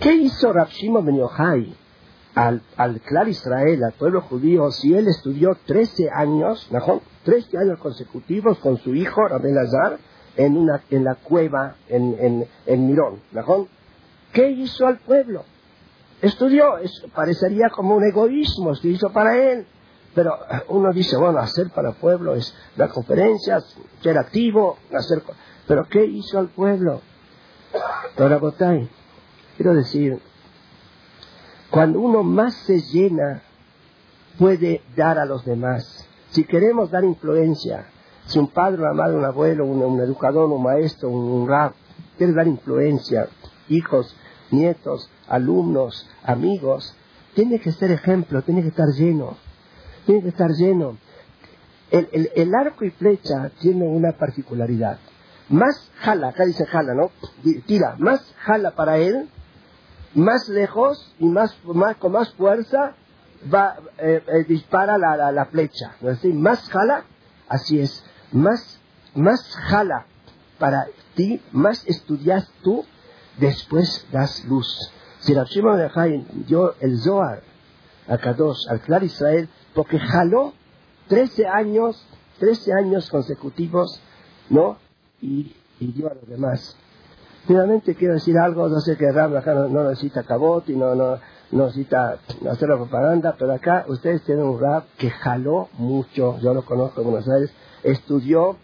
¿qué 0.01 0.15
hizo 0.15 0.53
Rav 0.53 0.69
Shimon 0.71 1.05
Ben 1.05 1.19
Yochai 1.19 1.77
al, 2.35 2.63
al 2.77 3.01
clar 3.01 3.29
Israel, 3.29 3.85
al 3.85 3.93
pueblo 3.93 4.23
judío, 4.23 4.71
si 4.71 4.95
él 4.95 5.07
estudió 5.07 5.57
13 5.67 6.09
años, 6.11 6.67
¿no? 6.71 7.03
13 7.25 7.59
años 7.59 7.79
consecutivos 7.79 8.59
con 8.59 8.79
su 8.79 8.95
hijo, 8.95 9.29
Rabel 9.29 9.59
Azar, 9.59 9.99
en, 10.37 10.57
una, 10.57 10.83
en 10.91 11.05
la 11.05 11.15
cueva 11.17 11.77
en, 11.89 12.17
en, 12.19 12.49
en 12.67 12.87
Mirón. 12.87 13.21
¿Qué 14.33 14.51
hizo 14.51 14.87
al 14.87 14.99
pueblo? 14.99 15.45
Estudió, 16.21 16.77
parecería 17.15 17.69
como 17.71 17.97
un 17.97 18.05
egoísmo, 18.05 18.75
se 18.75 18.89
hizo 18.89 19.11
para 19.11 19.37
él. 19.37 19.67
Pero 20.15 20.39
uno 20.69 20.93
dice, 20.93 21.17
bueno, 21.17 21.39
hacer 21.39 21.71
para 21.71 21.91
el 21.91 21.95
pueblo 21.97 22.35
es 22.35 22.55
dar 22.77 22.91
conferencias, 22.91 23.77
ser 24.03 24.19
activo, 24.19 24.79
hacer... 24.95 25.23
Pero 25.67 25.87
¿qué 25.89 26.05
hizo 26.05 26.39
al 26.39 26.49
pueblo? 26.49 27.01
Ahora, 28.19 28.37
Botay, 28.37 28.89
quiero 29.57 29.75
decir, 29.75 30.21
cuando 31.71 32.01
uno 32.01 32.23
más 32.23 32.55
se 32.67 32.81
llena, 32.81 33.43
puede 34.39 34.83
dar 34.95 35.19
a 35.19 35.25
los 35.25 35.45
demás. 35.45 36.07
Si 36.31 36.45
queremos 36.45 36.91
dar 36.91 37.05
influencia, 37.05 37.87
si 38.27 38.39
un 38.39 38.49
padre, 38.49 38.83
una 38.83 38.93
madre, 38.93 39.17
un 39.17 39.25
abuelo, 39.25 39.67
un, 39.67 40.01
educador, 40.01 40.51
un 40.51 40.63
maestro, 40.63 41.09
un, 41.09 41.43
un 41.43 41.49
rap, 41.49 41.75
quiere 42.17 42.33
dar 42.33 42.47
influencia, 42.47 43.29
hijos, 43.69 44.17
nietos, 44.51 45.11
alumnos, 45.29 46.09
amigos, 46.23 46.95
tiene 47.35 47.59
que 47.59 47.73
ser 47.73 47.91
ejemplo, 47.91 48.43
tiene 48.43 48.63
que 48.63 48.69
estar 48.69 48.89
lleno, 48.89 49.37
tiene 50.07 50.23
que 50.23 50.29
estar 50.29 50.51
lleno. 50.51 50.99
El, 51.91 52.31
el, 52.35 52.55
arco 52.55 52.85
y 52.85 52.91
flecha 52.91 53.51
tiene 53.61 53.87
una 53.87 54.13
particularidad. 54.13 54.99
Más 55.51 55.91
jala, 55.97 56.29
acá 56.29 56.47
dice 56.47 56.65
jala, 56.65 56.95
¿no? 56.95 57.11
Tira, 57.67 57.97
más 57.99 58.35
jala 58.39 58.71
para 58.71 58.97
él, 58.97 59.29
más 60.15 60.49
lejos 60.49 61.15
y 61.19 61.27
más, 61.27 61.55
más 61.65 61.97
con 61.97 62.13
más 62.13 62.33
fuerza 62.33 62.95
va, 63.53 63.77
eh, 63.99 64.23
eh, 64.27 64.45
dispara 64.49 64.97
la, 64.97 65.33
la, 65.33 65.45
flecha. 65.47 65.97
¿no 66.01 66.09
decir? 66.09 66.35
Más 66.35 66.67
jala, 66.71 67.05
así 67.49 67.81
es 67.81 68.03
más, 68.33 68.79
más 69.15 69.41
jala 69.69 70.07
para 70.59 70.87
ti, 71.15 71.41
más 71.53 71.87
estudias 71.87 72.51
tú, 72.63 72.85
después 73.39 74.07
das 74.13 74.45
luz. 74.47 74.67
Si 75.21 75.35
Rav 75.35 75.47
Shimon 75.47 75.81
dio 76.47 76.75
el 76.81 76.99
Zohar 76.99 77.43
a 78.09 78.19
Kadosh, 78.19 78.69
al 78.69 78.81
Clar 78.81 79.05
Israel, 79.05 79.49
porque 79.75 79.99
jaló 79.99 80.53
13 81.09 81.47
años, 81.47 82.05
13 82.39 82.73
años 82.73 83.11
consecutivos, 83.11 84.01
¿no? 84.51 84.77
Y, 85.21 85.57
dio 85.79 86.11
a 86.11 86.15
los 86.15 86.29
demás. 86.29 86.77
Finalmente 87.47 87.97
quiero 87.97 88.15
decir 88.15 88.39
algo, 88.39 88.69
no 88.69 88.79
sé 88.81 88.97
que 88.97 89.11
Ram 89.11 89.37
acá 89.37 89.53
no, 89.53 89.89
necesita 89.89 90.23
cabot 90.23 90.69
y 90.69 90.77
no, 90.77 90.95
no, 90.95 91.19
no 91.51 91.67
necesita 91.67 92.19
hacer 92.49 92.69
la 92.69 92.77
propaganda, 92.77 93.35
pero 93.37 93.53
acá 93.53 93.85
ustedes 93.89 94.23
tienen 94.23 94.45
un 94.45 94.61
rap 94.61 94.85
que 94.97 95.11
jaló 95.11 95.69
mucho, 95.73 96.39
yo 96.39 96.55
lo 96.55 96.65
conozco 96.65 97.01
en 97.01 97.11
Buenos 97.11 97.29
Aires, 97.29 97.53
estudió, 97.83 98.57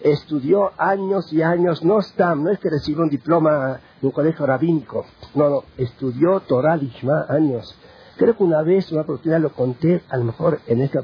estudió 0.00 0.72
años 0.78 1.32
y 1.32 1.42
años, 1.42 1.84
no 1.84 1.98
está, 1.98 2.34
no 2.34 2.50
es 2.50 2.58
que 2.58 2.70
recibió 2.70 3.02
un 3.02 3.10
diploma 3.10 3.80
de 4.00 4.06
un 4.06 4.12
colegio 4.12 4.46
rabínico, 4.46 5.06
no, 5.34 5.50
no, 5.50 5.64
estudió 5.76 6.40
Torah 6.40 6.76
Lishma 6.76 7.26
años. 7.28 7.76
Creo 8.16 8.36
que 8.36 8.42
una 8.42 8.62
vez, 8.62 8.90
una 8.92 9.02
oportunidad 9.02 9.40
lo 9.40 9.52
conté, 9.52 10.02
a 10.10 10.16
lo 10.18 10.24
mejor 10.24 10.60
en 10.66 10.82
este, 10.82 10.98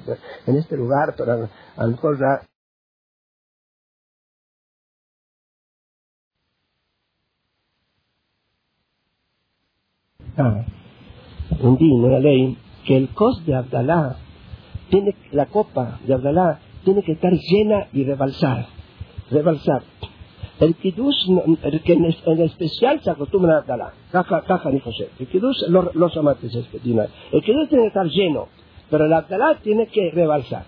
en 0.46 0.56
este 0.56 0.76
lugar, 0.76 1.14
pero 1.16 1.48
a 1.76 1.84
lo 1.84 1.90
mejor 1.90 2.18
Ah, 10.38 10.66
un 11.62 11.78
día, 11.78 11.94
una 11.94 12.18
ley, 12.18 12.58
que 12.84 12.94
el 12.94 13.08
cos 13.14 13.46
de 13.46 13.54
Abdalá 13.54 14.16
tiene 14.90 15.16
la 15.32 15.46
copa 15.46 15.98
de 16.06 16.12
Abdalá 16.12 16.60
tiene 16.86 17.02
que 17.02 17.12
estar 17.12 17.32
llena 17.32 17.88
y 17.92 18.04
rebalsar. 18.04 18.66
Rebalsar. 19.28 19.82
El 20.60 20.76
kiddush, 20.76 21.26
que 21.84 21.92
en, 21.92 22.40
especial 22.42 23.00
se 23.02 23.10
acostumbra 23.10 23.56
a 23.56 23.58
Abdalá. 23.58 23.92
Caja, 24.12 24.42
caja 24.42 24.70
ni 24.70 24.78
José. 24.78 25.10
El 25.18 25.26
kiddush, 25.26 25.68
los, 25.68 25.92
los 25.96 26.16
amantes. 26.16 26.54
El 26.54 27.42
kiddush 27.42 27.68
tiene 27.68 27.82
que 27.82 27.88
estar 27.88 28.06
lleno, 28.06 28.46
pero 28.88 29.06
el 29.06 29.12
Abdalá 29.12 29.58
tiene 29.62 29.88
que 29.88 30.12
rebalsar. 30.12 30.64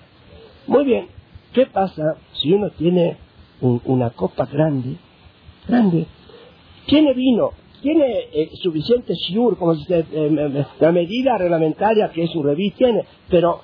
Muy 0.66 0.84
bien. 0.84 1.06
¿Qué 1.52 1.66
pasa 1.66 2.16
si 2.32 2.52
uno 2.52 2.70
tiene 2.70 3.16
una 3.60 4.10
copa 4.10 4.44
grande? 4.46 4.96
Grande. 5.68 6.06
Tiene 6.86 7.14
vino, 7.14 7.52
tiene 7.80 8.28
eh, 8.32 8.50
suficiente 8.60 9.14
shiur, 9.14 9.56
como 9.56 9.76
se, 9.76 10.04
eh, 10.10 10.66
la 10.80 10.92
medida 10.92 11.38
reglamentaria 11.38 12.10
que 12.10 12.24
es 12.24 12.34
un 12.34 12.44
revit, 12.44 12.74
tiene, 12.74 13.04
pero 13.30 13.60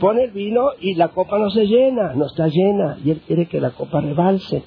pone 0.00 0.24
el 0.24 0.30
vino 0.30 0.70
y 0.80 0.94
la 0.94 1.08
copa 1.08 1.38
no 1.38 1.50
se 1.50 1.66
llena, 1.66 2.12
no 2.14 2.26
está 2.26 2.48
llena, 2.48 2.98
y 3.04 3.10
él 3.10 3.20
quiere 3.26 3.46
que 3.46 3.60
la 3.60 3.70
copa 3.70 4.00
rebalse. 4.00 4.62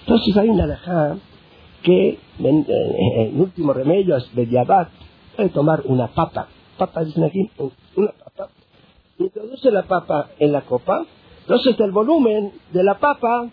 Entonces 0.00 0.36
hay 0.36 0.48
una 0.48 0.64
alajá 0.64 1.16
que 1.82 2.18
en, 2.38 3.40
último 3.40 3.72
remedio 3.72 4.16
es 4.16 4.34
Bediabat, 4.34 4.88
puede 5.36 5.48
tomar 5.50 5.82
una 5.84 6.08
papa, 6.08 6.48
papa 6.78 7.04
dicen 7.04 7.24
aquí, 7.24 7.50
una 7.96 8.12
papa, 8.12 8.48
introduce 9.18 9.70
la 9.70 9.82
papa 9.82 10.30
en 10.38 10.52
la 10.52 10.62
copa, 10.62 11.04
entonces 11.40 11.78
el 11.78 11.92
volumen 11.92 12.52
de 12.72 12.82
la 12.82 12.98
papa 12.98 13.48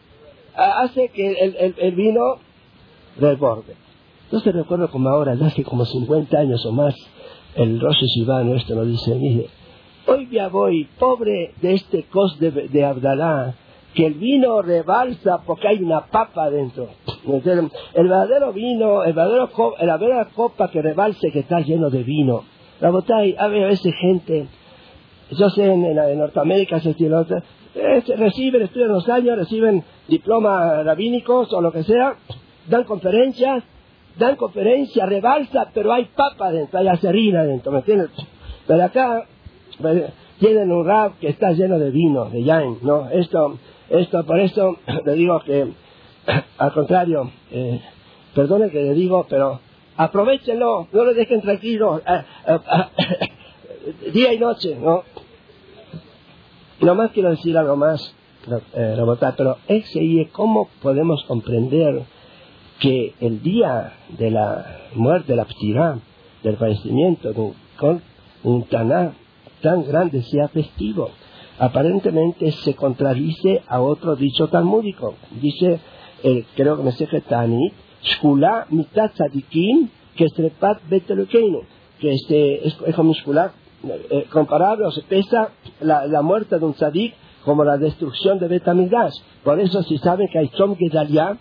ah, 0.55 0.81
hace 0.81 1.09
que 1.09 1.31
el, 1.31 1.75
el, 1.77 1.91
vino 1.95 2.21
desborde. 3.19 3.75
Entonces 4.25 4.53
recuerdo 4.53 4.89
como 4.89 5.09
ahora, 5.09 5.33
hace 5.41 5.63
como 5.63 5.85
50 5.85 6.37
años 6.37 6.65
o 6.65 6.71
más, 6.71 6.95
el 7.55 7.79
Rosh 7.79 8.03
Shiva 8.15 8.43
nuestro 8.43 8.75
nos 8.77 8.87
dice, 8.87 9.13
mire, 9.13 9.47
Hoy 10.05 10.27
ya 10.29 10.49
voy, 10.49 10.85
pobre 10.99 11.53
de 11.61 11.75
este 11.75 12.03
cos 12.03 12.37
de, 12.37 12.51
de 12.51 12.85
Abdalá, 12.85 13.55
que 13.93 14.05
el 14.05 14.15
vino 14.15 14.61
rebalsa 14.61 15.43
porque 15.45 15.69
hay 15.69 15.81
una 15.81 16.07
papa 16.07 16.49
dentro. 16.49 16.89
El 17.25 18.09
verdadero 18.09 18.51
vino, 18.51 19.03
el 19.03 19.13
verdadero 19.13 19.49
la 19.79 19.97
verdadera 19.97 20.27
copa 20.35 20.69
que 20.69 20.81
rebalse 20.81 21.31
que 21.31 21.39
está 21.39 21.61
lleno 21.61 21.89
de 21.89 22.03
vino. 22.03 22.43
La 22.81 22.89
botella, 22.89 23.41
a 23.41 23.47
veces 23.47 23.93
gente, 23.95 24.47
yo 25.31 25.49
sé 25.49 25.71
en, 25.71 25.85
en, 25.85 26.19
Norteamérica 26.19 26.81
se 26.81 26.91
otra, 27.13 27.41
eh, 27.73 28.03
reciben, 28.17 28.63
estudian 28.63 28.89
los 28.89 29.07
años, 29.07 29.37
reciben 29.37 29.85
diplomas 30.09 30.85
rabínicos 30.85 31.53
o 31.53 31.61
lo 31.61 31.71
que 31.71 31.83
sea, 31.83 32.15
dan 32.67 32.83
conferencias, 32.83 33.63
dan 34.17 34.35
conferencias, 34.35 35.07
rebalsa, 35.07 35.69
pero 35.73 35.93
hay 35.93 36.09
papa 36.13 36.51
dentro, 36.51 36.77
hay 36.77 36.89
acerina 36.89 37.45
dentro, 37.45 37.71
¿me 37.71 37.79
entiendes? 37.79 38.09
Pero 38.67 38.83
acá 38.83 39.27
tienen 40.39 40.71
un 40.71 40.85
rap 40.85 41.19
que 41.19 41.29
está 41.29 41.51
lleno 41.51 41.79
de 41.79 41.91
vino, 41.91 42.25
de 42.25 42.43
yain, 42.43 42.77
¿no? 42.81 43.09
Esto, 43.09 43.57
esto, 43.89 44.25
por 44.25 44.39
eso 44.39 44.77
le 45.05 45.13
digo 45.13 45.41
que, 45.45 45.73
al 46.57 46.73
contrario, 46.73 47.31
eh, 47.51 47.81
perdone 48.33 48.69
que 48.69 48.81
le 48.81 48.93
digo, 48.93 49.25
pero 49.29 49.59
aprovechenlo, 49.97 50.87
no 50.91 51.05
lo 51.05 51.13
dejen 51.13 51.41
tranquilo, 51.41 52.01
eh, 52.05 52.23
eh, 52.47 54.11
día 54.11 54.33
y 54.33 54.39
noche, 54.39 54.75
¿no? 54.75 55.03
Y 56.79 56.85
nomás 56.85 57.11
quiero 57.11 57.29
decir 57.29 57.57
algo 57.57 57.75
más, 57.75 58.15
eh, 58.73 58.97
pero 59.37 59.57
ese 59.67 60.29
¿cómo 60.31 60.69
podemos 60.81 61.23
comprender 61.25 62.03
que 62.79 63.13
el 63.21 63.41
día 63.41 63.93
de 64.09 64.31
la 64.31 64.79
muerte, 64.95 65.31
de 65.33 65.37
la 65.37 65.45
ptirá, 65.45 65.99
del 66.43 66.57
fallecimiento 66.57 67.31
de 67.31 67.39
un, 67.39 68.01
un 68.43 68.63
taná 68.65 69.13
tan 69.63 69.83
grande 69.83 70.21
sea 70.21 70.47
festivo? 70.49 71.09
Aparentemente 71.57 72.51
se 72.51 72.75
contradice 72.75 73.63
a 73.67 73.81
otro 73.81 74.15
dicho 74.15 74.47
talmúdico. 74.49 75.15
Dice, 75.41 75.79
creo 76.55 76.77
que 76.77 76.83
me 76.83 76.91
sé 76.91 77.07
Tanit, 77.27 77.73
Shkula 78.03 78.67
mitat 78.69 79.13
tzadikim 79.13 79.89
que 80.15 80.27
trepat 80.35 80.83
betelukeinu, 80.89 81.61
que 81.99 82.13
este, 82.13 82.67
es, 82.67 82.75
es 82.85 82.95
como 82.95 83.13
eh, 83.13 84.27
comparable 84.31 84.85
o 84.85 84.91
se 84.91 85.01
pesa 85.03 85.49
la, 85.79 86.05
la, 86.07 86.21
muerte 86.21 86.59
de 86.59 86.65
un 86.65 86.73
tzadik 86.73 87.13
como 87.45 87.63
la 87.63 87.77
destrucción 87.77 88.39
de 88.39 88.47
Betamidash. 88.47 89.15
Por 89.43 89.59
eso 89.59 89.83
si 89.83 89.97
saben 89.97 90.27
que 90.31 90.39
hay 90.39 90.49
Chom 90.49 90.75
Gedalia, 90.75 91.37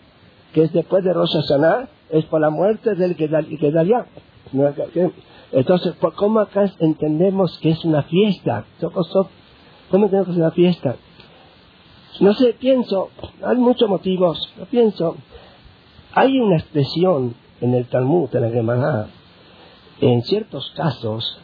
que 0.52 0.64
es 0.64 0.72
después 0.72 1.04
de 1.04 1.12
Rosh 1.12 1.34
Hashanah, 1.34 1.88
es 2.10 2.24
por 2.26 2.40
la 2.40 2.50
muerte 2.50 2.94
del 2.94 3.14
Gedalia. 3.14 4.06
Entonces, 5.53 5.94
¿cómo 6.16 6.40
acá 6.40 6.70
entendemos 6.78 7.59
que 7.59 7.70
es 7.70 7.84
una 7.84 8.03
fiesta? 8.05 8.64
¿Cómo 8.80 10.07
entendemos 10.07 10.26
que 10.26 10.32
es 10.32 10.38
una 10.38 10.50
fiesta? 10.50 10.96
No 12.20 12.32
sé, 12.34 12.55
pienso, 12.55 13.11
hay 13.42 13.57
muchos 13.57 13.88
motivos, 13.88 14.50
pero 14.55 14.66
pienso, 14.66 15.16
hay 16.14 16.38
una 16.40 16.57
expresión 16.57 17.34
en 17.61 17.74
el 17.74 17.86
Talmud, 17.86 18.34
en 18.34 18.42
la 18.42 18.50
Gemara, 18.50 19.07
en 20.00 20.22
ciertos 20.22 20.70
casos, 20.76 21.38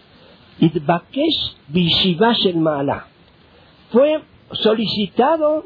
Itbakesh 0.60 1.56
Bishivash 1.68 2.46
el 2.46 2.56
Mala. 2.56 3.06
Fue 3.90 4.22
solicitado, 4.52 5.64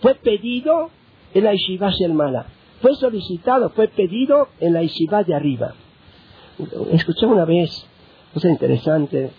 fue 0.00 0.14
pedido 0.14 0.90
en 1.34 1.44
la 1.44 1.52
Yeshiva 1.52 1.92
el 2.00 2.14
Mala. 2.14 2.46
Fue 2.80 2.94
solicitado, 2.94 3.70
fue 3.70 3.88
pedido 3.88 4.48
en 4.60 4.72
la 4.72 4.82
Yeshiva 4.82 5.22
de 5.22 5.34
arriba. 5.34 5.74
Escuché 6.92 7.26
una 7.26 7.44
vez, 7.44 7.86
cosa 8.32 8.48
interesante, 8.48 9.30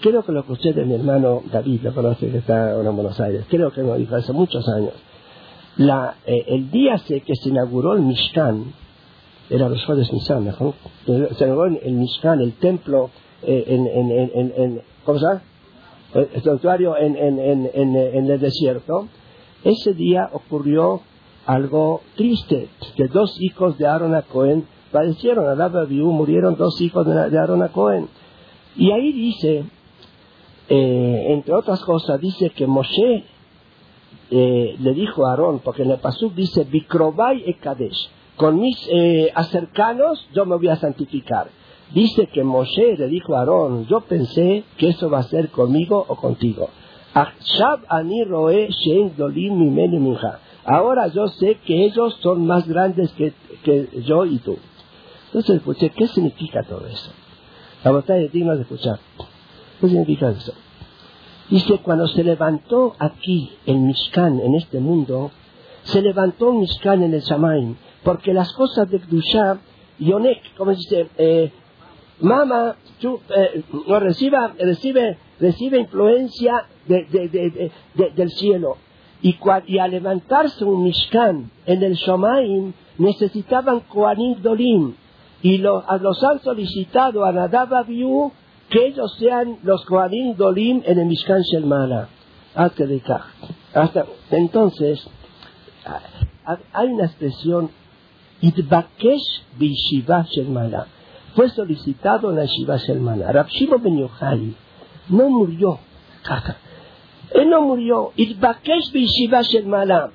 creo 0.00 0.22
que 0.22 0.32
lo 0.32 0.40
escuché 0.40 0.72
de 0.72 0.84
mi 0.84 0.94
hermano 0.94 1.42
David, 1.50 1.82
lo 1.82 1.94
conoce 1.94 2.30
que 2.30 2.38
está 2.38 2.72
ahora 2.72 2.90
en 2.90 2.96
Buenos 2.96 3.20
Aires, 3.20 3.46
creo 3.48 3.70
que 3.72 3.82
lo 3.82 3.96
dijo 3.96 4.14
hace 4.16 4.32
muchos 4.32 4.68
años. 4.68 4.92
La, 5.76 6.16
eh, 6.26 6.44
el 6.48 6.70
día 6.70 7.00
que 7.06 7.34
se 7.34 7.48
inauguró 7.48 7.94
el 7.94 8.02
Mishkan, 8.02 8.72
era 9.50 9.68
los 9.68 9.84
jueves 9.84 10.12
Nisan, 10.12 10.44
¿no? 10.44 10.74
se 11.06 11.44
inauguró 11.44 11.66
el 11.82 11.92
Mishkan, 11.94 12.40
el 12.40 12.52
templo, 12.54 13.10
eh, 13.42 13.64
en, 13.66 13.86
en, 13.86 14.10
en, 14.10 14.52
en, 14.56 14.82
¿cómo 15.04 15.18
se 15.18 15.26
llama? 15.26 15.42
El 16.14 16.42
santuario 16.42 16.96
en, 16.96 17.16
en, 17.16 18.30
el 18.30 18.40
desierto. 18.40 19.08
Ese 19.64 19.94
día 19.94 20.30
ocurrió 20.32 21.00
algo 21.44 22.02
triste, 22.16 22.68
que 22.96 23.08
dos 23.08 23.36
hijos 23.40 23.76
de 23.78 23.86
Aaron 23.86 24.14
a 24.14 24.22
Cohen 24.22 24.64
padecieron, 24.94 25.48
Adab 25.48 25.76
Abiú, 25.76 26.12
murieron 26.12 26.54
dos 26.54 26.80
hijos 26.80 27.04
de, 27.04 27.36
Aaron 27.36 27.64
a 27.64 27.70
Cohen. 27.70 28.08
Y 28.76 28.92
ahí 28.92 29.12
dice, 29.12 29.64
eh, 30.68 31.26
entre 31.30 31.52
otras 31.52 31.80
cosas, 31.80 32.20
dice 32.20 32.50
que 32.50 32.68
Moshe 32.68 33.24
eh, 34.30 34.76
le 34.78 34.94
dijo 34.94 35.26
a 35.26 35.30
Aarón, 35.30 35.58
porque 35.64 35.82
en 35.82 35.90
el 35.90 35.98
Pasuk 35.98 36.32
dice, 36.34 36.62
Bikrobai 36.62 37.42
e 37.44 37.54
Kadesh, 37.54 38.08
con 38.36 38.60
mis 38.60 38.76
eh, 38.88 39.32
acercanos 39.34 40.28
yo 40.32 40.46
me 40.46 40.56
voy 40.56 40.68
a 40.68 40.76
santificar. 40.76 41.48
Dice 41.92 42.28
que 42.32 42.44
Moshe 42.44 42.96
le 42.96 43.08
dijo 43.08 43.34
a 43.34 43.40
Aarón, 43.40 43.86
yo 43.86 44.00
pensé 44.02 44.62
que 44.78 44.90
eso 44.90 45.10
va 45.10 45.18
a 45.18 45.24
ser 45.24 45.50
conmigo 45.50 46.04
o 46.06 46.14
contigo. 46.14 46.70
Ahora 50.66 51.06
yo 51.08 51.26
sé 51.28 51.58
que 51.66 51.84
ellos 51.84 52.16
son 52.22 52.46
más 52.46 52.66
grandes 52.68 53.12
que, 53.12 53.32
que 53.64 53.88
yo 54.06 54.24
y 54.24 54.38
tú. 54.38 54.56
Entonces 55.34 55.56
escuché, 55.56 55.90
¿qué 55.90 56.06
significa 56.06 56.62
todo 56.62 56.86
eso? 56.86 57.10
La 57.82 57.90
batalla 57.90 58.20
de 58.20 58.28
digno 58.28 58.54
de 58.54 58.62
escuchar. 58.62 59.00
¿Qué 59.80 59.88
significa 59.88 60.30
eso? 60.30 60.54
Dice, 61.50 61.80
cuando 61.82 62.06
se 62.06 62.22
levantó 62.22 62.94
aquí 63.00 63.50
el 63.66 63.78
Mishkan 63.78 64.38
en 64.38 64.54
este 64.54 64.78
mundo, 64.78 65.32
se 65.82 66.02
levantó 66.02 66.50
un 66.50 66.60
Mishkan 66.60 67.02
en 67.02 67.14
el 67.14 67.20
Shamaim, 67.20 67.74
porque 68.04 68.32
las 68.32 68.52
cosas 68.52 68.88
de 68.88 69.00
Kdusha, 69.00 69.58
Yonek, 69.98 70.54
como 70.56 70.70
dice, 70.70 71.08
eh, 71.18 71.50
Mama 72.20 72.76
eh, 73.02 73.64
no 73.88 73.98
reciba, 73.98 74.54
recibe, 74.56 75.18
recibe 75.40 75.80
influencia 75.80 76.64
del 76.86 78.30
cielo. 78.30 78.76
Y, 79.20 79.36
y, 79.66 79.78
al 79.78 79.90
levantarse 79.90 80.64
un 80.64 80.84
Mishkan 80.84 81.50
en 81.66 81.82
el 81.82 81.94
Shamaim, 81.94 82.72
necesitaban 82.98 83.80
Koanim 83.80 84.40
Dolim. 84.40 84.94
Y 85.44 85.58
lo, 85.58 85.84
los 86.00 86.24
han 86.24 86.40
solicitado 86.42 87.24
a 87.24 87.30
Nadab 87.30 87.72
Abiú 87.74 88.32
que 88.68 88.86
ellos 88.86 89.14
sean 89.18 89.58
los 89.62 89.84
Koanim 89.84 90.34
Dolim 90.34 90.82
en 90.84 90.98
el 90.98 91.06
Mishkan 91.06 91.42
Shelmala. 91.42 92.08
Hasta 92.56 92.84
entonces, 94.30 95.06
hay 96.72 96.88
una 96.88 97.04
expresión, 97.04 97.70
Itbakesh 98.40 99.44
Bishiva 99.56 100.26
Shelmala 100.28 100.88
fue 101.34 101.48
solicitado 101.50 102.30
en 102.30 102.36
la 102.36 102.46
Shiva 102.46 102.76
Shelmana. 102.76 103.32
Rab 103.32 103.48
Shimon 103.48 103.82
Ben 103.82 103.98
Yochai 103.98 104.54
no 105.08 105.28
murió. 105.28 105.78
Él 107.30 107.50
no 107.50 107.60
murió. 107.62 108.12
Itbakesh 108.16 108.92
Shiva 108.92 109.42
Shelmana. 109.42 110.10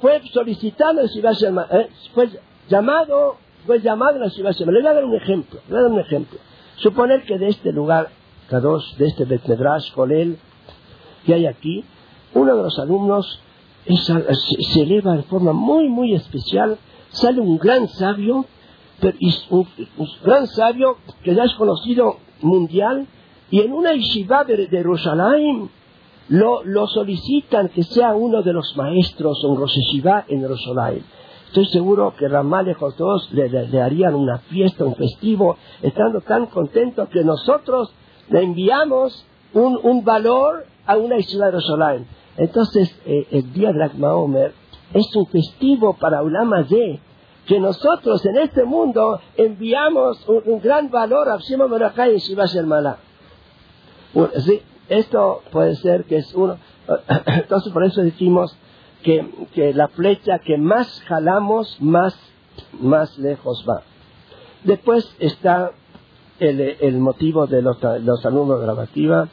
Fue 0.00 0.20
solicitado 0.32 1.00
en 1.00 1.06
Shiva 1.06 1.32
Shelmana. 1.32 1.68
¿eh? 1.72 1.88
Fue 2.14 2.28
llamado, 2.68 3.36
fue 3.66 3.80
llamado 3.80 4.16
en 4.16 4.22
la 4.22 4.28
Shelmana. 4.28 4.56
Le 4.58 4.80
voy 4.80 4.86
a 4.86 4.94
dar 4.94 5.04
un 5.04 5.14
ejemplo. 5.14 5.60
Le 5.66 5.70
voy 5.70 5.78
a 5.78 5.82
dar 5.82 5.92
un 5.92 6.00
ejemplo. 6.00 6.38
Suponer 6.76 7.22
que 7.24 7.38
de 7.38 7.48
este 7.48 7.72
lugar, 7.72 8.10
Kadosh, 8.48 8.96
de 8.96 9.06
este 9.06 9.24
Bet 9.24 9.46
Medrash, 9.46 9.92
Kolel, 9.92 10.38
que 11.24 11.34
hay 11.34 11.46
aquí, 11.46 11.84
uno 12.34 12.56
de 12.56 12.62
los 12.62 12.78
alumnos 12.78 13.40
se 13.86 14.82
eleva 14.82 15.16
de 15.16 15.22
forma 15.24 15.52
muy, 15.52 15.88
muy 15.88 16.14
especial, 16.14 16.78
sale 17.10 17.40
un 17.40 17.58
gran 17.58 17.88
sabio 17.88 18.46
un, 19.50 19.66
gran 20.22 20.46
sabio 20.46 20.98
que 21.24 21.34
ya 21.34 21.44
es 21.44 21.54
conocido 21.54 22.18
mundial, 22.40 23.06
y 23.50 23.60
en 23.60 23.72
una 23.72 23.94
yeshiva 23.94 24.44
de, 24.44 24.68
de 24.68 24.84
lo, 26.28 26.64
lo, 26.64 26.86
solicitan 26.86 27.68
que 27.68 27.82
sea 27.82 28.14
uno 28.14 28.42
de 28.42 28.52
los 28.52 28.76
maestros 28.76 29.44
en 29.44 29.56
Rosh 29.56 29.76
en 30.28 30.40
Jerusalén. 30.40 31.04
Estoy 31.52 31.66
seguro 31.66 32.14
que 32.16 32.28
Ramal 32.28 32.66
y 32.70 32.74
todos 32.96 33.30
le, 33.30 33.46
le, 33.46 33.82
harían 33.82 34.14
una 34.14 34.38
fiesta, 34.38 34.86
un 34.86 34.96
festivo, 34.96 35.58
estando 35.82 36.22
tan 36.22 36.46
contentos 36.46 37.10
que 37.10 37.22
nosotros 37.22 37.92
le 38.30 38.42
enviamos 38.42 39.26
un, 39.52 39.78
un 39.82 40.02
valor 40.02 40.64
a 40.86 40.96
una 40.96 41.18
yeshiva 41.18 41.50
de 41.50 41.60
Jerusalén. 41.60 42.06
Entonces, 42.38 42.98
eh, 43.04 43.26
el 43.32 43.52
día 43.52 43.70
de 43.70 44.06
Omer 44.06 44.54
es 44.94 45.14
un 45.14 45.26
festivo 45.26 45.92
para 46.00 46.22
Ulama 46.22 46.62
de 46.62 46.98
que 47.44 47.60
nosotros 47.60 48.24
en 48.24 48.38
este 48.38 48.64
mundo 48.64 49.20
enviamos 49.36 50.26
un, 50.26 50.58
gran 50.58 50.90
valor 50.90 51.28
a 51.28 51.36
Shima 51.36 51.66
Morachai 51.66 52.14
y 52.14 52.18
Shiva 52.18 52.46
Shermala. 52.46 52.96
esto 54.88 55.42
puede 55.52 55.76
ser 55.76 56.04
que 56.04 56.16
es 56.16 56.34
uno. 56.34 56.56
Entonces, 57.26 57.70
por 57.74 57.84
eso 57.84 58.00
decimos 58.00 58.56
que, 59.02 59.28
que 59.54 59.72
la 59.74 59.88
flecha 59.88 60.38
que 60.38 60.58
más 60.58 61.02
jalamos, 61.06 61.76
más, 61.80 62.14
más 62.80 63.18
lejos 63.18 63.64
va. 63.68 63.82
Después 64.64 65.14
está 65.18 65.72
el, 66.38 66.60
el 66.60 66.98
motivo 66.98 67.46
de 67.46 67.62
los, 67.62 67.78
los 68.02 68.24
alumnos 68.24 68.60
de 68.60 68.66
la 68.66 69.28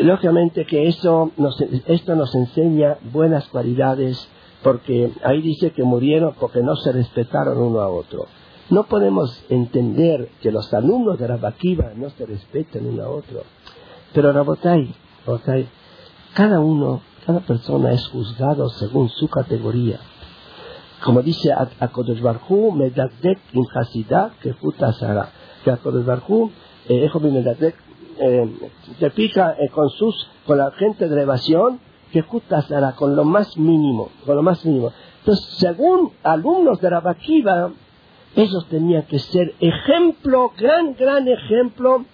Lógicamente 0.00 0.64
que 0.64 0.86
eso 0.86 1.32
nos, 1.36 1.60
esto 1.60 2.14
nos 2.14 2.34
enseña 2.34 2.98
buenas 3.12 3.48
cualidades 3.48 4.28
porque 4.62 5.10
ahí 5.24 5.42
dice 5.42 5.72
que 5.72 5.82
murieron 5.82 6.34
porque 6.38 6.62
no 6.62 6.76
se 6.76 6.92
respetaron 6.92 7.58
uno 7.58 7.80
a 7.80 7.88
otro. 7.88 8.26
No 8.70 8.84
podemos 8.84 9.44
entender 9.48 10.28
que 10.40 10.52
los 10.52 10.72
alumnos 10.72 11.18
de 11.18 11.26
Rabakiva 11.26 11.92
no 11.96 12.10
se 12.10 12.26
respeten 12.26 12.86
uno 12.86 13.02
a 13.02 13.08
otro. 13.08 13.42
Pero 14.14 14.32
Rabotai, 14.32 14.94
cada 16.34 16.60
uno, 16.60 17.02
cada 17.26 17.40
persona 17.40 17.92
es 17.92 18.06
juzgado 18.08 18.68
según 18.68 19.08
su 19.08 19.28
categoría. 19.28 20.00
Como 21.02 21.22
dice 21.22 21.50
Akodesh 21.80 22.20
Barhu, 22.20 22.72
Medadek 22.72 23.38
in 23.52 23.64
Hasidah, 23.74 24.34
que 24.40 24.54
Sara. 24.98 25.30
Que 25.64 25.70
Akodesh 25.70 26.04
Barhu, 26.04 26.50
eh, 26.88 27.10
Medadek, 27.20 27.74
eh, 28.18 28.70
te 28.98 29.10
pica 29.10 29.56
eh, 29.58 29.68
con 29.70 29.88
sus, 29.90 30.28
con 30.46 30.58
la 30.58 30.70
gente 30.72 31.08
de 31.08 31.14
elevación, 31.14 31.80
que 32.12 32.22
puta 32.22 32.62
Sara, 32.62 32.92
con 32.92 33.16
lo 33.16 33.24
más 33.24 33.56
mínimo, 33.56 34.10
con 34.24 34.36
lo 34.36 34.42
más 34.42 34.64
mínimo. 34.64 34.92
Entonces, 35.20 35.44
según 35.58 36.12
alumnos 36.22 36.80
de 36.80 36.90
Rabakiva, 36.90 37.72
ellos 38.36 38.66
tenían 38.68 39.02
que 39.04 39.18
ser 39.18 39.54
ejemplo, 39.60 40.52
gran, 40.56 40.94
gran 40.94 41.26
ejemplo 41.28 42.04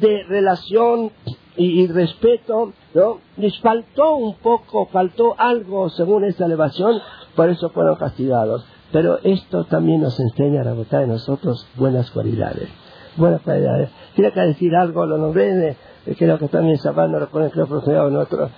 de 0.00 0.24
relación 0.24 1.10
y, 1.56 1.86
respeto, 1.86 2.72
¿no? 2.94 3.18
Les 3.36 3.58
faltó 3.60 4.16
un 4.16 4.34
poco, 4.36 4.86
faltó 4.86 5.34
algo 5.38 5.88
según 5.90 6.24
esta 6.24 6.46
elevación, 6.46 7.00
por 7.34 7.48
eso 7.48 7.70
fueron 7.70 7.96
castigados. 7.96 8.64
Pero 8.92 9.18
esto 9.22 9.64
también 9.64 10.00
nos 10.00 10.18
enseña 10.20 10.62
a 10.62 10.74
votar 10.74 11.00
de 11.00 11.08
nosotros 11.08 11.66
buenas 11.76 12.10
cualidades. 12.10 12.68
Buenas 13.16 13.42
cualidades. 13.42 13.90
Quiero 14.14 14.32
que 14.32 14.40
decir 14.40 14.74
algo, 14.76 15.06
lo 15.06 15.18
nombré, 15.18 15.76
creo 16.16 16.38
que 16.38 16.48
también 16.48 16.78
Sabán 16.78 17.12
no 17.12 17.18
recuerdo, 17.18 17.50
creo 17.50 17.82
que 17.82 17.90
en 17.90 18.16
otro, 18.16 18.50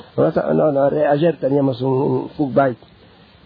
no, 0.55 0.73
no, 0.73 0.85
ayer 1.11 1.39
teníamos 1.39 1.81
un, 1.81 2.31
un 2.37 2.77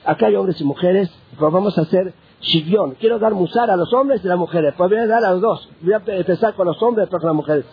Acá 0.05 0.27
hay 0.27 0.35
hombres 0.35 0.61
y 0.61 0.65
mujeres, 0.65 1.11
pues 1.39 1.53
vamos 1.53 1.79
a 1.79 1.83
hacer 1.83 2.13
shivión. 2.41 2.97
Quiero 2.99 3.19
dar 3.19 3.35
musar 3.35 3.71
a 3.71 3.77
los 3.77 3.93
hombres 3.93 4.21
y 4.23 4.27
a 4.27 4.31
las 4.31 4.39
mujeres. 4.39 4.75
Pues 4.77 4.91
voy 4.91 4.99
a 4.99 5.07
dar 5.07 5.25
a 5.25 5.33
los 5.33 5.41
dos. 5.41 5.69
Voy 5.81 5.93
a 5.93 6.03
empezar 6.05 6.55
con 6.55 6.67
los 6.67 6.83
hombres 6.83 7.07
y 7.07 7.11
con 7.11 7.25
las 7.25 7.35
mujeres. 7.35 7.65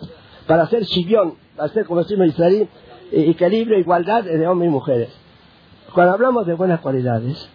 Para 0.49 0.63
hacer 0.63 0.83
shivión, 0.83 1.35
para 1.55 1.69
hacer, 1.69 1.85
como 1.85 2.01
decimos 2.01 2.25
israelí, 2.25 2.67
equilibrio, 3.11 3.77
igualdad 3.77 4.23
de 4.23 4.47
hombres 4.47 4.69
y 4.69 4.73
mujeres. 4.73 5.09
Cuando 5.93 6.13
hablamos 6.13 6.47
de 6.47 6.55
buenas 6.55 6.79
cualidades, 6.79 7.47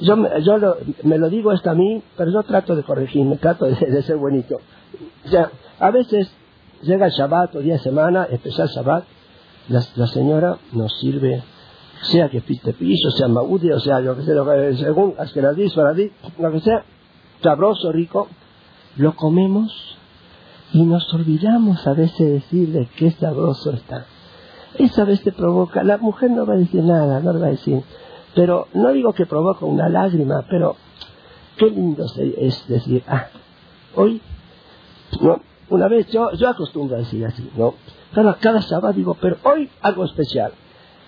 yo, 0.00 0.16
yo 0.38 0.76
me 1.02 1.18
lo 1.18 1.28
digo 1.28 1.52
esto 1.52 1.68
a 1.68 1.74
mí, 1.74 2.02
pero 2.16 2.30
yo 2.30 2.42
trato 2.44 2.76
de 2.76 2.82
corregirme, 2.82 3.36
trato 3.36 3.66
de, 3.66 4.02
ser 4.02 4.16
bonito. 4.16 4.56
O 5.26 5.28
sea, 5.28 5.50
a 5.78 5.90
veces 5.90 6.32
llega 6.80 7.04
el 7.04 7.12
Shabbat 7.12 7.56
o 7.56 7.58
día 7.58 7.74
de 7.74 7.80
semana, 7.80 8.24
especial 8.30 8.68
Shabbat, 8.68 9.04
la, 9.68 9.82
la 9.94 10.06
señora 10.06 10.56
nos 10.72 10.98
sirve 11.00 11.42
sea 12.04 12.30
que 12.30 12.40
piste 12.40 12.72
piso, 12.72 13.10
sea 13.10 13.28
maudi, 13.28 13.70
o 13.70 13.80
sea, 13.80 14.00
lo 14.00 14.16
que 14.16 14.22
sea, 14.22 14.34
lo 14.34 14.46
que, 14.46 14.76
según 14.76 15.14
Askenadí, 15.18 15.68
Faradí, 15.68 16.10
lo 16.38 16.52
que 16.52 16.60
sea, 16.60 16.84
sabroso, 17.42 17.92
rico, 17.92 18.28
lo 18.96 19.14
comemos 19.14 19.93
y 20.72 20.82
nos 20.82 21.12
olvidamos 21.14 21.86
a 21.86 21.92
veces 21.92 22.44
de 22.50 22.88
qué 22.96 23.10
sabroso 23.12 23.72
está. 23.72 24.06
Esa 24.78 25.04
vez 25.04 25.22
te 25.22 25.32
provoca, 25.32 25.84
la 25.84 25.98
mujer 25.98 26.30
no 26.30 26.46
va 26.46 26.54
a 26.54 26.58
decir 26.58 26.82
nada, 26.82 27.20
no 27.20 27.32
le 27.32 27.38
va 27.38 27.46
a 27.46 27.50
decir, 27.50 27.82
pero 28.34 28.66
no 28.74 28.92
digo 28.92 29.12
que 29.12 29.26
provoca 29.26 29.64
una 29.64 29.88
lágrima, 29.88 30.44
pero 30.50 30.76
qué 31.56 31.70
lindo 31.70 32.04
es 32.36 32.66
decir, 32.66 33.04
ah, 33.06 33.28
hoy, 33.94 34.20
no, 35.20 35.40
una 35.70 35.88
vez 35.88 36.08
yo, 36.08 36.32
yo 36.32 36.48
acostumbro 36.48 36.96
a 36.96 37.00
decir 37.00 37.24
así, 37.24 37.48
¿no? 37.56 37.74
Cada, 38.12 38.34
cada 38.34 38.62
sábado 38.62 38.92
digo, 38.92 39.16
pero 39.20 39.36
hoy 39.44 39.70
algo 39.80 40.04
especial. 40.04 40.52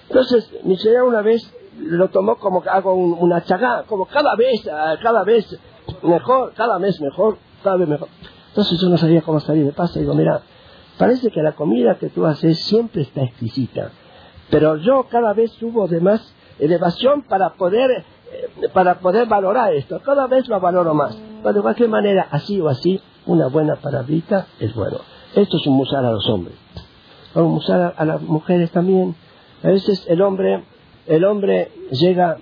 Entonces, 0.09 0.49
mi 0.63 0.77
señora 0.77 1.05
una 1.05 1.23
vez 1.23 1.43
lo 1.79 2.09
tomó 2.09 2.37
como 2.37 2.63
que 2.63 2.69
hago 2.69 2.95
una 2.95 3.43
chagá, 3.45 3.85
como 3.87 4.07
cada 4.07 4.35
vez, 4.37 4.63
cada 5.03 5.25
vez 5.25 5.59
mejor, 6.03 6.53
cada 6.55 6.79
mes 6.79 7.01
mejor, 7.01 7.39
cada 7.63 7.77
vez 7.77 7.89
mejor. 7.89 8.09
Entonces 8.57 8.81
yo 8.81 8.89
no 8.89 8.97
sabía 8.97 9.21
cómo 9.21 9.39
salir 9.41 9.67
de 9.67 9.73
paso. 9.73 9.99
Digo, 9.99 10.15
mira, 10.15 10.41
parece 10.99 11.31
que 11.31 11.43
la 11.43 11.53
comida 11.53 11.97
que 11.97 12.09
tú 12.09 12.25
haces 12.25 12.65
siempre 12.65 13.03
está 13.03 13.23
exquisita, 13.23 13.91
pero 14.51 14.77
yo 14.77 15.07
cada 15.11 15.35
vez 15.35 15.53
subo 15.53 15.87
de 15.89 16.01
más 16.01 16.35
elevación 16.59 17.23
para 17.23 17.55
poder, 17.55 17.91
eh, 18.33 18.69
para 18.73 18.99
poder 19.01 19.27
valorar 19.27 19.75
esto. 19.75 20.01
Cada 20.01 20.27
vez 20.27 20.49
lo 20.49 20.59
valoro 20.59 20.95
más. 20.95 21.17
Pero 21.43 21.55
de 21.55 21.61
cualquier 21.61 21.91
manera, 21.91 22.29
así 22.31 22.61
o 22.61 22.69
así, 22.69 23.01
una 23.27 23.49
buena 23.49 23.77
palabrita 23.77 24.47
es 24.59 24.75
bueno. 24.75 24.99
Esto 25.35 25.59
es 25.59 25.67
un 25.67 25.77
musar 25.77 26.05
a 26.05 26.13
los 26.13 26.27
hombres. 26.29 26.57
Vamos 27.35 27.51
a 27.51 27.55
musar 27.55 27.95
a 27.97 28.05
las 28.07 28.23
mujeres 28.23 28.71
también 28.71 29.15
a 29.63 29.69
veces 29.69 30.05
el 30.09 30.21
hombre, 30.23 30.63
el 31.07 31.25
hombre 31.25 31.73
llega, 31.91 32.37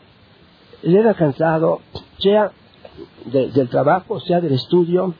llega 0.82 1.14
cansado, 1.14 1.80
sea 2.18 2.50
del 3.26 3.68
trabajo, 3.68 4.20
sea 4.20 4.40
del 4.40 4.52
estudio. 4.52 5.14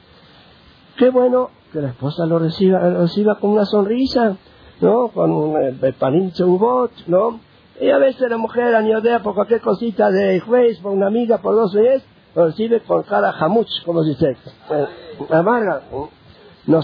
Qué 0.97 1.09
bueno 1.09 1.49
que 1.71 1.81
la 1.81 1.89
esposa 1.89 2.25
lo 2.25 2.39
reciba, 2.39 2.79
lo 2.89 3.01
reciba 3.01 3.35
con 3.39 3.51
una 3.51 3.65
sonrisa, 3.65 4.37
¿no? 4.81 5.09
Con 5.09 5.31
un 5.31 5.61
eh, 5.61 5.93
paninche 5.97 6.43
bot, 6.43 6.91
¿no? 7.07 7.39
Y 7.79 7.89
a 7.89 7.97
veces 7.97 8.29
la 8.29 8.37
mujer 8.37 8.73
aniodea 8.75 9.21
por 9.21 9.35
cualquier 9.35 9.61
cosita 9.61 10.09
de 10.09 10.39
juez, 10.39 10.79
por 10.79 10.93
una 10.93 11.07
amiga, 11.07 11.39
por 11.39 11.55
dos 11.55 11.73
veces, 11.73 12.03
lo 12.33 12.45
recibe 12.45 12.81
con 12.81 13.03
cara 13.03 13.33
jamuch, 13.33 13.83
como 13.85 14.03
se 14.03 14.09
dice, 14.11 14.37
eh, 14.71 14.87
amarga. 15.31 15.81
No, 16.67 16.79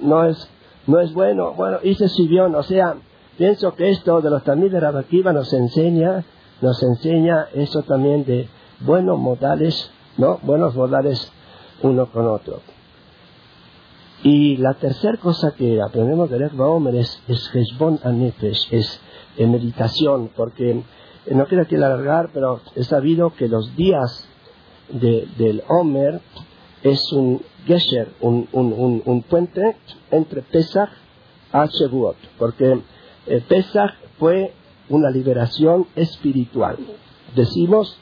no, 0.00 0.24
es, 0.24 0.50
no 0.86 1.00
es 1.00 1.12
bueno. 1.14 1.52
Bueno, 1.54 1.78
hice 1.82 2.08
sibión, 2.08 2.54
o 2.54 2.62
sea, 2.62 2.96
Pienso 3.36 3.74
que 3.74 3.90
esto 3.90 4.22
de 4.22 4.30
los 4.30 4.44
tamil 4.44 4.72
de 4.72 4.80
Rabakiva 4.80 5.30
nos 5.32 5.52
enseña, 5.52 6.24
nos 6.62 6.82
enseña 6.82 7.48
eso 7.52 7.82
también 7.82 8.24
de 8.24 8.48
buenos 8.80 9.18
modales, 9.18 9.90
¿no? 10.16 10.38
Buenos 10.42 10.74
modales 10.74 11.30
uno 11.82 12.06
con 12.06 12.26
otro. 12.28 12.60
Y 14.22 14.56
la 14.56 14.74
tercera 14.74 15.18
cosa 15.18 15.54
que 15.56 15.80
aprendemos 15.80 16.30
de 16.30 16.38
Lech 16.38 16.58
Omer 16.58 16.96
es, 16.96 17.22
es 17.28 17.50
Anefesh, 18.02 18.68
es 18.72 19.00
meditación, 19.38 20.30
porque 20.34 20.70
eh, 21.26 21.34
no 21.34 21.46
quiero 21.46 21.64
aquí 21.64 21.74
alargar, 21.76 22.30
pero 22.32 22.60
he 22.74 22.84
sabido 22.84 23.34
que 23.34 23.48
los 23.48 23.76
días 23.76 24.28
del 24.88 25.62
Omer 25.68 26.20
es 26.82 27.12
un 27.12 27.42
gesher, 27.66 28.08
un, 28.20 28.48
un, 28.52 29.22
puente 29.22 29.76
entre 30.10 30.42
Pesach 30.42 30.90
y 31.52 31.78
Shavuot, 31.78 32.16
porque 32.38 32.80
el 33.26 33.42
Pesach 33.42 33.92
fue 34.18 34.52
una 34.88 35.10
liberación 35.10 35.86
espiritual. 35.96 36.78
Decimos, 37.34 37.98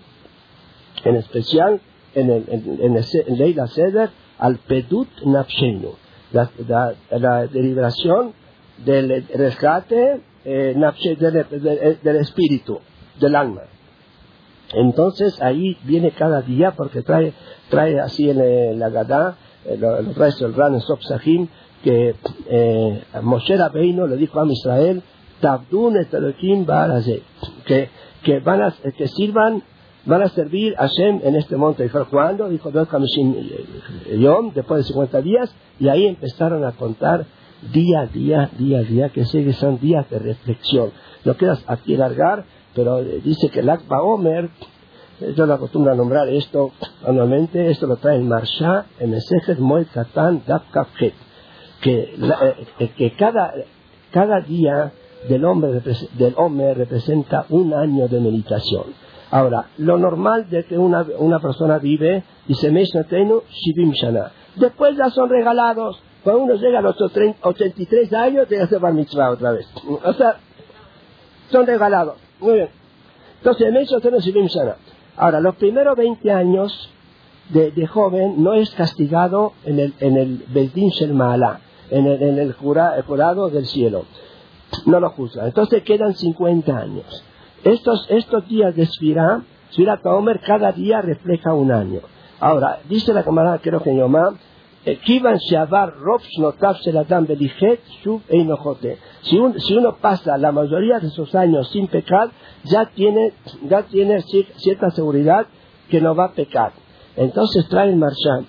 en 1.05 1.17
especial 1.17 1.81
en, 2.15 2.31
el, 2.31 2.45
en, 2.49 2.97
en, 2.97 3.39
Leila 3.39 3.67
Seder, 3.69 4.11
al 4.39 4.59
Pedut 4.59 5.09
Nafshenu, 5.25 5.95
la, 6.35 6.95
la, 7.11 7.45
liberación 7.45 8.33
del 8.85 9.27
rescate 9.35 10.21
eh, 10.45 10.75
del, 10.77 11.99
del, 12.03 12.17
espíritu, 12.17 12.81
del 13.21 13.37
alma. 13.37 13.63
Entonces 14.75 15.41
ahí 15.41 15.77
viene 15.85 16.11
cada 16.11 16.43
día, 16.43 16.73
porque 16.73 17.03
trae, 17.03 17.33
trae 17.71 18.01
así 18.01 18.29
en 18.29 18.79
la 18.79 18.91
Gadá, 18.91 19.37
eh, 19.65 19.79
el 19.81 20.55
Ran 20.55 20.75
en 20.75 20.81
Sahim, 20.81 21.49
que 21.83 22.15
eh, 22.49 23.03
Moshe 23.23 23.57
Rabbeinu 23.57 24.07
le 24.07 24.17
dijo 24.17 24.41
a 24.41 24.47
Israel, 24.51 25.03
que, 27.67 27.89
que 28.23 28.41
van 28.41 28.63
a, 28.63 28.75
que 28.97 29.09
sirvan, 29.09 29.63
van 30.07 30.23
a 30.23 30.29
servir 30.29 30.75
a 30.77 30.89
Hashem 30.89 31.21
en 31.25 31.37
este 31.37 31.57
monte. 31.57 31.83
Dijo, 31.83 32.07
¿cuándo? 32.11 32.49
Dijo, 32.49 32.71
Yom, 32.71 34.53
después 34.55 34.79
de 34.79 34.85
50 34.85 35.21
días, 35.23 35.55
y 35.79 35.89
ahí 35.89 36.07
empezaron 36.07 36.65
a 36.65 36.73
contar 36.73 37.27
día 37.73 38.01
a 38.01 38.07
día, 38.07 38.51
día 38.59 38.79
a 38.79 38.83
día, 38.83 39.09
que 39.09 39.25
sé 39.25 39.45
que 39.45 39.53
son 39.53 39.79
días 39.79 40.09
de 40.11 40.19
reflexión. 40.19 40.91
No 41.25 41.35
quieras 41.35 41.63
aquí 41.67 41.97
largar, 41.97 42.45
pero 42.75 43.03
dice 43.03 43.49
que 43.51 43.61
el 43.61 43.71
Akba 43.71 44.03
Omer, 44.03 44.51
yo 45.37 45.47
lo 45.47 45.55
acostumbro 45.55 45.93
a 45.93 45.97
nombrar 45.97 46.29
esto 46.29 46.73
anualmente, 47.07 47.71
esto 47.71 47.87
lo 47.87 47.97
trae 47.97 48.17
el 48.17 48.25
Marsha, 48.25 48.87
en 48.99 49.11
Mesejet 49.11 49.59
Moed 49.59 49.87
Katan 49.93 50.43
que, 51.81 52.15
eh, 52.15 52.89
que 52.97 53.13
cada, 53.13 53.55
cada 54.11 54.41
día 54.41 54.93
del 55.29 55.45
hombre, 55.45 55.81
del 56.19 56.35
hombre 56.37 56.75
representa 56.75 57.47
un 57.51 57.73
año 57.73 58.09
de 58.09 58.21
meditación. 58.21 59.05
Ahora, 59.35 59.67
lo 59.79 59.99
normal 59.99 60.49
de 60.49 60.63
que 60.65 60.79
una, 60.79 61.05
una 61.19 61.41
persona 61.41 61.79
vive, 61.79 62.23
dice, 62.47 62.71
Shivim 62.71 63.91
Shana. 63.91 64.31
Después 64.55 64.97
ya 64.97 65.11
son 65.11 65.29
regalados. 65.29 66.01
Cuando 66.23 66.45
uno 66.45 66.55
llega 66.55 66.79
a 66.79 66.83
los 66.83 66.95
83 67.01 68.13
años, 68.13 68.47
que 68.47 68.61
hacer 68.61 68.79
bar 68.79 68.95
mitzvah 68.95 69.33
otra 69.33 69.51
vez. 69.51 69.67
O 70.05 70.13
sea, 70.13 70.37
son 71.51 71.67
regalados. 71.67 72.15
Muy 72.39 72.55
bien. 72.55 72.69
Entonces, 73.39 74.25
Shivim 74.25 74.47
Shana. 74.47 74.77
Ahora, 75.17 75.41
los 75.41 75.57
primeros 75.57 75.97
20 75.97 76.31
años 76.31 76.89
de, 77.49 77.73
de, 77.73 77.87
joven 77.89 78.41
no 78.41 78.55
es 78.55 78.71
castigado 78.71 79.55
en 79.65 79.81
el, 79.81 79.95
en 79.99 80.17
el 80.17 80.45
Bezdin 80.47 80.91
Shel 80.91 81.11
en 81.11 82.07
el, 82.07 82.23
en 82.23 82.39
el 82.39 82.53
jurado 82.53 83.51
del 83.51 83.67
cielo 83.67 84.05
no 84.87 85.01
lo 85.01 85.11
juzga. 85.11 85.47
Entonces 85.47 85.83
quedan 85.83 86.15
50 86.15 86.77
años. 86.77 87.25
Estos, 87.65 88.07
estos 88.11 88.47
días 88.49 88.77
de 88.77 88.87
Sfirá, 88.87 89.43
Sfirá 89.71 89.99
Kaomer, 90.03 90.41
cada 90.41 90.73
día 90.73 91.01
refleja 91.01 91.55
un 91.55 91.73
año. 91.73 92.01
Ahora, 92.39 92.81
dice 92.89 93.15
la 93.15 93.25
camarada, 93.25 93.59
creo 93.59 93.83
que 93.83 93.97
Yomá, 93.97 94.35
Belichet 97.27 97.81
Shuv 98.03 98.21
Einojote. 98.29 98.99
Si, 99.23 99.39
si 99.59 99.77
uno 99.77 99.97
pasa 99.97 100.37
la 100.37 100.53
mayoría 100.53 101.01
de 101.01 101.09
sus 101.09 101.35
años 101.35 101.71
sin 101.71 101.89
pecar, 101.89 102.31
ya 102.65 102.85
tiene, 102.95 103.33
ya 103.63 103.83
tiene 103.85 104.21
cierta 104.57 104.91
seguridad 104.91 105.47
que 105.89 106.03
no 106.03 106.15
va 106.15 106.27
a 106.27 106.33
pecar. 106.33 106.73
Entonces 107.17 107.67
trae 107.69 107.89
el 107.89 107.97
marchán 107.97 108.47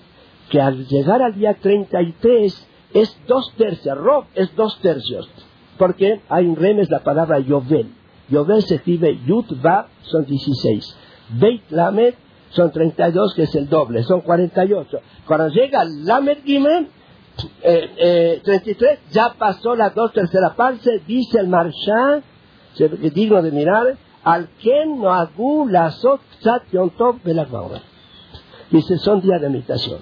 que 0.50 0.60
al 0.60 0.86
llegar 0.86 1.22
al 1.22 1.34
día 1.34 1.54
33 1.54 2.68
es 2.92 3.18
dos 3.26 3.52
tercios, 3.56 3.96
Rob 3.96 4.26
es 4.34 4.54
dos 4.54 4.78
tercios, 4.80 5.28
porque 5.78 6.20
hay 6.28 6.46
un 6.46 6.56
remes 6.56 6.90
la 6.90 7.00
palabra 7.00 7.38
Yovel. 7.40 7.90
Yovel 8.28 8.62
se 8.62 8.76
escribe 8.76 9.18
Yud 9.26 9.44
Va, 9.64 9.88
son 10.02 10.24
16. 10.24 10.96
Beit 11.40 11.70
Lamed 11.70 12.14
son 12.50 12.70
32, 12.70 13.34
que 13.34 13.42
es 13.42 13.54
el 13.54 13.68
doble, 13.68 14.02
son 14.02 14.20
48. 14.20 14.98
Cuando 15.26 15.48
llega 15.48 15.84
Lamed 15.84 16.38
Gimel, 16.44 16.88
eh, 17.62 18.40
33, 18.42 18.90
eh, 18.90 19.00
ya 19.10 19.34
pasó 19.38 19.74
la 19.76 19.90
dos 19.90 20.12
tercera 20.12 20.54
parte, 20.54 21.02
dice 21.06 21.38
el 21.38 21.48
Marshal, 21.48 22.22
digno 23.14 23.42
de 23.42 23.50
mirar, 23.50 23.96
al 24.24 24.48
Ken 24.60 25.00
no 25.00 25.12
agu 25.12 25.68
la 25.68 25.90
sot 25.90 26.20
top 26.96 27.22
de 27.22 27.80
Dice, 28.70 28.98
son 28.98 29.20
días 29.20 29.40
de 29.40 29.48
meditación, 29.48 30.00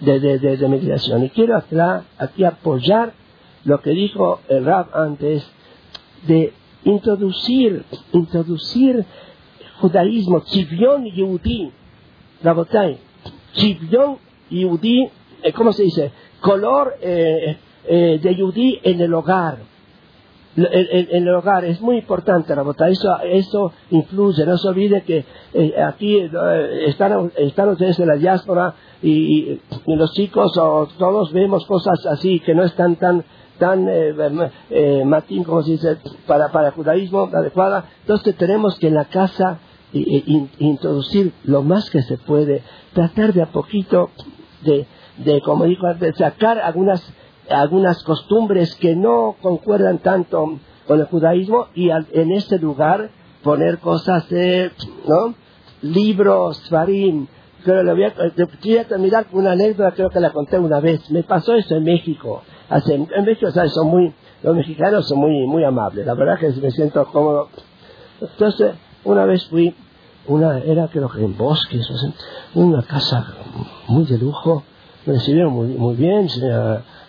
de, 0.00 0.20
de, 0.20 0.38
de, 0.38 0.68
meditación. 0.68 1.24
Y 1.24 1.30
quiero 1.30 1.60
aquí 2.18 2.44
apoyar 2.44 3.12
lo 3.64 3.80
que 3.80 3.90
dijo 3.90 4.40
el 4.48 4.64
Rab 4.64 4.90
antes, 4.94 5.44
de 6.28 6.52
introducir, 6.84 7.84
introducir 8.12 9.04
judaísmo, 9.80 10.40
Chivion 10.40 11.04
Yehudi, 11.04 11.70
Rabotai, 12.42 12.98
Chivion 13.54 14.18
Yehudi, 14.50 15.10
eh, 15.42 15.52
¿cómo 15.52 15.72
se 15.72 15.84
dice? 15.84 16.12
Color 16.40 16.96
eh, 17.00 17.56
eh, 17.86 18.20
de 18.22 18.34
Yehudi 18.34 18.80
en 18.82 19.00
el 19.00 19.14
hogar. 19.14 19.58
En, 20.56 21.26
el 21.26 21.34
hogar 21.34 21.64
es 21.64 21.80
muy 21.80 21.96
importante, 21.96 22.54
Rabotai, 22.54 22.92
eso, 22.92 23.18
eso 23.24 23.72
influye, 23.90 24.46
no 24.46 24.56
se 24.56 24.68
olvide 24.68 25.02
que 25.02 25.24
aquí 25.84 26.30
están, 26.86 27.32
están 27.36 27.70
ustedes 27.70 27.98
en 27.98 28.06
la 28.06 28.14
diáspora 28.14 28.72
y, 29.02 29.60
los 29.86 30.12
chicos 30.12 30.56
o 30.56 30.88
todos 30.96 31.32
vemos 31.32 31.66
cosas 31.66 32.06
así 32.06 32.38
que 32.38 32.54
no 32.54 32.62
están 32.62 32.94
tan 32.94 33.24
tan 33.58 33.88
eh, 33.88 34.14
eh, 34.70 35.04
matín, 35.04 35.44
como 35.44 35.62
se 35.62 35.72
dice, 35.72 35.98
para, 36.26 36.50
para 36.50 36.68
el 36.68 36.74
judaísmo 36.74 37.30
adecuada. 37.32 37.86
Entonces 38.00 38.36
tenemos 38.36 38.78
que 38.78 38.88
en 38.88 38.94
la 38.94 39.04
casa 39.06 39.58
introducir 39.92 41.32
lo 41.44 41.62
más 41.62 41.88
que 41.88 42.02
se 42.02 42.18
puede, 42.18 42.62
tratar 42.94 43.32
de 43.32 43.42
a 43.42 43.46
poquito 43.46 44.10
de, 44.62 44.86
de 45.18 45.40
como 45.42 45.66
dijo 45.66 45.86
antes, 45.86 46.16
sacar 46.16 46.58
algunas, 46.58 47.00
algunas 47.48 48.02
costumbres 48.02 48.74
que 48.74 48.96
no 48.96 49.36
concuerdan 49.40 49.98
tanto 49.98 50.58
con 50.88 50.98
el 51.00 51.06
judaísmo 51.06 51.68
y 51.76 51.90
en 51.90 52.32
este 52.32 52.58
lugar 52.58 53.10
poner 53.44 53.78
cosas 53.78 54.28
de, 54.30 54.72
¿no? 55.06 55.34
Libros, 55.82 56.68
farín. 56.68 57.28
Pero 57.64 57.82
le 57.82 57.92
voy 57.92 58.04
a, 58.04 58.84
terminar 58.88 59.26
con 59.26 59.40
una 59.40 59.52
anécdota, 59.52 59.92
creo 59.92 60.10
que 60.10 60.20
la 60.20 60.30
conté 60.30 60.58
una 60.58 60.80
vez. 60.80 61.10
Me 61.10 61.22
pasó 61.22 61.54
eso 61.54 61.76
en 61.76 61.84
México 61.84 62.42
en 62.86 63.24
México 63.24 63.50
son 63.50 63.88
muy, 63.88 64.12
los 64.42 64.56
mexicanos 64.56 65.08
son 65.08 65.18
muy, 65.18 65.46
muy 65.46 65.64
amables, 65.64 66.04
la 66.06 66.14
verdad 66.14 66.38
que 66.38 66.48
me 66.60 66.70
siento 66.70 67.04
cómodo. 67.06 67.48
Entonces, 68.20 68.74
una 69.04 69.24
vez 69.24 69.46
fui, 69.46 69.74
una, 70.26 70.58
era 70.58 70.88
creo 70.88 71.08
que 71.08 71.22
en 71.22 71.36
bosques, 71.36 71.86
una 72.54 72.82
casa 72.82 73.26
muy 73.88 74.04
de 74.06 74.18
lujo, 74.18 74.62
me 75.06 75.14
recibieron 75.14 75.52
muy, 75.52 75.68
muy 75.68 75.94
bien, 75.94 76.28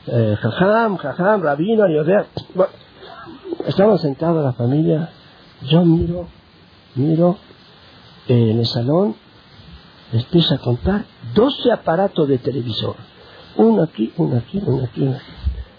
eh, 0.07 0.36
jajam, 0.39 0.97
jajam, 0.97 1.41
rabino, 1.41 1.88
y 1.88 1.97
o 1.97 2.03
bueno, 2.53 2.72
estábamos 3.66 4.01
sentados 4.01 4.43
la 4.43 4.53
familia, 4.53 5.09
yo 5.63 5.84
miro, 5.84 6.28
miro 6.95 7.38
eh, 8.28 8.51
en 8.51 8.59
el 8.59 8.66
salón, 8.68 9.16
empiezo 10.11 10.55
a 10.55 10.57
contar 10.59 11.05
12 11.34 11.72
aparatos 11.72 12.28
de 12.28 12.38
televisor, 12.38 12.95
uno 13.57 13.84
aquí, 13.84 14.13
uno 14.18 14.38
aquí, 14.38 14.61
uno 14.66 14.84
aquí, 14.84 15.01
uno 15.01 15.16
aquí. 15.16 15.34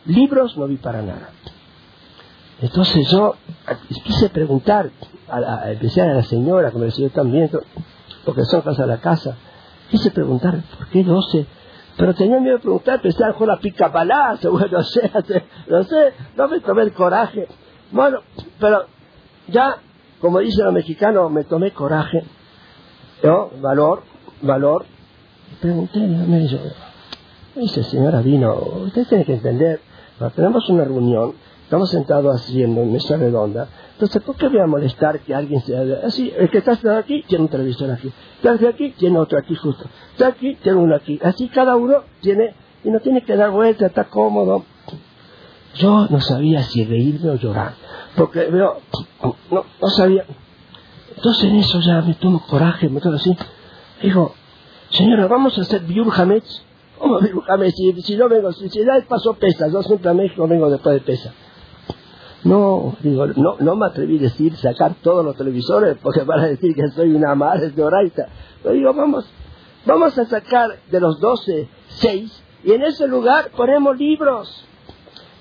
Libros 0.06 0.56
no 0.56 0.66
vi 0.66 0.76
para 0.76 1.02
nada. 1.02 1.30
Entonces 2.60 3.10
yo 3.10 3.34
quise 4.04 4.30
preguntar, 4.30 4.90
a 5.28 5.40
la, 5.40 5.54
a 5.56 6.14
la 6.14 6.22
señora 6.22 6.70
me 6.74 6.86
recibió 6.86 7.10
también, 7.10 7.50
porque 8.24 8.44
son 8.44 8.62
cosas 8.62 8.86
de 8.86 8.86
la 8.86 9.00
casa, 9.00 9.36
quise 9.90 10.10
preguntar, 10.10 10.62
¿por 10.78 10.88
qué 10.88 11.04
12? 11.04 11.46
Pero 11.96 12.14
tenía 12.14 12.40
miedo 12.40 12.56
de 12.56 12.62
preguntar, 12.62 13.00
pensaba 13.00 13.34
con 13.34 13.48
la 13.48 13.58
pica 13.58 13.92
palazo, 13.92 14.50
bueno, 14.52 14.78
no 14.78 14.82
sé, 14.82 15.10
no 15.68 15.82
sé, 15.84 16.12
no 16.36 16.48
me 16.48 16.60
tomé 16.60 16.82
el 16.82 16.92
coraje. 16.92 17.46
Bueno, 17.90 18.20
pero 18.58 18.86
ya, 19.48 19.76
como 20.20 20.38
dicen 20.40 20.64
los 20.64 20.74
mexicanos, 20.74 21.30
me 21.30 21.44
tomé 21.44 21.72
coraje, 21.72 22.22
¿no? 23.22 23.50
Valor, 23.60 24.02
valor. 24.42 24.86
Pregunté, 25.60 26.00
me 26.00 26.38
dice 26.40 27.84
señora 27.84 28.20
Vino, 28.20 28.54
usted 28.84 29.06
tiene 29.08 29.24
que 29.24 29.34
entender, 29.34 29.80
tenemos 30.34 30.68
una 30.68 30.84
reunión, 30.84 31.34
estamos 31.64 31.90
sentados 31.90 32.36
haciendo 32.36 32.82
en 32.82 32.92
mesa 32.92 33.16
redonda, 33.16 33.68
entonces, 33.92 34.22
¿por 34.22 34.36
qué 34.36 34.48
voy 34.48 34.58
a 34.58 34.66
molestar 34.66 35.20
que 35.20 35.34
alguien 35.34 35.62
sea 35.62 35.82
así? 36.04 36.32
El 36.36 36.50
que 36.50 36.58
está 36.58 36.74
sentado 36.74 36.98
aquí 36.98 37.24
tiene 37.26 37.44
un 37.44 37.50
televisor 37.50 37.90
aquí, 37.90 38.12
está 38.42 38.68
aquí 38.68 38.90
tiene 38.90 39.18
otro 39.18 39.38
aquí 39.38 39.54
justo, 39.54 39.86
está 40.12 40.28
aquí 40.28 40.54
tiene 40.56 40.78
uno 40.78 40.94
aquí, 40.94 41.18
así 41.22 41.48
cada 41.48 41.76
uno 41.76 42.02
tiene, 42.20 42.54
y 42.84 42.90
no 42.90 43.00
tiene 43.00 43.22
que 43.22 43.36
dar 43.36 43.50
vuelta, 43.50 43.86
está 43.86 44.04
cómodo. 44.04 44.64
Yo 45.74 46.06
no 46.08 46.20
sabía 46.20 46.62
si 46.62 46.84
reírme 46.84 47.30
o 47.30 47.34
llorar, 47.36 47.74
porque 48.16 48.46
veo, 48.46 48.80
no, 49.50 49.64
no 49.80 49.88
sabía. 49.88 50.24
Entonces 51.16 51.44
en 51.44 51.56
eso 51.56 51.80
ya 51.80 52.00
me 52.02 52.14
tomo 52.14 52.40
coraje, 52.46 52.88
me 52.88 53.00
tomo 53.00 53.16
así. 53.16 53.36
Digo, 54.02 54.34
señora, 54.90 55.26
vamos 55.26 55.56
a 55.58 55.62
hacer 55.62 55.82
Biur 55.82 56.10
¿Cómo 56.98 57.20
si, 57.20 58.02
si 58.02 58.16
no 58.16 58.28
vengo, 58.28 58.52
si, 58.52 58.68
ya 58.68 59.04
paso 59.08 59.34
pesas, 59.34 59.72
yo 59.72 59.82
siempre 59.82 60.10
a 60.10 60.14
México 60.14 60.46
vengo 60.48 60.70
después 60.70 60.94
de 60.94 61.00
pesas. 61.00 61.32
No, 62.44 62.96
digo, 63.00 63.26
no, 63.26 63.56
no 63.58 63.76
me 63.76 63.86
atreví 63.86 64.18
a 64.18 64.22
decir 64.22 64.56
sacar 64.56 64.94
todos 65.02 65.24
los 65.24 65.36
televisores 65.36 65.98
porque 66.00 66.24
para 66.24 66.44
decir 66.46 66.74
que 66.74 66.88
soy 66.94 67.14
una 67.14 67.34
madre 67.34 67.70
de 67.70 67.82
Oraita. 67.82 68.28
Pero 68.62 68.74
digo, 68.74 68.94
vamos, 68.94 69.28
vamos 69.84 70.16
a 70.18 70.24
sacar 70.26 70.78
de 70.90 71.00
los 71.00 71.18
doce, 71.20 71.68
seis, 71.88 72.42
y 72.62 72.72
en 72.72 72.82
ese 72.82 73.08
lugar 73.08 73.50
ponemos 73.56 73.98
libros. 73.98 74.64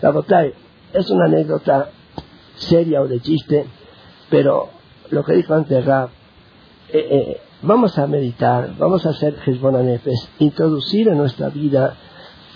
La 0.02 0.12
botella 0.12 0.54
es 0.94 1.10
una 1.10 1.26
anécdota 1.26 1.90
seria 2.56 3.02
o 3.02 3.08
de 3.08 3.20
chiste, 3.20 3.66
pero 4.30 4.70
lo 5.12 5.24
que 5.24 5.34
dijo 5.34 5.54
antes 5.54 5.86
Rab, 5.86 6.10
eh, 6.90 7.08
eh, 7.12 7.42
Vamos 7.62 7.98
a 7.98 8.06
meditar, 8.06 8.76
vamos 8.78 9.06
a 9.06 9.10
hacer 9.12 9.38
Nefes, 9.48 10.30
introducir 10.40 11.08
en 11.08 11.18
nuestra 11.18 11.50
vida 11.50 11.96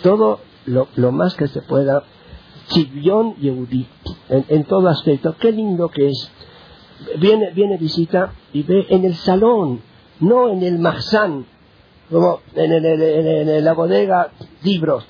todo 0.03 0.39
lo, 0.65 1.11
más 1.11 1.35
que 1.35 1.47
se 1.47 1.61
pueda, 1.61 2.03
Chivión 2.67 3.35
Yehudi, 3.37 3.87
en, 4.27 4.45
en 4.49 4.65
todo 4.65 4.89
aspecto. 4.89 5.35
Qué 5.39 5.51
lindo 5.51 5.87
que 5.87 6.09
es. 6.09 6.31
Viene, 7.17 7.51
viene 7.51 7.77
visita 7.77 8.33
y 8.51 8.63
ve 8.63 8.87
en 8.89 9.05
el 9.05 9.15
salón, 9.15 9.81
no 10.19 10.49
en 10.49 10.63
el 10.63 10.77
mahzán, 10.79 11.45
como 12.11 12.41
en, 12.53 12.71
en, 12.73 13.63
la 13.63 13.73
bodega, 13.73 14.31
libros, 14.63 15.05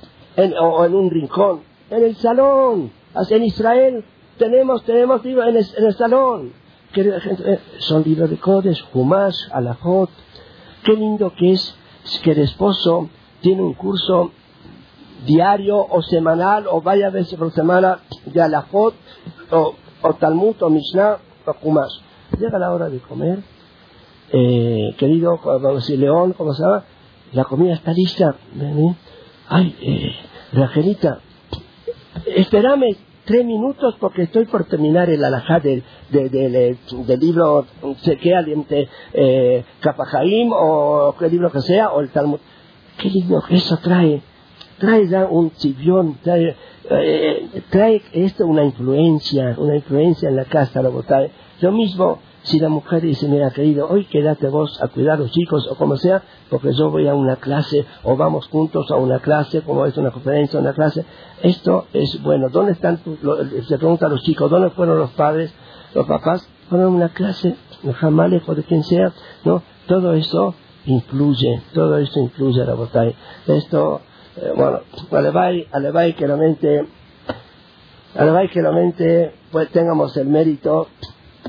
o, 0.61 0.85
en 0.85 0.93
un 0.93 1.09
rincón, 1.09 1.61
en 1.89 2.03
el 2.03 2.15
salón. 2.17 2.91
En 3.29 3.43
Israel 3.43 4.05
tenemos, 4.37 4.83
tenemos 4.83 5.25
libros 5.25 5.47
en 5.47 5.57
en 5.57 5.85
el 5.85 5.95
salón 5.95 6.68
eh, 6.95 7.59
son 7.79 8.03
libros 8.03 8.29
de 8.29 8.37
codes, 8.37 8.83
Humash, 8.93 9.35
Alajot. 9.51 10.09
Qué 10.83 10.93
lindo 10.93 11.33
que 11.35 11.51
es 11.51 11.75
que 12.23 12.31
el 12.31 12.39
esposo 12.39 13.09
tiene 13.41 13.61
un 13.61 13.73
curso 13.73 14.31
diario 15.25 15.77
o 15.77 16.01
semanal 16.01 16.65
o 16.67 16.81
varias 16.81 17.13
veces 17.13 17.37
por 17.37 17.51
semana 17.51 17.99
de 18.25 18.41
Alajot 18.41 18.95
o, 19.51 19.75
o 20.01 20.13
Talmud 20.15 20.55
o 20.61 20.69
Mishnah 20.69 21.17
o 21.45 21.55
Humash. 21.61 21.99
Llega 22.39 22.57
la 22.57 22.71
hora 22.71 22.89
de 22.89 22.99
comer. 22.99 23.39
Eh, 24.31 24.95
querido, 24.97 25.39
vamos 25.43 25.89
a 25.89 25.93
León, 25.93 26.33
¿cómo 26.37 26.53
se 26.53 26.63
llama? 26.63 26.83
La 27.33 27.45
comida 27.45 27.73
está 27.73 27.93
lista. 27.93 28.35
Ay, 29.47 29.75
eh, 29.81 30.15
Rajelita, 30.53 31.19
espérame 32.25 33.09
tres 33.30 33.45
minutos 33.45 33.95
porque 33.99 34.23
estoy 34.23 34.45
por 34.45 34.65
terminar 34.65 35.07
el 35.07 35.23
alajá 35.23 35.59
del, 35.59 35.84
del, 36.09 37.19
libro 37.19 37.67
que 38.03 38.34
aliente 38.34 38.89
eh, 39.13 39.63
o 40.51 41.15
qué 41.19 41.30
libro 41.30 41.51
que 41.51 41.61
sea, 41.61 41.89
o 41.91 42.01
el 42.01 42.09
Talmud. 42.09 42.39
Qué 42.97 43.07
lindo 43.07 43.39
que 43.47 43.57
eso 43.57 43.77
trae. 43.84 44.23
Trae 44.80 45.07
ya 45.07 45.27
un 45.27 45.51
chivión, 45.51 46.17
trae, 46.23 46.55
eh, 46.89 47.61
trae 47.69 48.01
esto 48.13 48.47
una 48.47 48.63
influencia, 48.63 49.53
una 49.59 49.75
influencia 49.75 50.27
en 50.27 50.36
la 50.36 50.45
casa, 50.45 50.82
lo 50.82 51.03
Yo 51.61 51.71
mismo 51.71 52.17
Si 52.49 52.57
la 52.59 52.69
mujer 52.69 53.03
dice, 53.03 53.27
mira 53.27 53.51
querido, 53.51 53.87
hoy 53.87 54.05
quédate 54.05 54.47
vos 54.47 54.81
a 54.81 54.87
cuidar 54.87 55.17
a 55.17 55.17
los 55.17 55.29
chicos 55.29 55.67
o 55.69 55.75
como 55.75 55.97
sea, 55.97 56.23
porque 56.49 56.73
yo 56.73 56.89
voy 56.89 57.07
a 57.07 57.13
una 57.13 57.35
clase 57.35 57.85
o 58.01 58.17
vamos 58.17 58.47
juntos 58.47 58.89
a 58.89 58.95
una 58.95 59.19
clase, 59.19 59.61
como 59.61 59.85
es 59.85 59.95
una 59.97 60.09
conferencia, 60.09 60.59
una 60.59 60.73
clase, 60.73 61.05
esto 61.43 61.85
es 61.93 62.19
bueno. 62.23 62.49
¿Dónde 62.49 62.71
están, 62.71 63.01
se 63.67 63.77
pregunta 63.77 64.07
a 64.07 64.09
los 64.09 64.23
chicos, 64.23 64.49
¿dónde 64.49 64.71
fueron 64.71 64.97
los 64.97 65.11
padres, 65.11 65.53
los 65.93 66.07
papás? 66.07 66.49
Fueron 66.71 66.87
a 66.87 66.89
una 66.89 67.09
clase, 67.09 67.55
jamás 67.99 68.31
lejos 68.31 68.57
de 68.57 68.63
quien 68.63 68.83
sea, 68.83 69.13
¿no? 69.45 69.61
Todo 69.85 70.15
eso 70.15 70.55
incluye, 70.87 71.61
todo 71.75 71.99
esto 71.99 72.19
incluye 72.19 72.65
la 72.65 72.73
botella. 72.73 73.13
Esto, 73.45 74.01
eh, 74.37 74.51
bueno, 74.55 74.79
alevay, 75.11 75.67
alevay 75.71 76.13
que 76.13 76.27
la 76.27 76.35
mente, 76.35 76.83
alevay 78.15 78.49
que 78.49 78.61
la 78.63 78.71
mente, 78.71 79.35
pues 79.51 79.69
tengamos 79.69 80.17
el 80.17 80.29
mérito, 80.29 80.87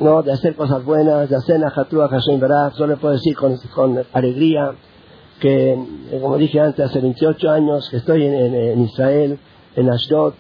¿no? 0.01 0.23
De 0.23 0.33
hacer 0.33 0.55
cosas 0.55 0.85
buenas, 0.85 1.29
de 1.29 1.37
hacer 1.37 1.59
Najatrua 1.59 2.09
Hashem 2.09 2.41
Baraj, 2.41 2.77
yo 2.77 2.87
le 2.87 2.97
puedo 2.97 3.15
decir 3.15 3.37
con, 3.37 3.57
con 3.75 3.99
alegría 4.13 4.73
que, 5.41 5.73
eh, 5.73 6.19
como 6.21 6.37
dije 6.37 6.61
antes, 6.61 6.85
hace 6.85 7.01
28 7.01 7.51
años 7.51 7.89
que 7.91 7.97
estoy 7.97 8.25
en, 8.25 8.35
en, 8.35 8.81
Israel, 8.83 9.39
en 9.77 9.91
Ashdod, 9.91 10.35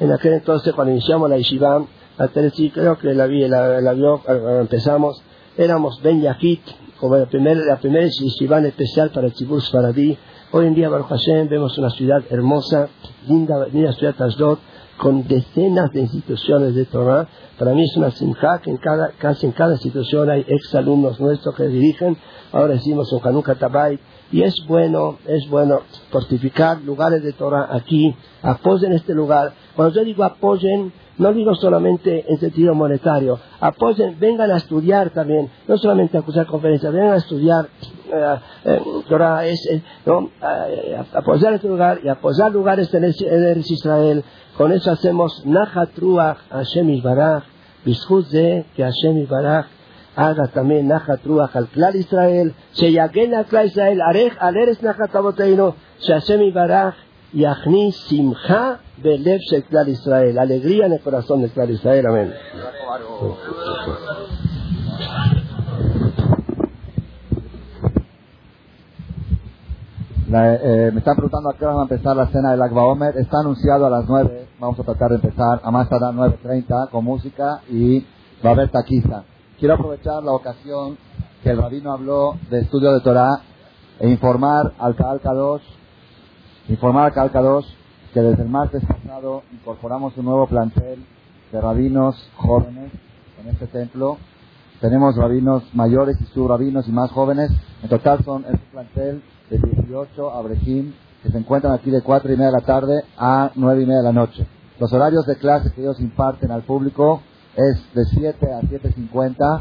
en 0.00 0.12
aquel 0.12 0.34
entonces 0.34 0.72
cuando 0.74 0.92
iniciamos 0.92 1.30
la 1.30 1.36
Yeshiva, 1.36 1.84
creo 2.72 2.98
que 2.98 3.14
la, 3.14 3.26
vi, 3.26 3.46
la, 3.48 3.80
la 3.80 3.92
vio 3.92 4.22
empezamos, 4.60 5.22
éramos 5.56 6.00
Ben 6.02 6.20
Yahid, 6.20 6.60
como 6.98 7.16
la 7.16 7.26
primera, 7.26 7.60
la 7.60 7.76
primera 7.76 8.06
yeshiva 8.06 8.60
especial 8.60 9.10
para 9.10 9.26
el 9.26 9.34
Tzibur 9.34 9.60
Sfaradí. 9.60 10.16
Hoy 10.52 10.66
en 10.66 10.74
día, 10.74 10.88
Baruch 10.88 11.08
Hashem, 11.08 11.48
vemos 11.48 11.76
una 11.76 11.90
ciudad 11.90 12.22
hermosa, 12.30 12.88
linda, 13.26 13.66
linda 13.66 13.92
ciudad 13.92 14.14
Ashdod, 14.22 14.58
con 14.98 15.26
decenas 15.26 15.90
de 15.92 16.00
instituciones 16.00 16.74
de 16.74 16.84
Torah. 16.86 17.28
Para 17.58 17.72
mí 17.72 17.84
es 17.84 17.96
una 17.96 18.10
simja 18.10 18.60
que 18.62 18.70
en 18.70 18.76
cada, 18.78 19.10
casi 19.18 19.46
en 19.46 19.52
cada 19.52 19.72
institución 19.72 20.30
hay 20.30 20.44
exalumnos 20.46 21.20
nuestros 21.20 21.54
que 21.54 21.68
dirigen. 21.68 22.16
Ahora 22.52 22.74
decimos 22.74 23.12
en 23.12 23.26
Hanukkah 23.26 23.56
Tabay. 23.56 23.98
Y 24.32 24.42
es 24.42 24.54
bueno, 24.66 25.18
es 25.26 25.48
bueno 25.48 25.80
fortificar 26.10 26.80
lugares 26.80 27.22
de 27.22 27.32
Torah 27.32 27.68
aquí. 27.70 28.14
Apoyen 28.42 28.92
este 28.92 29.14
lugar. 29.14 29.52
Cuando 29.76 29.94
yo 29.94 30.04
digo 30.04 30.24
apoyen, 30.24 30.92
no 31.18 31.32
digo 31.32 31.54
solamente 31.54 32.24
en 32.28 32.38
sentido 32.38 32.74
monetario, 32.74 33.38
apoyen, 33.60 34.18
vengan 34.18 34.50
a 34.50 34.56
estudiar 34.56 35.10
también, 35.10 35.48
no 35.68 35.78
solamente 35.78 36.16
a 36.16 36.20
escuchar 36.20 36.46
conferencias, 36.46 36.92
vengan 36.92 37.12
a 37.12 37.16
estudiar 37.16 37.68
eh, 38.12 38.38
eh, 38.64 39.50
es, 39.50 39.68
eh, 39.70 39.82
apoyar 41.12 41.54
este 41.54 41.68
lugar 41.68 42.00
y 42.02 42.08
apoyar 42.08 42.52
lugares 42.52 42.92
en, 42.94 43.04
el, 43.04 43.58
Israel. 43.58 44.24
Con 44.56 44.72
eso 44.72 44.92
hacemos 44.92 45.44
Nahatruach 45.44 46.38
Hashem 46.50 47.02
Baraj, 47.02 47.44
Bishut 47.84 48.28
de 48.28 48.64
que 48.76 48.82
Hashem 48.82 49.26
Baraj 49.28 49.66
haga 50.16 50.46
también 50.48 50.88
Nahatruach 50.88 51.54
al 51.56 51.68
Klal 51.68 51.96
Israel, 51.96 52.54
Sheyagen 52.74 53.34
al 53.34 53.46
Klal 53.46 53.66
Israel, 53.66 54.00
Arej 54.00 54.32
Aleres 54.38 54.82
Nachataboteino, 54.82 55.74
Hashem 56.06 56.52
Yachni 57.34 57.92
Simcha 57.92 58.78
Belev 59.02 59.40
Shel 59.40 59.88
Israel. 59.88 60.38
Alegría 60.38 60.86
en 60.86 60.92
el 60.92 61.00
corazón 61.00 61.42
del 61.42 61.50
Klal 61.50 61.70
Israel. 61.70 62.06
Amén. 62.06 62.32
Eh, 70.36 70.90
me 70.92 70.98
están 70.98 71.14
preguntando 71.14 71.50
a 71.50 71.56
qué 71.56 71.64
hora 71.64 71.74
va 71.74 71.80
a 71.80 71.84
empezar 71.84 72.16
la 72.16 72.26
cena 72.26 72.52
del 72.52 72.62
Akba 72.62 72.84
Omer. 72.84 73.16
Está 73.18 73.40
anunciado 73.40 73.86
a 73.86 73.90
las 73.90 74.04
9. 74.08 74.43
Vamos 74.64 74.80
a 74.80 74.82
tratar 74.82 75.10
de 75.10 75.16
empezar 75.16 75.60
a 75.62 75.70
más 75.70 75.90
tardar 75.90 76.14
9.30 76.14 76.88
con 76.88 77.04
música 77.04 77.60
y 77.68 78.00
va 78.42 78.48
a 78.48 78.52
haber 78.54 78.70
taquiza. 78.70 79.22
Quiero 79.58 79.74
aprovechar 79.74 80.22
la 80.22 80.32
ocasión 80.32 80.96
que 81.42 81.50
el 81.50 81.58
rabino 81.58 81.92
habló 81.92 82.38
de 82.48 82.60
estudio 82.60 82.90
de 82.92 83.02
Torah 83.02 83.42
e 84.00 84.08
informar 84.08 84.72
al 84.78 84.96
Kaalka 84.96 85.34
2, 85.34 85.60
informar 86.70 87.04
al 87.04 87.12
Kaalka 87.12 87.42
2 87.42 87.76
que 88.14 88.20
desde 88.22 88.42
el 88.42 88.48
martes 88.48 88.82
pasado 88.86 89.42
incorporamos 89.52 90.16
un 90.16 90.24
nuevo 90.24 90.46
plantel 90.46 91.04
de 91.52 91.60
rabinos 91.60 92.16
jóvenes 92.38 92.90
en 93.42 93.48
este 93.50 93.66
templo. 93.66 94.16
Tenemos 94.80 95.14
rabinos 95.14 95.62
mayores 95.74 96.18
y 96.22 96.24
subrabinos 96.32 96.88
y 96.88 96.90
más 96.90 97.10
jóvenes. 97.10 97.50
En 97.82 97.90
total 97.90 98.24
son 98.24 98.46
este 98.46 98.66
plantel 98.72 99.22
de 99.50 99.58
18 99.58 100.30
abrejim 100.30 100.94
que 101.24 101.30
se 101.30 101.38
encuentran 101.38 101.72
aquí 101.72 101.90
de 101.90 102.02
4 102.02 102.30
y 102.30 102.36
media 102.36 102.48
de 102.48 102.60
la 102.60 102.66
tarde 102.66 103.02
a 103.16 103.50
9 103.54 103.82
y 103.82 103.86
media 103.86 104.00
de 104.00 104.04
la 104.04 104.12
noche. 104.12 104.46
Los 104.78 104.92
horarios 104.92 105.24
de 105.26 105.36
clase 105.36 105.72
que 105.72 105.80
ellos 105.80 105.98
imparten 105.98 106.50
al 106.50 106.62
público 106.64 107.22
es 107.56 107.94
de 107.94 108.04
7 108.04 108.52
a 108.52 108.60
7.50 108.60 109.60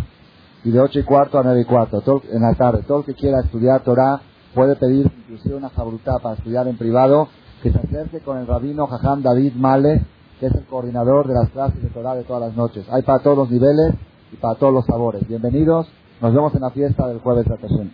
y 0.65 0.71
de 0.71 0.79
8 0.81 0.99
y 0.99 1.03
cuarto 1.03 1.39
a 1.39 1.43
9 1.43 1.61
y 1.61 1.65
cuarto 1.65 2.03
en 2.29 2.41
la 2.41 2.53
tarde. 2.55 2.83
Todo 2.85 2.99
el 2.99 3.05
que 3.05 3.13
quiera 3.13 3.39
estudiar 3.39 3.81
Torah 3.81 4.19
puede 4.53 4.75
pedir 4.75 5.09
inclusive 5.19 5.55
una 5.55 5.69
jabrutá 5.69 6.19
para 6.19 6.35
estudiar 6.35 6.67
en 6.67 6.77
privado 6.77 7.29
que 7.61 7.71
se 7.71 7.79
acerque 7.79 8.19
con 8.19 8.37
el 8.39 8.45
rabino 8.45 8.87
Jajam 8.87 9.21
David 9.21 9.53
Male, 9.55 10.03
que 10.41 10.47
es 10.47 10.55
el 10.55 10.65
coordinador 10.65 11.29
de 11.29 11.33
las 11.33 11.49
clases 11.51 11.81
de 11.81 11.87
Torah 11.89 12.13
de 12.13 12.25
todas 12.25 12.41
las 12.41 12.57
noches. 12.57 12.85
Hay 12.91 13.03
para 13.03 13.19
todos 13.19 13.37
los 13.37 13.49
niveles 13.49 13.95
y 14.33 14.35
para 14.35 14.55
todos 14.55 14.73
los 14.73 14.85
sabores. 14.85 15.25
Bienvenidos, 15.29 15.87
nos 16.19 16.33
vemos 16.33 16.53
en 16.55 16.61
la 16.61 16.71
fiesta 16.71 17.07
del 17.07 17.19
jueves 17.19 17.45
de 17.45 17.55
Tashem. 17.55 17.89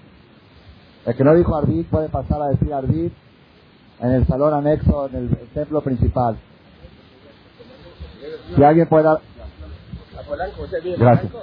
El 1.06 1.16
que 1.16 1.24
no 1.24 1.36
dijo 1.36 1.56
Arbit 1.56 1.88
puede 1.88 2.10
pasar 2.10 2.42
a 2.42 2.48
decir 2.48 2.74
Arbit 2.74 3.14
en 4.00 4.12
el 4.12 4.28
salón 4.28 4.54
anexo, 4.54 5.10
en 5.10 5.16
el, 5.16 5.30
templo 5.54 5.82
principal. 5.82 6.38
Si 8.56 8.64
alguien 8.64 8.88
puede 8.88 9.04
dar... 9.04 9.20
Gracias. 10.98 11.34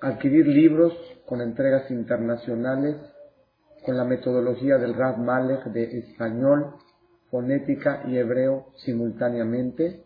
adquirir 0.00 0.46
libros 0.46 0.94
con 1.26 1.40
entregas 1.40 1.90
internacionales 1.90 2.96
con 3.84 3.96
la 3.96 4.04
metodología 4.04 4.78
del 4.78 4.94
Rav 4.94 5.18
Malek 5.18 5.64
de 5.66 5.98
español, 5.98 6.74
fonética 7.30 8.02
y 8.06 8.18
hebreo 8.18 8.66
simultáneamente, 8.76 10.04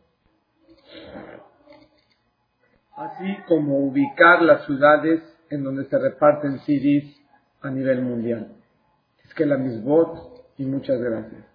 así 2.97 3.37
como 3.49 3.79
ubicar 3.79 4.43
las 4.43 4.65
ciudades 4.67 5.23
en 5.51 5.65
donde 5.65 5.87
se 5.87 5.99
reparten 5.99 6.61
CDs 6.61 7.21
a 7.63 7.71
nivel 7.71 8.03
mundial. 8.03 8.55
Es 9.25 9.35
que 9.35 9.47
la 9.47 9.57
misbot 9.57 10.53
y 10.59 10.65
muchas 10.65 11.01
gracias. 11.01 11.54